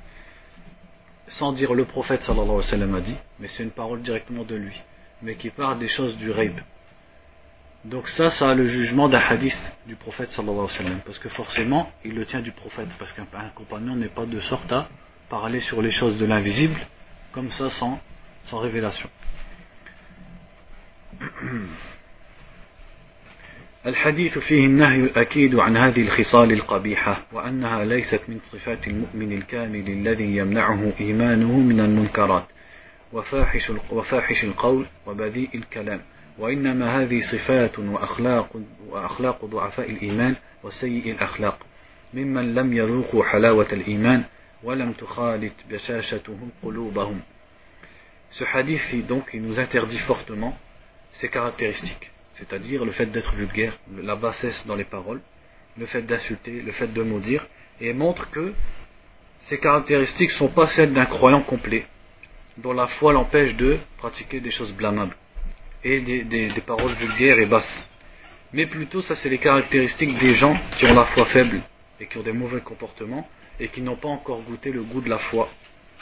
sans 1.37 1.53
dire 1.53 1.73
le 1.73 1.85
prophète 1.85 2.23
sallallahu 2.23 2.45
alayhi 2.45 2.57
wa 2.57 2.63
sallam 2.63 2.95
a 2.95 3.01
dit, 3.01 3.15
mais 3.39 3.47
c'est 3.47 3.63
une 3.63 3.71
parole 3.71 4.01
directement 4.01 4.43
de 4.43 4.55
lui, 4.55 4.81
mais 5.21 5.35
qui 5.35 5.49
parle 5.49 5.79
des 5.79 5.87
choses 5.87 6.17
du 6.17 6.31
raib. 6.31 6.59
Donc 7.85 8.07
ça, 8.09 8.29
ça 8.29 8.51
a 8.51 8.55
le 8.55 8.67
jugement 8.67 9.09
d'un 9.09 9.19
hadith 9.19 9.57
du 9.87 9.95
prophète 9.95 10.29
sallallahu 10.31 10.57
alayhi 10.57 10.71
wa 10.71 10.77
sallam, 10.77 10.99
parce 11.05 11.19
que 11.19 11.29
forcément, 11.29 11.91
il 12.03 12.15
le 12.15 12.25
tient 12.25 12.41
du 12.41 12.51
prophète, 12.51 12.89
parce 12.99 13.13
qu'un 13.13 13.25
compagnon 13.55 13.95
n'est 13.95 14.09
pas 14.09 14.25
de 14.25 14.39
sorte 14.41 14.71
à 14.71 14.89
parler 15.29 15.61
sur 15.61 15.81
les 15.81 15.91
choses 15.91 16.17
de 16.17 16.25
l'invisible, 16.25 16.79
comme 17.31 17.49
ça, 17.51 17.69
sans, 17.69 17.99
sans 18.45 18.59
révélation. 18.59 19.09
الحديث 23.85 24.37
فيه 24.37 24.65
النهي 24.65 24.95
الأكيد 24.95 25.55
عن 25.55 25.77
هذه 25.77 26.01
الخصال 26.01 26.51
القبيحة 26.51 27.25
وأنها 27.31 27.85
ليست 27.85 28.21
من 28.27 28.39
صفات 28.43 28.87
المؤمن 28.87 29.31
الكامل 29.31 29.87
الذي 29.87 30.37
يمنعه 30.37 30.93
إيمانه 30.99 31.59
من 31.59 31.79
المنكرات. 31.79 32.45
وفاحش, 33.13 33.71
وفاحش 33.89 34.43
القول 34.43 34.85
وبذيء 35.07 35.49
الكلام. 35.55 36.01
وإنما 36.39 37.01
هذه 37.01 37.21
صفات 37.21 37.79
وأخلاق, 37.79 38.61
وأخلاق 38.87 39.45
ضعفاء 39.45 39.89
الإيمان 39.89 40.35
وسيء 40.63 41.11
الأخلاق. 41.11 41.65
ممن 42.13 42.55
لم 42.55 42.73
يذوقوا 42.73 43.23
حلاوة 43.23 43.67
الإيمان 43.73 44.23
ولم 44.63 44.91
تخالط 44.91 45.53
بشاشته 45.69 46.37
قلوبهم. 46.63 47.19
Ce 48.31 48.43
hadith, 48.43 49.07
donc, 49.07 49.23
il 49.33 49.41
nous 49.41 49.59
interdit 49.59 49.97
fortement 49.97 50.55
ces 51.11 51.29
caractéristiques. 51.29 52.11
C'est-à-dire 52.41 52.83
le 52.83 52.91
fait 52.91 53.05
d'être 53.05 53.35
vulgaire, 53.35 53.77
la 54.01 54.15
bassesse 54.15 54.65
dans 54.65 54.75
les 54.75 54.83
paroles, 54.83 55.21
le 55.77 55.85
fait 55.85 56.01
d'insulter, 56.01 56.61
le 56.61 56.71
fait 56.71 56.91
de 56.91 57.03
maudire, 57.03 57.45
et 57.79 57.93
montre 57.93 58.29
que 58.31 58.53
ces 59.45 59.59
caractéristiques 59.59 60.31
ne 60.31 60.35
sont 60.35 60.47
pas 60.47 60.65
celles 60.67 60.91
d'un 60.91 61.05
croyant 61.05 61.41
complet, 61.41 61.85
dont 62.57 62.73
la 62.73 62.87
foi 62.87 63.13
l'empêche 63.13 63.55
de 63.55 63.77
pratiquer 63.97 64.39
des 64.39 64.49
choses 64.49 64.73
blâmables 64.73 65.15
et 65.83 65.99
des, 66.01 66.49
paroles 66.65 66.93
vulgaires 66.93 67.37
et 67.37 67.45
basses. 67.45 67.87
Mais 68.53 68.65
plutôt, 68.65 69.03
ça 69.03 69.13
c'est 69.15 69.29
les 69.29 69.37
caractéristiques 69.37 70.17
des 70.17 70.33
gens 70.33 70.57
qui 70.77 70.85
ont 70.87 70.95
la 70.95 71.05
foi 71.05 71.25
faible 71.25 71.61
et 71.99 72.07
qui 72.07 72.17
ont 72.17 72.23
des 72.23 72.33
mauvais 72.33 72.61
comportements 72.61 73.27
et 73.59 73.67
qui 73.67 73.81
n'ont 73.81 73.97
pas 73.97 74.09
encore 74.09 74.41
goûté 74.41 74.71
le 74.71 74.81
goût 74.81 75.01
de 75.01 75.09
la 75.09 75.19
foi. 75.19 75.47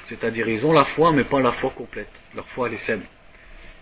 C'est-à-dire, 0.05 0.47
ils 0.47 0.65
ont 0.65 0.71
la 0.71 0.85
foi, 0.85 1.11
mais 1.11 1.25
pas 1.25 1.41
la 1.41 1.51
foi 1.51 1.71
complète. 1.71 2.09
Leur 2.33 2.47
foi, 2.47 2.67
elle 2.67 2.75
est 2.75 2.77
faible. 2.77 3.03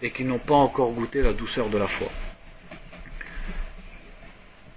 Et 0.02 0.10
qui 0.10 0.24
n'ont 0.26 0.40
pas 0.40 0.56
encore 0.56 0.92
goûté 0.92 1.22
la 1.22 1.34
douceur 1.34 1.70
de 1.70 1.78
la 1.78 1.88
foi. 1.88 2.10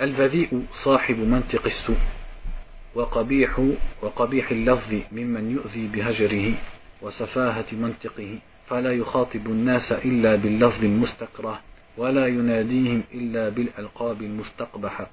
البذيء 0.00 0.62
صاحب 0.72 1.18
منطق 1.18 1.64
السوء 1.66 1.96
وقبيح 2.94 3.60
وقبيح 4.02 4.50
اللفظ 4.50 4.94
ممن 5.12 5.50
يؤذي 5.50 5.86
بهجره 5.86 6.52
وسفاهة 7.02 7.66
منطقه 7.72 8.38
فلا 8.66 8.92
يخاطب 8.92 9.46
الناس 9.46 9.92
إلا 9.92 10.36
باللفظ 10.36 10.84
المستكره 10.84 11.60
ولا 11.96 12.26
يناديهم 12.26 13.02
إلا 13.14 13.48
بالألقاب 13.48 14.22
المستقبحة 14.22 15.10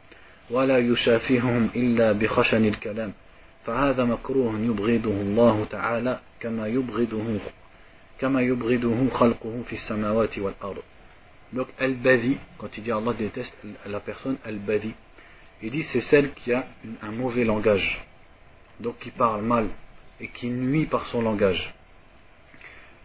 ولا 0.49 0.77
يشافههم 0.77 1.69
إلا 1.75 2.11
بخشن 2.11 2.65
الكلام 2.65 3.13
فهذا 3.65 4.03
مكروه 4.03 4.59
يبغضه 4.59 5.21
الله 5.21 5.65
تعالى 5.65 6.19
كما 6.39 6.67
يبغضه 6.67 7.39
كما 8.19 8.41
يبغضه 8.41 9.09
خلقه 9.09 9.61
في 9.67 9.73
السماوات 9.73 10.39
والأرض. 10.39 10.83
Donc, 11.53 11.67
al-badi, 11.79 12.37
quand 12.57 12.77
il 12.77 12.83
dit 12.83 12.91
Allah 12.91 13.13
déteste 13.13 13.55
la 13.85 13.99
personne 13.99 14.37
al-badi, 14.45 14.93
il 15.61 15.71
dit 15.71 15.83
c'est 15.83 16.01
celle 16.01 16.33
qui 16.33 16.53
a 16.53 16.65
un 17.01 17.11
mauvais 17.11 17.43
langage, 17.43 18.05
donc 18.79 18.97
qui 18.99 19.11
parle 19.11 19.43
mal 19.43 19.67
et 20.19 20.29
qui 20.29 20.49
nuit 20.49 20.85
par 20.85 21.07
son 21.07 21.21
langage. 21.21 21.73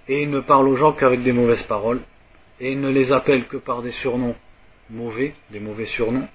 Et 0.08 0.22
il 0.22 0.30
ne 0.30 0.40
parle 0.40 0.68
aux 0.68 0.76
gens 0.76 0.92
qu'avec 0.92 1.22
des 1.22 1.32
mauvaises 1.32 1.64
paroles, 1.64 2.00
et 2.60 2.72
il 2.72 2.80
ne 2.80 2.90
les 2.90 3.12
appelle 3.12 3.46
que 3.46 3.56
par 3.56 3.82
des 3.82 3.92
surnoms 3.92 4.36
mauvais, 4.88 5.34
des 5.50 5.60
mauvais 5.60 5.86
surnoms, 5.86 6.28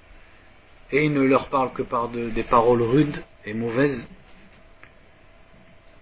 et 0.92 1.06
il 1.06 1.14
ne 1.14 1.22
leur 1.22 1.48
parle 1.48 1.72
que 1.72 1.82
par 1.82 2.10
des 2.10 2.44
paroles 2.44 2.82
rudes 2.82 3.24
et 3.46 3.54
mauvaises. 3.54 4.06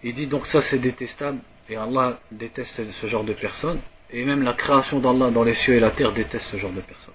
Il 0.02 0.16
dit 0.16 0.28
donc 0.28 0.48
ça 0.48 0.62
c'est 0.64 0.80
détestable, 0.80 1.40
et 1.70 1.76
Allah 1.76 2.20
déteste 2.32 2.92
ce 2.92 3.08
genre 3.08 3.24
de 3.24 3.34
personnes, 3.34 3.80
et 4.11 4.25
même 4.25 4.43
la 4.43 4.53
création 4.55 5.01
d'Allah 5.01 5.31
dans 5.31 5.45
les 5.45 5.55
cieux 5.55 5.75
et 5.75 5.81
la 5.81 5.91
terre 5.91 6.13
déteste 6.13 6.47
ce 6.47 6.57
genre 6.57 6.73
de 6.73 6.81
personnes. 6.81 7.15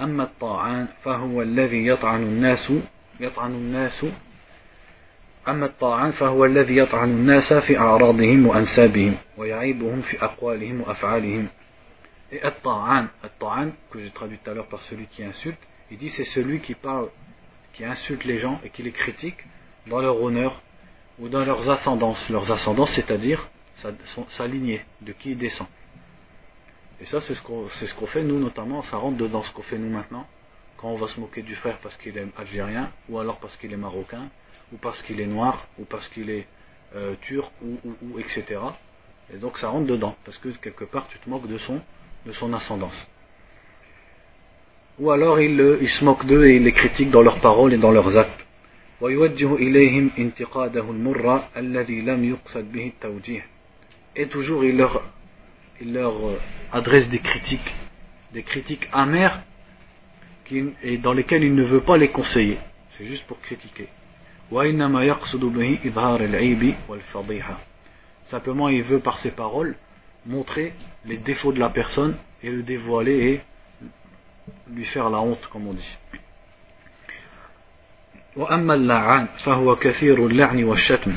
أما 0.00 0.22
الطاعان 0.22 0.88
فهو 1.04 1.42
الذي 1.42 1.86
يطعن 1.86 2.22
الناس 2.22 2.72
يطعن 3.20 3.50
الناس 3.50 4.06
أما 5.48 5.66
الطاعان 5.66 6.10
فهو 6.12 6.44
الذي 6.44 6.76
يطعن 6.76 7.10
الناس 7.10 7.52
في 7.52 7.78
أعراضهم 7.78 8.46
وأنسابهم 8.46 9.14
ويعيبهم 9.36 10.02
في 10.02 10.24
أقوالهم 10.24 10.80
وأفعالهم 10.80 11.48
Et 12.32 12.42
At-Ta'an, 12.42 13.06
At-Ta'an, 13.22 13.70
que 13.92 14.00
j'ai 14.00 14.10
traduit 14.10 14.38
tout 14.38 14.50
à 14.50 14.54
l'heure 14.54 14.66
par 14.66 14.82
celui 14.82 15.06
qui 15.06 15.22
insulte, 15.22 15.58
il 15.90 15.98
dit 15.98 16.10
c'est 16.10 16.24
celui 16.24 16.58
qui 16.58 16.74
parle, 16.74 17.10
qui 17.74 17.84
insulte 17.84 18.24
les 18.24 18.38
gens 18.38 18.60
et 18.64 18.70
qui 18.70 18.82
les 18.82 18.90
critique 18.90 19.44
dans 19.86 20.00
leur 20.00 20.20
honneur 20.20 20.60
ou 21.20 21.28
dans 21.28 21.44
leurs 21.44 21.70
ascendances. 21.70 22.28
Leurs 22.30 22.50
ascendances, 22.50 22.90
c'est-à-dire 22.90 23.48
sa, 23.78 23.90
sa, 24.30 24.46
lignée, 24.46 24.84
de 25.00 25.12
qui 25.12 25.32
il 25.32 25.38
descend. 25.38 25.66
Et 27.00 27.06
ça, 27.06 27.20
c'est 27.20 27.34
ce 27.34 27.42
qu'on 27.42 27.68
ce 27.68 27.94
qu'on 27.94 28.06
fait, 28.06 28.22
nous, 28.22 28.38
notamment, 28.38 28.82
ça 28.82 28.96
rentre 28.96 29.16
dedans 29.16 29.42
ce 29.42 29.52
qu'on 29.52 29.62
fait, 29.62 29.78
nous, 29.78 29.90
maintenant, 29.90 30.26
quand 30.76 30.88
on 30.88 30.96
va 30.96 31.08
se 31.08 31.18
moquer 31.18 31.42
du 31.42 31.54
frère 31.56 31.78
parce 31.78 31.96
qu'il 31.96 32.16
est 32.16 32.26
algérien, 32.36 32.90
ou 33.08 33.18
alors 33.18 33.38
parce 33.38 33.56
qu'il 33.56 33.72
est 33.72 33.76
marocain, 33.76 34.28
ou 34.72 34.76
parce 34.76 35.02
qu'il 35.02 35.20
est 35.20 35.26
noir, 35.26 35.66
ou 35.78 35.84
parce 35.84 36.08
qu'il 36.08 36.30
est 36.30 36.46
euh, 36.94 37.14
turc, 37.22 37.50
ou, 37.62 37.78
ou, 37.84 37.96
ou, 38.02 38.18
etc. 38.18 38.60
Et 39.32 39.38
donc, 39.38 39.58
ça 39.58 39.68
rentre 39.68 39.86
dedans, 39.86 40.14
parce 40.24 40.38
que 40.38 40.48
quelque 40.50 40.84
part, 40.84 41.08
tu 41.08 41.18
te 41.18 41.28
moques 41.28 41.48
de 41.48 41.58
son, 41.58 41.80
de 42.26 42.32
son 42.32 42.52
ascendance. 42.52 43.08
Ou 44.98 45.10
alors, 45.10 45.40
il, 45.40 45.78
il 45.80 45.90
se 45.90 46.04
moque 46.04 46.24
d'eux 46.26 46.46
et 46.46 46.56
il 46.56 46.62
les 46.62 46.72
critique 46.72 47.10
dans 47.10 47.22
leurs 47.22 47.40
paroles 47.40 47.72
et 47.72 47.78
dans 47.78 47.90
leurs 47.90 48.16
actes. 48.16 48.44
ويوجه 49.00 49.54
إليهم 49.54 50.10
انتقاده 50.18 50.90
المر 50.90 51.42
الذي 51.56 52.00
لم 52.00 52.24
يقصد 52.24 52.72
به 52.72 52.86
التوجيه 52.86 53.46
et 54.16 54.26
toujours 54.28 54.64
il 54.64 54.76
leur, 54.76 55.02
il 55.80 55.92
leur 55.92 56.14
adresse 56.72 57.08
des 57.08 57.18
critiques, 57.18 57.74
des 58.32 58.42
critiques 58.42 58.88
amères 58.92 59.42
qui, 60.44 60.64
et 60.82 60.98
dans 60.98 61.12
lesquelles 61.12 61.44
il 61.44 61.54
ne 61.54 61.64
veut 61.64 61.80
pas 61.80 61.96
les 61.96 62.08
conseiller. 62.08 62.58
C'est 62.96 63.06
juste 63.06 63.26
pour 63.26 63.40
critiquer. 63.40 63.88
Simplement, 68.30 68.68
il 68.68 68.82
veut 68.82 69.00
par 69.00 69.18
ses 69.18 69.30
paroles 69.30 69.74
montrer 70.26 70.74
les 71.04 71.16
défauts 71.16 71.52
de 71.52 71.58
la 71.58 71.70
personne 71.70 72.16
et 72.42 72.50
le 72.50 72.62
dévoiler 72.62 73.32
et 73.32 73.40
lui 74.70 74.84
faire 74.84 75.10
la 75.10 75.20
honte, 75.20 75.46
comme 75.50 75.66
on 75.66 75.74
dit. 75.74 75.96
وأما 78.36 78.74
اللعان 78.74 79.26
فهو 79.44 79.76
كثير 79.76 80.26
اللعن 80.26 80.64
والشتم 80.64 81.12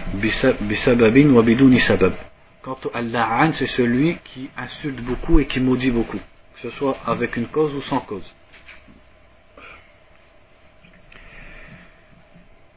بسبب 0.70 1.36
وبدون 1.36 1.78
سبب 1.78 2.14
Quant 2.62 2.80
à 2.94 3.02
la'an, 3.02 3.52
c'est 3.54 3.68
celui 3.68 4.18
qui 4.26 4.50
insulte 4.58 5.00
beaucoup 5.00 5.40
et 5.40 5.46
qui 5.48 5.60
maudit 5.62 5.92
beaucoup, 5.92 6.18
que 6.18 6.62
ce 6.62 6.70
soit 6.72 6.98
avec 7.06 7.38
une 7.38 7.48
cause 7.48 7.74
ou 7.76 7.82
sans 7.82 8.00
cause. 8.02 8.34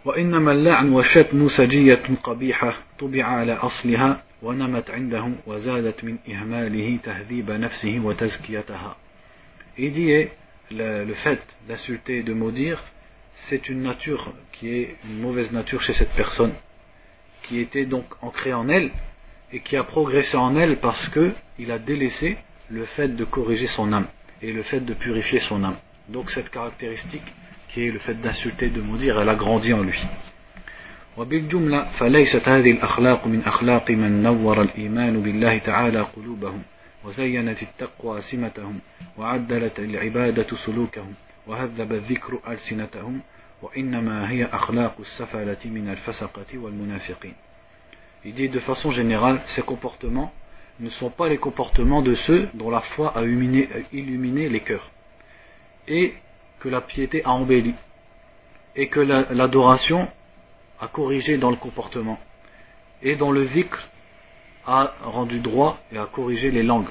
وإنما 0.05 0.53
اللعن 0.53 0.93
والشتم 0.93 1.49
سجية 1.49 2.03
قبيحة 2.25 2.75
طبع 2.99 3.25
على 3.25 3.53
أصلها 3.53 4.23
ونمت 4.43 4.91
عنده 4.91 5.31
وزادت 5.47 6.05
من 6.05 6.19
إهماله 6.29 6.99
تهذيب 7.03 7.51
نفسه 7.51 8.01
وتزكيتها. 8.05 8.97
Il 9.79 9.93
dit 9.93 10.29
le, 10.71 11.05
le 11.05 11.15
fait 11.15 11.43
d'insulter 11.69 12.19
et 12.19 12.23
de 12.23 12.33
maudire, 12.33 12.83
c'est 13.49 13.69
une 13.69 13.83
nature 13.83 14.33
qui 14.53 14.69
est 14.75 14.97
une 15.05 15.21
mauvaise 15.21 15.53
nature 15.53 15.83
chez 15.83 15.93
cette 15.93 16.15
personne, 16.15 16.55
qui 17.43 17.61
était 17.61 17.85
donc 17.85 18.07
ancrée 18.23 18.55
en 18.55 18.69
elle 18.69 18.91
et 19.53 19.61
qui 19.61 19.77
a 19.77 19.85
progressé 19.85 20.37
en 20.37 20.57
elle 20.57 20.77
parce 20.79 21.09
qu'il 21.09 21.71
a 21.71 21.79
délaissé 21.79 22.39
le 22.71 22.85
fait 22.85 23.09
de 23.09 23.25
corriger 23.25 23.67
son 23.67 23.93
âme 23.93 24.07
et 24.43 24.53
le 24.53 24.63
fait 24.63 24.81
de 24.81 24.95
purifier 24.95 25.41
son 25.41 25.65
âme. 25.65 25.77
Donc 26.09 26.31
cette 26.31 26.51
caractéristique 26.51 27.27
qui 27.69 27.87
est 27.87 27.91
le 27.91 27.99
fait 27.99 28.15
d'insulter, 28.15 28.69
de 28.69 28.81
maudire, 28.81 29.21
elle 29.21 29.29
a 29.29 29.35
grandi 29.35 29.73
en 29.73 29.83
lui. 29.83 29.99
وبالجملة 31.17 31.91
فليست 31.91 32.49
هذه 32.49 32.71
الأخلاق 32.71 33.27
من 33.27 33.43
أخلاق 33.43 33.91
من 33.91 34.23
نور 34.23 34.63
الإيمان 34.63 35.23
بالله 35.23 35.59
تعالى 35.59 36.01
قلوبهم 36.01 36.63
وزينت 37.05 37.63
التقوى 37.63 38.21
سمتهم 38.21 38.79
وعدلت 39.19 39.79
العبادة 39.79 40.57
سلوكهم 40.57 41.15
وهذب 41.47 41.93
الذكر 41.93 42.41
ألسنتهم 42.49 43.21
وإنما 43.63 44.31
هي 44.31 44.45
أخلاق 44.45 44.97
السفلة 45.01 45.59
من 45.65 45.89
الفسقة 45.89 46.59
والمنافقين 46.59 47.35
il 48.26 48.34
dit 48.34 48.50
de 48.50 48.60
façon 48.60 48.90
générale, 48.90 49.42
ces 49.46 49.62
comportements 49.62 50.34
ne 50.80 50.90
sont 50.90 51.12
pas 51.12 51.30
les 51.30 51.38
comportements 51.38 52.02
de 52.02 52.16
ceux 52.16 52.50
dont 52.56 52.72
la 52.72 52.82
foi 52.82 53.16
a 53.16 53.24
illuminé, 53.24 54.50
les 54.50 54.60
cœurs, 54.62 54.90
et 55.88 56.16
que 56.60 56.68
la 56.68 56.82
piété 56.82 57.24
a 57.24 57.30
embelli, 57.30 57.76
et 58.76 58.88
que 58.88 59.00
l'adoration 59.00 60.08
a 60.82 60.88
corrigé 60.88 61.38
dans 61.38 61.52
le 61.52 61.56
comportement, 61.58 62.20
et 63.04 63.16
dont 63.16 63.32
le 63.32 63.46
zikr 63.46 63.88
a 64.66 64.94
rendu 65.04 65.40
droit 65.40 65.78
et 65.92 65.98
a 66.00 66.08
corrigé 66.08 66.50
les 66.50 66.64
langues. 66.64 66.90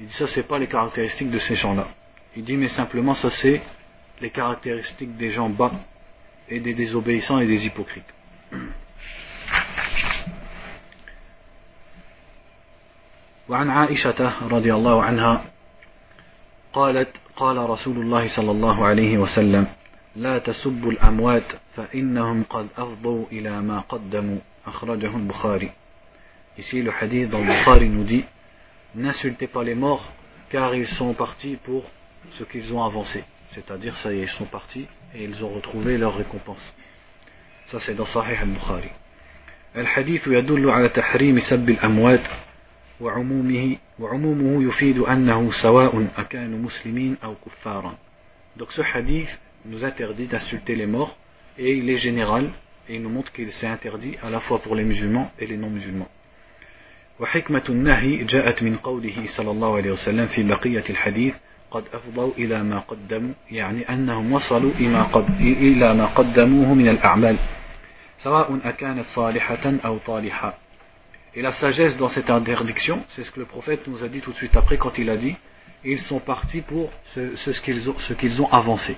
Il 0.00 0.06
dit 0.06 0.14
ça 0.14 0.28
c'est 0.28 0.44
pas 0.44 0.60
les 0.60 0.68
caractéristiques 0.68 1.30
de 1.30 1.38
ces 1.38 1.56
gens-là. 1.56 1.88
Il 2.36 2.44
dit 2.44 2.56
mais 2.56 2.68
simplement 2.68 3.14
ça 3.14 3.30
c'est 3.30 3.60
les 4.20 4.30
caractéristiques 4.30 5.16
des 5.16 5.30
gens 5.30 5.48
bas 5.48 5.72
et 6.48 6.60
des 6.60 6.74
désobéissants 6.74 7.40
et 7.40 7.46
des 7.46 7.66
hypocrites. 7.66 8.14
وعن 13.48 13.70
عائشة 13.70 14.48
رضي 14.48 14.74
الله 14.74 15.02
عنها 15.02 15.44
قالت 16.72 17.08
قال 17.36 17.70
رسول 17.70 17.98
الله 17.98 18.28
صلى 18.28 18.50
الله 18.50 18.86
عليه 18.86 19.18
وسلم 19.18 19.66
لا 20.16 20.38
تسبوا 20.38 20.92
الأموات 20.92 21.52
فإنهم 21.76 22.44
قد 22.50 22.66
أفضوا 22.78 23.26
إلى 23.32 23.60
ما 23.60 23.80
قدموا 23.80 24.38
أخرجه 24.66 25.16
البخاري 25.16 25.70
Ici, 26.58 26.80
le 26.80 26.90
hadith 26.90 27.28
dans 27.28 27.40
le 27.40 27.52
Bukhari 27.52 27.88
nous 27.90 28.04
dit 28.04 28.24
N'insultez 28.94 29.46
pas 29.46 29.62
les 29.62 29.74
morts, 29.74 30.10
car 30.48 30.74
ils 30.74 30.88
sont 30.88 31.12
partis 31.12 31.56
pour 31.56 31.84
ce 32.32 32.44
qu'ils 32.44 32.72
ont 32.72 32.82
avancé. 32.82 33.24
C'est-à-dire, 33.50 33.94
ça 33.98 34.10
y 34.10 34.20
est, 34.20 34.22
ils 34.22 34.28
sont 34.28 34.46
partis 34.46 34.86
et 35.14 35.24
ils 35.24 35.44
ont 35.44 35.50
retrouvé 35.50 35.98
leur 35.98 36.16
récompense. 36.16 36.74
Ça, 37.66 37.78
c'est 37.78 37.92
dans 37.94 38.06
Sahih 38.06 38.36
al-Bukhari. 38.36 38.90
الحديث 39.76 40.26
يدل 40.26 40.70
على 40.70 40.88
تحريم 40.88 41.38
سب 41.38 41.68
الأموات 41.70 42.20
وعمومه 43.00 43.76
وعمومه 43.98 44.68
يفيد 44.68 44.98
أنه 44.98 45.50
سواء 45.50 46.08
أكانوا 46.18 46.58
مسلمين 46.58 47.16
أو 47.24 47.34
كفارا 47.46 47.94
Donc 48.56 48.72
ce 48.72 48.80
hadith 48.80 49.28
nous 49.66 49.84
interdit 49.84 50.26
d'insulter 50.26 50.74
les 50.74 50.86
morts 50.86 51.16
et 51.58 51.74
il 51.74 51.90
est 51.90 51.98
général 51.98 52.50
et 52.88 52.94
il 52.94 53.02
nous 53.02 53.10
montre 53.10 53.32
qu'il 53.32 53.52
s'est 53.52 53.66
interdit 53.66 54.16
à 54.22 54.30
la 54.30 54.40
fois 54.40 54.58
pour 54.60 54.74
les 54.74 54.84
musulmans 54.84 55.30
et 55.38 55.46
les 55.46 55.56
non-musulmans. 55.56 56.08
وحكمة 57.20 57.62
النهي 57.68 58.24
جاءت 58.24 58.62
من 58.62 58.76
قوله 58.76 59.26
صلى 59.26 59.50
الله 59.50 59.76
عليه 59.76 59.90
وسلم 59.90 60.26
في 60.26 60.42
بقية 60.42 60.84
الحديث 60.90 61.34
قد 61.70 61.84
أفضوا 61.92 62.32
إلى 62.38 62.62
ما 62.62 62.78
قدموا 62.78 63.32
يعني 63.50 63.88
أنهم 63.88 64.32
وصلوا 64.32 64.72
إلى 65.40 65.94
ما 65.94 66.06
قدموه 66.06 66.74
من 66.74 66.88
الأعمال 66.88 67.36
سواء 68.18 68.60
أكانت 68.64 69.04
صالحة 69.04 69.74
أو 69.84 69.98
طالحة 69.98 70.58
Et 71.35 71.41
la 71.41 71.51
sagesse 71.53 71.95
dans 71.97 72.09
cette 72.09 72.29
interdiction, 72.29 73.03
c'est 73.09 73.23
ce 73.23 73.31
que 73.31 73.39
le 73.39 73.45
prophète 73.45 73.87
nous 73.87 74.03
a 74.03 74.09
dit 74.09 74.19
tout 74.19 74.31
de 74.31 74.35
suite 74.35 74.55
après 74.55 74.77
quand 74.77 74.97
il 74.97 75.09
a 75.09 75.17
dit 75.17 75.35
ils 75.83 75.99
sont 75.99 76.19
partis 76.19 76.61
pour 76.61 76.91
ce, 77.15 77.35
ce, 77.37 77.61
qu'ils 77.61 77.89
ont, 77.89 77.97
ce 77.99 78.13
qu'ils 78.13 78.41
ont 78.41 78.49
avancé. 78.51 78.97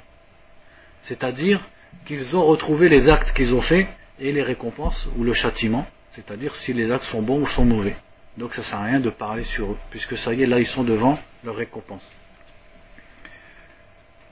C'est-à-dire 1.04 1.62
qu'ils 2.06 2.36
ont 2.36 2.46
retrouvé 2.46 2.90
les 2.90 3.10
actes 3.10 3.34
qu'ils 3.34 3.54
ont 3.54 3.62
faits 3.62 3.88
et 4.20 4.32
les 4.32 4.44
récompenses 4.44 5.08
ou 5.18 5.24
le 5.24 5.34
châtiment, 5.34 5.86
c'est-à-dire 6.12 6.56
si 6.56 6.74
les 6.74 6.92
actes 6.92 7.06
sont 7.06 7.22
bons 7.22 7.42
ou 7.42 7.48
sont 7.48 7.66
mauvais. 7.66 7.96
Donc 8.38 8.54
ça 8.54 8.62
ne 8.62 8.66
sert 8.66 8.80
à 8.80 8.84
rien 8.84 9.00
de 9.00 9.10
parler 9.10 9.44
sur 9.44 9.72
eux, 9.72 9.78
puisque 9.92 10.18
ça 10.18 10.34
y 10.34 10.44
est, 10.44 10.46
là 10.48 10.60
ils 10.60 10.68
sont 10.68 10.84
devant 10.84 11.20
leur 11.44 11.56
récompense. 11.56 12.06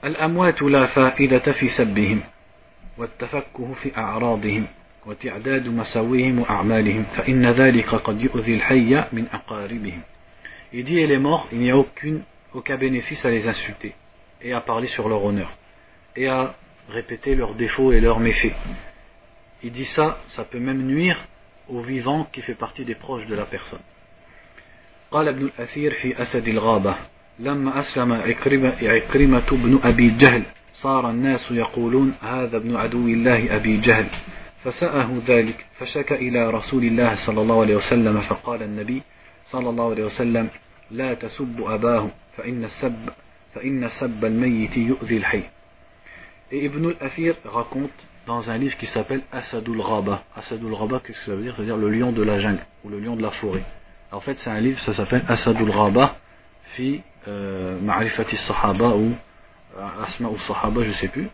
الأموات 0.04 0.62
لا 0.62 0.86
فائدة 0.86 1.52
في 1.52 1.68
سبهم 1.68 2.20
والتفكه 2.98 3.74
في 3.74 3.96
أعراضهم 3.96 4.66
وتعداد 5.07 5.67
مساويهم 5.67 6.39
وأعمالهم 6.39 7.03
فإن 7.03 7.45
ذلك 7.45 7.95
قد 7.95 8.21
يؤذي 8.21 8.53
الحي 8.53 9.03
من 9.13 9.25
أقاربهم 9.33 10.01
Il 10.73 10.83
dit 10.83 10.99
et 10.99 11.07
les 11.07 11.17
morts, 11.17 11.47
il 11.53 11.59
n'y 11.59 11.71
a 11.71 11.77
aucune, 11.77 12.23
aucun 12.53 12.75
bénéfice 12.75 13.23
à 13.23 13.29
les 13.29 13.47
insulter 13.47 13.95
et 14.41 14.51
à 14.51 14.59
parler 14.59 14.87
sur 14.87 15.07
leur 15.07 15.23
honneur 15.23 15.49
et 16.17 16.27
à 16.27 16.55
répéter 16.89 17.35
leurs 17.35 17.55
défauts 17.55 17.93
et 17.93 18.01
leurs 18.01 18.19
méfaits. 18.19 18.53
il 19.63 19.71
dit 19.71 19.85
ça, 19.85 20.19
ça 20.27 20.43
peut 20.43 20.59
même 20.59 20.81
nuire 20.81 21.25
au 21.69 21.79
vivant 21.81 22.27
qui 22.33 22.41
fait 22.41 22.55
partie 22.55 22.83
des 22.83 22.95
proches 22.95 23.27
de 23.27 23.35
la 23.35 23.45
personne. 23.45 23.79
قال 25.11 25.27
ابن 25.27 25.45
الأثير 25.45 25.91
في 25.91 26.21
أسد 26.21 26.47
الغابة 26.47 26.95
لما 27.39 27.79
أسلم 27.79 28.13
عكرمة 28.81 29.47
بن 29.51 29.79
أبي 29.83 30.09
جهل 30.09 30.43
صار 30.73 31.09
الناس 31.09 31.51
يقولون 31.51 32.13
هذا 32.21 32.57
ابن 32.57 32.75
عدو 32.75 33.07
الله 33.07 33.55
أبي 33.55 33.77
جهل 33.77 34.05
فسأه 34.67 35.21
ذلك 35.27 35.65
فشك 35.79 36.11
إلى 36.11 36.49
رسول 36.49 36.83
الله 36.83 37.15
صلى 37.15 37.41
الله 37.41 37.61
عليه 37.61 37.75
وسلم 37.75 38.21
فقال 38.21 38.63
النبي 38.63 39.01
صلى 39.45 39.69
الله 39.69 39.91
عليه 39.91 40.03
وسلم 40.03 40.49
لا 40.91 41.13
تسب 41.13 41.61
أباه 41.67 42.09
فإن 42.37 42.63
السب 42.63 43.09
فإن 43.55 43.89
سب 43.89 44.25
الميت 44.25 44.77
يؤذي 44.77 45.17
الحي 45.17 45.43
Et 46.51 46.65
Ibn 46.65 46.85
al-Athir 46.85 47.35
raconte 47.45 47.91
dans 48.25 48.49
un 48.49 48.57
livre 48.57 48.75
qui 48.77 48.85
s'appelle 48.85 49.21
Asadul 49.33 49.81
Raba. 49.81 50.23
Asadul 50.35 50.73
Raba, 50.73 51.01
qu'est-ce 51.03 51.19
que 51.19 51.25
ça 51.25 51.35
veut 51.35 51.43
dire 51.43 51.53
Ça 51.55 51.61
veut 51.61 51.65
dire 51.65 51.77
le 51.77 51.89
lion 51.89 52.11
de 52.13 52.23
la 52.23 52.39
jungle 52.39 52.65
ou 52.85 52.89
le 52.89 52.99
lion 52.99 53.15
de 53.15 53.21
la 53.21 53.31
forêt. 53.31 53.63
En 54.11 54.21
fait, 54.21 54.37
c'est 54.39 54.49
un 54.49 54.61
livre, 54.61 54.79
ça 54.79 54.93
s'appelle 54.93 55.23
Asadul 55.27 55.69
Raba 55.69 56.15
fi 56.75 57.01
euh, 57.27 57.79
Ma'rifati 57.81 58.35
Sahaba 58.35 58.95
ou 58.95 59.13
euh, 59.77 60.03
Asma 60.03 60.29
ou 60.29 60.37
Sahaba, 60.39 60.83
je 60.83 60.91
sais 60.91 61.09
plus. 61.09 61.29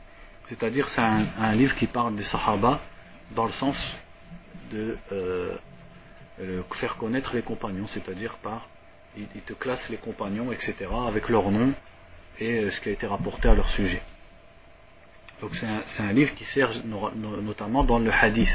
C'est-à-dire, 0.46 0.88
c'est 0.88 1.02
un, 1.02 1.26
un, 1.40 1.54
livre 1.54 1.76
qui 1.76 1.86
parle 1.86 2.16
des 2.16 2.24
Sahaba 2.24 2.80
dans 3.32 3.45
le 3.45 3.51
sens 3.53 3.78
de 4.71 4.97
euh, 5.11 5.55
euh 6.41 6.61
faire 6.76 6.97
connaître 6.97 7.36
les 7.36 7.41
compagnons, 7.41 7.88
c'est-à-dire 7.88 8.36
par 8.36 8.67
il, 9.17 9.28
il, 9.36 9.41
te 9.41 9.53
classe 9.53 9.88
les 9.89 9.97
compagnons, 9.97 10.51
etc., 10.51 10.76
avec 11.07 11.30
leur 11.30 11.51
nom 11.51 11.74
et 12.39 12.59
euh, 12.59 12.71
ce 12.71 12.82
qui 12.82 12.89
a 12.89 12.91
été 12.91 13.05
rapporté 13.05 13.47
à 13.47 13.53
leur 13.53 13.69
sujet. 13.69 14.01
Donc 15.41 15.55
c'est 15.55 15.67
un, 15.67 15.84
un, 15.99 16.13
livre 16.13 16.34
qui 16.36 16.45
sert 16.45 16.71
notamment 16.86 17.84
dans 17.84 17.99
le 17.99 18.11
hadith. 18.11 18.49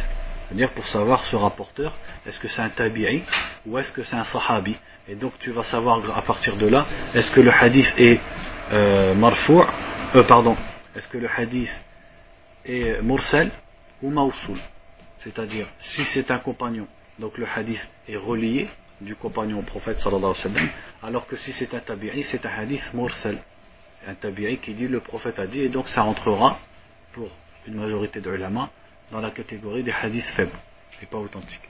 C'est-à-dire 0.48 0.70
pour 0.70 0.86
savoir 0.86 1.22
ce 1.24 1.36
rapporteur, 1.36 1.94
est-ce 2.26 2.40
que 2.40 2.48
c'est 2.48 2.62
un 2.62 2.70
tabi'i 2.70 3.22
ou 3.66 3.76
est-ce 3.78 3.92
que 3.92 4.02
c'est 4.02 4.16
un 4.16 4.24
sahabi. 4.24 4.76
Et 5.06 5.14
donc 5.14 5.32
tu 5.38 5.50
vas 5.50 5.62
savoir 5.62 6.16
à 6.16 6.22
partir 6.22 6.56
de 6.56 6.66
là, 6.66 6.86
est-ce 7.14 7.30
que 7.30 7.40
le 7.40 7.52
hadith 7.52 7.92
est 7.98 8.20
euh, 8.72 9.14
marfou' 9.14 9.64
euh, 10.14 10.22
pardon, 10.22 10.56
est-ce 10.96 11.06
que 11.08 11.18
le 11.18 11.28
hadith 11.28 11.70
est 12.64 13.02
mursal 13.02 13.50
ou 14.03 14.11
mausoul. 14.11 14.59
C'est-à-dire, 15.20 15.66
si 15.80 16.05
c'est 16.05 16.30
un 16.30 16.38
compagnon, 16.38 16.86
donc 17.18 17.36
le 17.38 17.46
hadith 17.46 17.86
est 18.09 18.16
relié 18.16 18.68
du 19.01 19.14
compagnon 19.14 19.61
au 19.61 19.62
prophète 19.62 20.01
sallallahu 20.01 20.34
alayhi 20.44 20.66
wa 21.03 21.09
alors 21.09 21.26
que 21.26 21.36
si 21.36 21.53
c'est 21.53 21.74
un 21.74 21.80
tabi'i, 21.80 22.22
c'est 22.24 22.44
un 22.46 22.51
hadith 22.51 22.92
mursal. 22.94 23.38
Un 24.07 24.14
tabi'i 24.14 24.59
qui 24.59 24.74
dit 24.74 24.88
le 24.88 25.01
prophète 25.01 25.38
a 25.38 25.46
dit, 25.46 25.61
et 25.61 25.68
donc 25.68 25.88
ça 25.88 26.05
entrera 26.05 26.59
pour 27.12 27.30
une 27.66 27.74
majorité 27.74 28.20
de 28.20 28.30
dans 29.11 29.20
la 29.20 29.30
catégorie 29.30 29.82
des 29.82 29.92
hadiths 29.92 30.24
faibles 30.36 30.59
et 31.03 31.07
pas 31.07 31.18
authentiques. 31.18 31.68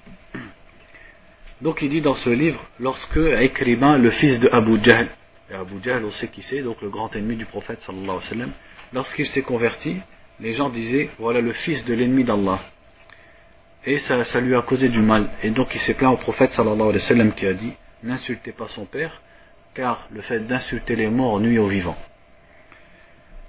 Donc 1.61 1.83
il 1.83 1.91
dit 1.91 2.01
dans 2.01 2.15
ce 2.15 2.31
livre, 2.31 2.65
lorsque 2.79 3.17
Ikrima, 3.17 3.99
le 3.99 4.11
fils 4.11 4.39
de 4.39 4.49
Abu 4.53 4.83
Jahl, 4.83 5.09
et 5.51 5.55
Abu 5.55 5.83
Jahl 5.83 6.05
on 6.05 6.11
sait 6.11 6.29
qui 6.29 6.43
c'est, 6.43 6.63
donc 6.63 6.81
le 6.83 6.89
grand 6.89 7.15
ennemi 7.17 7.37
du 7.37 7.47
prophète 7.47 7.83
sallallahu 7.83 8.21
alayhi 8.31 8.43
wa 8.43 8.49
lorsqu'il 8.93 9.27
s'est 9.27 9.43
converti, 9.43 9.97
les 10.40 10.54
gens 10.54 10.70
disaient, 10.70 11.10
voilà 11.20 11.42
le 11.42 11.54
fils 11.54 11.86
de 11.86 11.94
l'ennemi 11.94 12.24
d'Allah. 12.24 12.60
Et 13.86 13.98
ça, 14.00 14.24
ça, 14.24 14.40
lui 14.40 14.56
a 14.56 14.62
causé 14.62 14.90
du 14.90 15.02
mal. 15.02 15.30
Et 15.44 15.50
donc 15.50 15.74
il 15.76 15.80
s'est 15.80 15.94
plaint 15.94 16.14
au 16.14 16.18
prophète 16.18 16.52
sallallahu 16.52 16.90
alayhi 16.90 17.04
wa 17.04 17.08
sallam 17.08 17.32
qui 17.34 17.46
a 17.46 17.54
dit, 17.54 17.74
n'insultez 18.04 18.52
pas 18.52 18.68
son 18.68 18.86
père, 18.86 19.22
car 19.74 20.08
le 20.12 20.22
fait 20.22 20.40
d'insulter 20.42 20.96
les 20.96 21.10
morts 21.10 21.40
nuit 21.40 21.60
aux 21.60 21.68
vivants. 21.68 21.98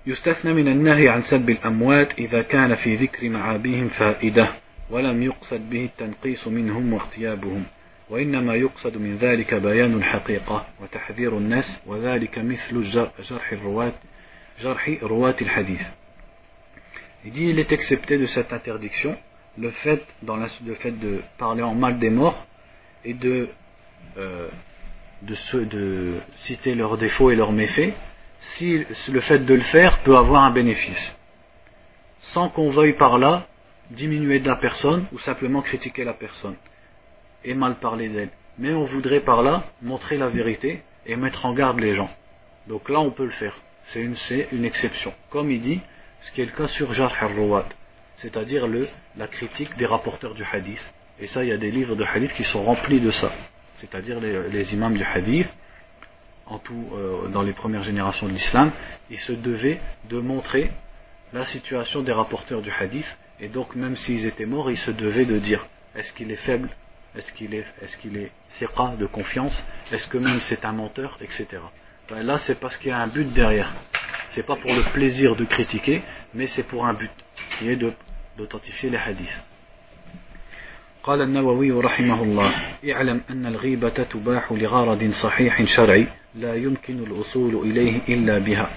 يستثنى 0.06 0.52
من 0.52 0.68
النهي 0.68 1.08
عن 1.08 1.22
سب 1.22 1.50
الأموات 1.50 2.18
إذا 2.18 2.42
كان 2.42 2.74
في 2.74 2.94
ذكر 2.94 3.28
معابيهم 3.28 3.88
فائدة 3.88 4.48
ولم 4.90 5.22
يقصد 5.22 5.70
به 5.70 5.84
التنقيص 5.84 6.48
منهم 6.48 6.92
واغتيابهم 6.92 7.64
وإنما 8.10 8.54
يقصد 8.54 8.96
من 8.96 9.16
ذلك 9.16 9.54
بيان 9.54 9.94
الحقيقة 9.94 10.66
وتحذير 10.82 11.38
الناس 11.38 11.80
وذلك 11.86 12.38
مثل 12.38 12.84
جرح 13.30 13.52
الرواة 13.52 13.92
جرح 14.60 14.90
رواة 15.02 15.36
الحديث 15.40 15.82
il 17.25 17.31
dit 17.31 17.45
il 17.45 17.59
est 17.59 17.71
accepté 17.71 18.17
de 18.17 18.25
cette 18.25 18.53
interdiction 18.53 19.17
le 19.57 19.71
fait, 19.71 20.05
de 20.21 21.21
parler 21.37 21.63
en 21.63 21.75
mal 21.75 21.99
des 21.99 22.09
morts 22.09 22.45
et 23.03 23.13
de, 23.13 23.49
euh, 24.17 24.47
de, 25.21 26.21
citer 26.37 26.75
leurs 26.75 26.97
défauts 26.97 27.31
et 27.31 27.35
leurs 27.35 27.51
méfaits 27.51 27.93
si 28.39 28.85
le 29.09 29.19
fait 29.19 29.39
de 29.39 29.53
le 29.53 29.61
faire 29.61 29.99
peut 29.99 30.15
avoir 30.15 30.45
un 30.45 30.51
bénéfice, 30.51 31.17
sans 32.19 32.47
qu'on 32.47 32.71
veuille 32.71 32.93
par 32.93 33.17
là 33.17 33.47
diminuer 33.91 34.39
de 34.39 34.47
la 34.47 34.55
personne 34.55 35.05
ou 35.11 35.19
simplement 35.19 35.61
critiquer 35.61 36.05
la 36.05 36.13
personne 36.13 36.55
et 37.43 37.53
mal 37.53 37.75
parler 37.75 38.07
d'elle. 38.07 38.29
Mais 38.57 38.73
on 38.73 38.85
voudrait 38.85 39.21
par 39.21 39.41
là 39.41 39.63
montrer 39.81 40.17
la 40.17 40.27
vérité 40.27 40.83
et 41.05 41.15
mettre 41.15 41.45
en 41.45 41.53
garde 41.53 41.79
les 41.79 41.95
gens. 41.95 42.09
Donc 42.67 42.87
là 42.87 42.99
on 42.99 43.11
peut 43.11 43.25
le 43.25 43.31
faire. 43.31 43.55
C'est 43.85 44.01
une 44.51 44.65
exception. 44.65 45.13
Comme 45.31 45.49
il 45.49 45.59
dit, 45.61 45.81
ce 46.21 46.31
qui 46.31 46.41
est 46.41 46.45
le 46.45 46.51
cas 46.51 46.67
sur 46.67 46.93
Jarh 46.93 47.13
al 47.21 47.33
cest 48.17 48.33
c'est-à-dire 48.33 48.67
la 49.15 49.27
critique 49.27 49.77
des 49.77 49.85
rapporteurs 49.85 50.33
du 50.33 50.43
hadith. 50.43 50.93
Et 51.19 51.27
ça, 51.27 51.43
il 51.43 51.49
y 51.49 51.53
a 51.53 51.57
des 51.57 51.71
livres 51.71 51.95
de 51.95 52.03
hadith 52.03 52.33
qui 52.33 52.43
sont 52.43 52.63
remplis 52.63 52.99
de 52.99 53.11
ça. 53.11 53.31
C'est-à-dire 53.75 54.19
les, 54.19 54.73
imams 54.73 54.97
du 54.97 55.03
hadith, 55.03 55.47
en 56.45 56.59
tout 56.59 56.89
euh, 56.93 57.27
dans 57.29 57.43
les 57.43 57.53
premières 57.53 57.83
générations 57.83 58.27
de 58.27 58.33
l'islam, 58.33 58.71
ils 59.09 59.19
se 59.19 59.31
devaient 59.31 59.79
de 60.09 60.19
montrer 60.19 60.71
la 61.31 61.45
situation 61.45 62.01
des 62.01 62.11
rapporteurs 62.11 62.61
du 62.61 62.71
hadith, 62.71 63.07
et 63.39 63.47
donc 63.47 63.75
même 63.75 63.95
s'ils 63.95 64.25
étaient 64.25 64.45
morts, 64.45 64.69
ils 64.69 64.77
se 64.77 64.91
devaient 64.91 65.25
de 65.25 65.37
dire 65.37 65.65
est-ce 65.95 66.11
qu'il 66.13 66.31
est 66.31 66.43
faible, 66.47 66.69
est-ce 67.15 67.31
qu'il 67.31 67.53
est, 67.53 67.65
est-ce 67.81 67.97
qu'il 67.97 68.17
est 68.17 68.31
fiqa 68.57 68.95
de 68.97 69.05
confiance, 69.05 69.63
est-ce 69.91 70.07
que 70.07 70.17
même 70.17 70.41
c'est 70.41 70.65
un 70.65 70.73
menteur, 70.73 71.17
etc. 71.21 71.47
Ben 72.09 72.23
là, 72.23 72.37
c'est 72.39 72.59
parce 72.59 72.75
qu'il 72.77 72.89
y 72.89 72.91
a 72.91 72.99
un 72.99 73.07
but 73.07 73.31
derrière 73.31 73.73
C'est 74.32 74.44
pas 74.44 74.56
pour 74.56 74.72
le 74.72 74.82
plaisir 74.92 75.36
de 75.36 75.44
critiquer, 75.44 76.02
mais 76.34 76.46
c'est 76.46 76.64
pour 76.64 76.86
un 76.86 76.94
but, 76.94 77.10
qui 77.58 77.68
est 77.70 77.78
d'authentifier 78.36 78.90
les 78.90 78.98
hadiths. 78.98 79.40
قال 81.04 81.22
النووي 81.22 81.72
رحمه 81.72 82.22
الله 82.22 82.52
اعلم 82.92 83.20
أن 83.30 83.46
الغيبة 83.46 83.88
تباح 83.88 84.52
لغرض 84.52 85.10
صحيح 85.10 85.64
شرعي 85.64 86.06
لا 86.34 86.54
يمكن 86.54 87.02
الوصول 87.02 87.70
إليه 87.70 88.00
إلا 88.08 88.38
بها 88.38 88.70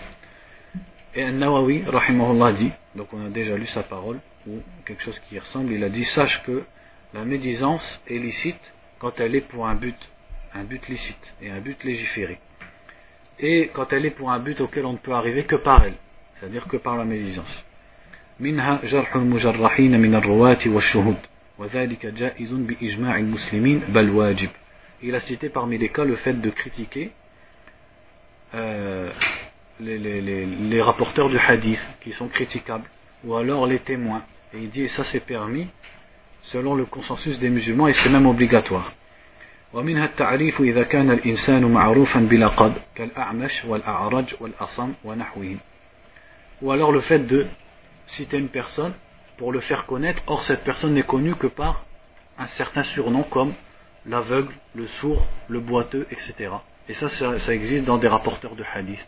Et 1.17 1.31
Nawawi, 1.31 1.83
rahimahullah, 1.87 2.51
dit, 2.51 2.71
donc 2.93 3.07
on 3.11 3.25
a 3.25 3.29
déjà 3.29 3.57
lu 3.57 3.65
sa 3.65 3.81
parole, 3.81 4.19
ou 4.45 4.61
quelque 4.85 5.01
chose 5.01 5.17
qui 5.27 5.33
y 5.33 5.39
ressemble, 5.39 5.71
il 5.71 5.83
a 5.83 5.89
dit, 5.89 6.03
sache 6.03 6.43
que 6.43 6.63
la 7.15 7.25
médisance 7.25 7.99
est 8.07 8.19
licite 8.19 8.73
quand 8.99 9.19
elle 9.19 9.33
est 9.33 9.41
pour 9.41 9.65
un 9.65 9.73
but, 9.73 9.97
un 10.53 10.63
but 10.63 10.87
licite, 10.87 11.33
et 11.41 11.49
un 11.49 11.59
but 11.59 11.83
légiféré. 11.83 12.39
Et 13.41 13.69
quand 13.73 13.93
elle 13.93 14.05
est 14.05 14.11
pour 14.11 14.31
un 14.31 14.39
but 14.39 14.59
auquel 14.61 14.85
on 14.85 14.93
ne 14.93 14.97
peut 14.97 15.13
arriver 15.13 15.43
que 15.43 15.55
par 15.55 15.83
elle, 15.83 15.95
c'est-à-dire 16.39 16.67
que 16.67 16.77
par 16.77 16.97
la 16.97 17.05
médisance. 17.05 17.63
منها 18.39 18.79
جرح 18.85 19.15
المجرحين 19.15 19.99
من 19.99 20.15
الرواة 20.15 20.67
والشهود 20.67 21.17
Il 25.01 25.15
a 25.15 25.19
cité 25.19 25.49
parmi 25.49 25.77
les 25.79 25.89
cas 25.89 26.05
le 26.05 26.15
fait 26.17 26.33
de 26.33 26.49
critiquer 26.51 27.11
euh, 28.53 29.11
les, 29.79 29.97
les, 29.97 30.21
les, 30.21 30.45
les, 30.45 30.81
rapporteurs 30.81 31.29
du 31.29 31.39
hadith 31.39 31.79
qui 32.01 32.11
sont 32.11 32.27
critiquables, 32.27 32.87
ou 33.23 33.35
alors 33.35 33.65
les 33.65 33.79
témoins. 33.79 34.23
Et 34.53 34.59
il 34.59 34.69
dit, 34.69 34.87
ça 34.87 35.03
c'est 35.03 35.19
permis 35.19 35.67
selon 36.43 36.75
le 36.75 36.85
consensus 36.85 37.39
des 37.39 37.49
musulmans 37.49 37.87
et 37.87 37.93
c'est 37.93 38.09
même 38.09 38.27
obligatoire. 38.27 38.93
ومنها 39.73 40.05
التعريف 40.05 40.61
إذا 40.61 40.83
كان 40.83 41.11
الإنسان 41.11 41.65
معروفا 41.65 42.19
بلقب 42.19 42.73
كالأعمش 42.95 43.65
والأعرج 43.65 44.35
والأصم 44.39 44.93
ونحوهم. 45.05 45.57
Ou 46.61 46.71
alors 46.71 46.91
le 46.91 47.01
fait 47.01 47.19
de 47.19 47.45
citer 48.07 48.37
une 48.37 48.49
personne 48.49 48.93
pour 49.37 49.51
le 49.51 49.59
faire 49.59 49.85
connaître. 49.85 50.21
Or, 50.27 50.43
cette 50.43 50.63
personne 50.63 50.93
n'est 50.93 51.03
connue 51.03 51.35
que 51.35 51.47
par 51.47 51.85
un 52.37 52.47
certain 52.47 52.83
surnom 52.83 53.23
comme 53.23 53.53
l'aveugle, 54.05 54.53
le 54.73 54.87
sourd, 54.87 55.25
le 55.47 55.59
boiteux, 55.59 56.07
etc. 56.11 56.51
Et 56.89 56.93
ça, 56.93 57.09
ça, 57.09 57.53
existe 57.53 57.85
dans 57.85 57.97
des 57.97 58.07
rapporteurs 58.07 58.55
de 58.55 58.63
hadith. 58.73 59.05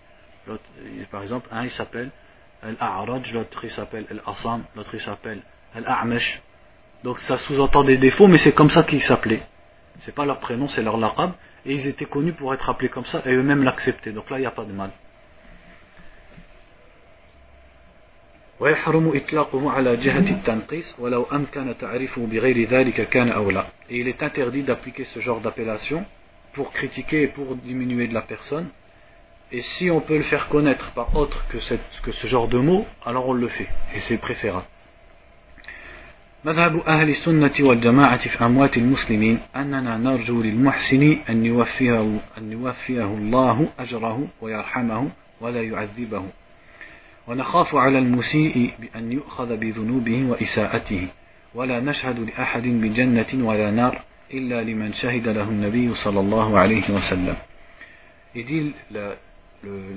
Par 1.11 1.21
exemple, 1.21 1.47
un 1.51 1.63
il 1.63 1.69
s'appelle 1.69 2.11
Al-A'raj, 2.61 3.33
l'autre 3.33 3.63
il 3.63 3.71
s'appelle 3.71 4.05
Al-Asam, 4.09 4.63
l'autre 4.75 4.93
il 4.93 4.99
s'appelle 4.99 5.41
Al-A'mash. 5.75 6.41
Donc 7.03 7.19
ça 7.19 7.37
sous-entend 7.37 7.83
des 7.83 7.97
défauts, 7.97 8.27
mais 8.27 8.37
c'est 8.37 8.51
comme 8.51 8.69
ça 8.69 8.83
qu'ils 8.83 9.01
s'appelaient. 9.01 9.43
c'est 10.00 10.14
pas 10.14 10.24
leur 10.24 10.38
prénom, 10.40 10.68
c'est 10.68 10.82
leur 10.82 10.96
laqab, 10.96 11.32
et 11.66 11.74
ils 11.74 11.86
étaient 11.86 12.04
connus 12.04 12.32
pour 12.32 12.52
être 12.54 12.68
appelés 12.68 12.88
comme 12.88 13.04
ça, 13.04 13.22
et 13.26 13.32
eux-mêmes 13.32 13.62
l'acceptaient. 13.62 14.12
Donc 14.12 14.30
là, 14.30 14.38
il 14.38 14.40
n'y 14.40 14.46
a 14.46 14.50
pas 14.50 14.64
de 14.64 14.72
mal. 14.72 14.90
Et 23.90 23.98
il 23.98 24.08
est 24.08 24.22
interdit 24.22 24.62
d'appliquer 24.62 25.04
ce 25.04 25.20
genre 25.20 25.40
d'appellation 25.40 26.04
pour 26.52 26.70
critiquer 26.70 27.22
et 27.22 27.28
pour 27.28 27.56
diminuer 27.56 28.06
de 28.06 28.14
la 28.14 28.22
personne. 28.22 28.68
Et 29.50 29.60
si 29.60 29.90
on 29.90 30.00
peut 30.00 30.16
le 30.16 30.22
faire 30.22 30.48
connaître 30.48 30.92
par 30.92 31.14
autre 31.16 31.44
que, 31.48 31.58
que 32.02 32.12
ce 32.12 32.26
genre 32.26 32.48
de 32.48 32.58
mot, 32.58 32.86
alors 33.04 33.28
on 33.28 33.32
le 33.32 33.48
fait. 33.48 33.68
Et 33.94 34.00
c'est 34.00 34.18
préférable. 34.18 34.66
مذهب 36.44 36.76
أهل 36.76 37.08
السنة 37.08 37.52
والجماعة 37.60 38.16
في 38.16 38.44
أموات 38.44 38.76
المسلمين 38.76 39.38
أننا 39.56 39.96
نرجو 39.96 40.42
للمحسن 40.42 41.16
أن 41.28 41.46
يوفيه, 41.46 42.20
أن 42.38 42.52
يوفيه 42.52 43.04
الله 43.04 43.68
أجره 43.78 44.28
ويرحمه 44.40 45.08
ولا 45.40 45.62
يعذبه. 45.62 46.24
ونخاف 47.28 47.74
على 47.74 47.98
المسيء 47.98 48.70
بأن 48.78 49.12
يؤخذ 49.12 49.56
بذنوبه 49.56 50.24
وإساءته. 50.30 51.08
ولا 51.54 51.80
نشهد 51.80 52.18
لأحد 52.18 52.62
بجنة 52.62 53.46
ولا 53.48 53.70
نار 53.70 54.02
إلا 54.34 54.62
لمن 54.62 54.92
شهد 54.92 55.28
له 55.28 55.48
النبي 55.48 55.94
صلى 55.94 56.20
الله 56.20 56.58
عليه 56.58 56.90
وسلم. 56.90 57.36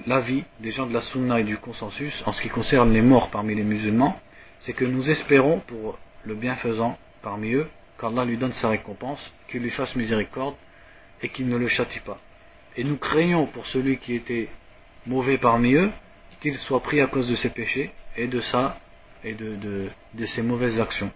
L'avis 0.07 0.45
des 0.61 0.71
gens 0.71 0.85
de 0.85 0.93
la 0.93 1.01
sunna 1.01 1.41
et 1.41 1.43
du 1.43 1.57
consensus 1.57 2.23
en 2.25 2.31
ce 2.31 2.41
qui 2.41 2.47
concerne 2.47 2.93
les 2.93 3.01
morts 3.01 3.29
parmi 3.29 3.53
les 3.53 3.63
musulmans, 3.63 4.17
c'est 4.59 4.71
que 4.71 4.85
nous 4.85 5.09
espérons 5.09 5.59
pour 5.67 5.99
le 6.27 6.35
bienfaisant 6.35 6.97
parmi 7.21 7.53
eux, 7.53 7.67
qu'Allah 7.99 8.25
lui 8.25 8.37
donne 8.37 8.51
sa 8.53 8.69
récompense, 8.69 9.19
qu'il 9.47 9.61
lui 9.61 9.71
fasse 9.71 9.95
miséricorde 9.95 10.55
et 11.21 11.29
qu'il 11.29 11.47
ne 11.47 11.57
le 11.57 11.67
châtie 11.67 12.01
pas. 12.01 12.19
Et 12.75 12.83
nous 12.83 12.97
craignons 12.97 13.47
pour 13.47 13.65
celui 13.67 13.97
qui 13.97 14.13
était 14.13 14.49
mauvais 15.07 15.37
parmi 15.37 15.73
eux, 15.73 15.89
qu'il 16.41 16.55
soit 16.57 16.81
pris 16.81 17.01
à 17.01 17.07
cause 17.07 17.27
de 17.27 17.35
ses 17.35 17.49
péchés 17.49 17.91
et 18.15 18.27
de 18.27 18.39
ses 20.25 20.41
mauvaises 20.43 20.79
actions. 20.79 21.11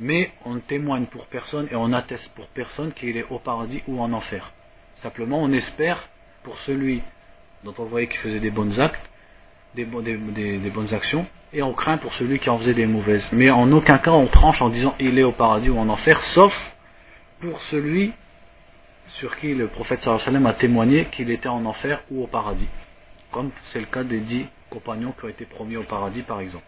Mais 0.00 0.30
on 0.44 0.60
témoigne 0.60 1.06
pour 1.06 1.26
personne 1.26 1.68
et 1.70 1.76
on 1.76 1.92
atteste 1.92 2.30
pour 2.34 2.46
personne 2.48 2.92
qu'il 2.92 3.16
est 3.16 3.26
au 3.28 3.40
paradis 3.40 3.82
ou 3.88 4.00
en 4.00 4.12
enfer. 4.12 4.52
Simplement, 4.96 5.42
on 5.42 5.52
espère 5.52 6.08
pour 6.44 6.58
celui 6.60 7.02
dont 7.64 7.74
on 7.78 7.84
voyait 7.84 8.06
qu'il 8.06 8.20
faisait 8.20 8.40
des 8.40 8.80
actes, 8.80 9.10
des 9.74 9.84
bonnes 9.84 10.94
actions, 10.94 11.26
et 11.52 11.62
on 11.62 11.72
craint 11.72 11.98
pour 11.98 12.14
celui 12.14 12.38
qui 12.38 12.50
en 12.50 12.58
faisait 12.58 12.74
des 12.74 12.86
mauvaises. 12.86 13.28
Mais 13.32 13.50
en 13.50 13.70
aucun 13.72 13.98
cas 13.98 14.12
on 14.12 14.26
tranche 14.26 14.60
en 14.62 14.68
disant 14.68 14.94
il 15.00 15.18
est 15.18 15.22
au 15.22 15.32
paradis 15.32 15.70
ou 15.70 15.78
en 15.78 15.88
enfer, 15.88 16.20
sauf 16.20 16.54
pour 17.40 17.60
celui 17.62 18.12
sur 19.08 19.36
qui 19.36 19.54
le 19.54 19.68
prophète 19.68 20.02
sallam 20.02 20.46
a 20.46 20.52
témoigné 20.52 21.06
qu'il 21.06 21.30
était 21.30 21.48
en 21.48 21.64
enfer 21.64 22.02
ou 22.10 22.22
au 22.24 22.26
paradis. 22.26 22.68
Comme 23.30 23.50
c'est 23.64 23.80
le 23.80 23.86
cas 23.86 24.04
des 24.04 24.20
dix 24.20 24.46
compagnons 24.70 25.12
qui 25.18 25.24
ont 25.24 25.28
été 25.28 25.44
promis 25.44 25.76
au 25.76 25.84
paradis 25.84 26.22
par 26.22 26.40
exemple. 26.40 26.64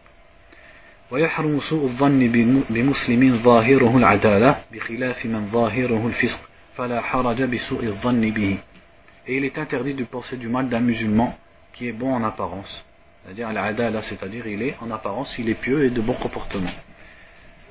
Et 9.27 9.37
il 9.37 9.45
est 9.45 9.59
interdit 9.59 9.95
de 9.95 10.05
penser 10.05 10.37
du 10.37 10.49
mal 10.49 10.69
d'un 10.69 10.81
musulman 10.81 11.37
qui 11.73 11.89
est 11.89 11.93
bon 11.93 12.15
en 12.15 12.23
apparence. 12.23 12.85
C'est-à-dire 13.24 13.48
al 13.48 14.04
c'est-à-dire 14.04 14.48
il 14.48 14.62
est 14.62 14.76
en 14.82 14.92
apparence, 14.92 15.38
il 15.40 15.50
est 15.50 15.56
pieux 15.56 15.86
et 15.86 15.90
de 15.90 16.02
bon 16.02 16.14
comportement. 16.14 16.70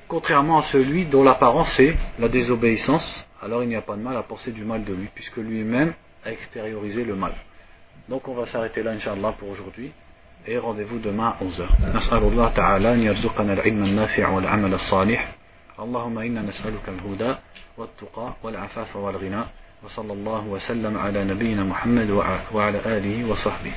Contrairement 0.07 0.59
à 0.59 0.63
celui 0.63 1.05
dont 1.05 1.23
l'apparence 1.23 1.79
est 1.79 1.95
la 2.19 2.27
désobéissance, 2.27 3.25
alors 3.41 3.63
il 3.63 3.69
n'y 3.69 3.75
a 3.75 3.81
pas 3.81 3.95
de 3.95 4.01
mal 4.01 4.17
à 4.17 4.23
penser 4.23 4.51
du 4.51 4.63
mal 4.63 4.83
de 4.83 4.93
lui, 4.93 5.07
puisque 5.15 5.37
lui-même 5.37 5.93
a 6.25 6.31
extériorisé 6.31 7.03
le 7.03 7.15
mal. 7.15 7.33
Donc 8.09 8.27
on 8.27 8.33
va 8.33 8.45
s'arrêter 8.45 8.83
là, 8.83 8.91
Inch'Allah, 8.91 9.33
pour 9.39 9.49
aujourd'hui. 9.49 9.91
Et 10.47 10.57
rendez-vous 10.59 10.99
demain 10.99 11.29
à 11.39 11.43
11h. 11.43 11.95
نسأل 11.95 12.23
الله 12.23 12.49
تعالى 12.49 12.93
أن 12.93 13.01
يرزقنا 13.01 13.53
العلم 13.53 13.83
النافع 13.83 14.29
والعمل 14.29 14.73
الصالح 14.73 15.31
اللهم 15.79 16.17
إنا 16.19 16.41
نسألك 16.41 16.89
الهدى 16.89 17.35
والتقى 17.77 18.33
والعفاف 18.43 18.95
والغنى 18.95 19.43
وصلى 19.83 20.13
الله 20.13 20.47
وسلم 20.47 20.97
على 20.97 21.23
نبينا 21.23 21.63
محمد 21.63 22.09
وعلى 22.53 22.79
آله 22.85 23.29
وصحبه 23.29 23.73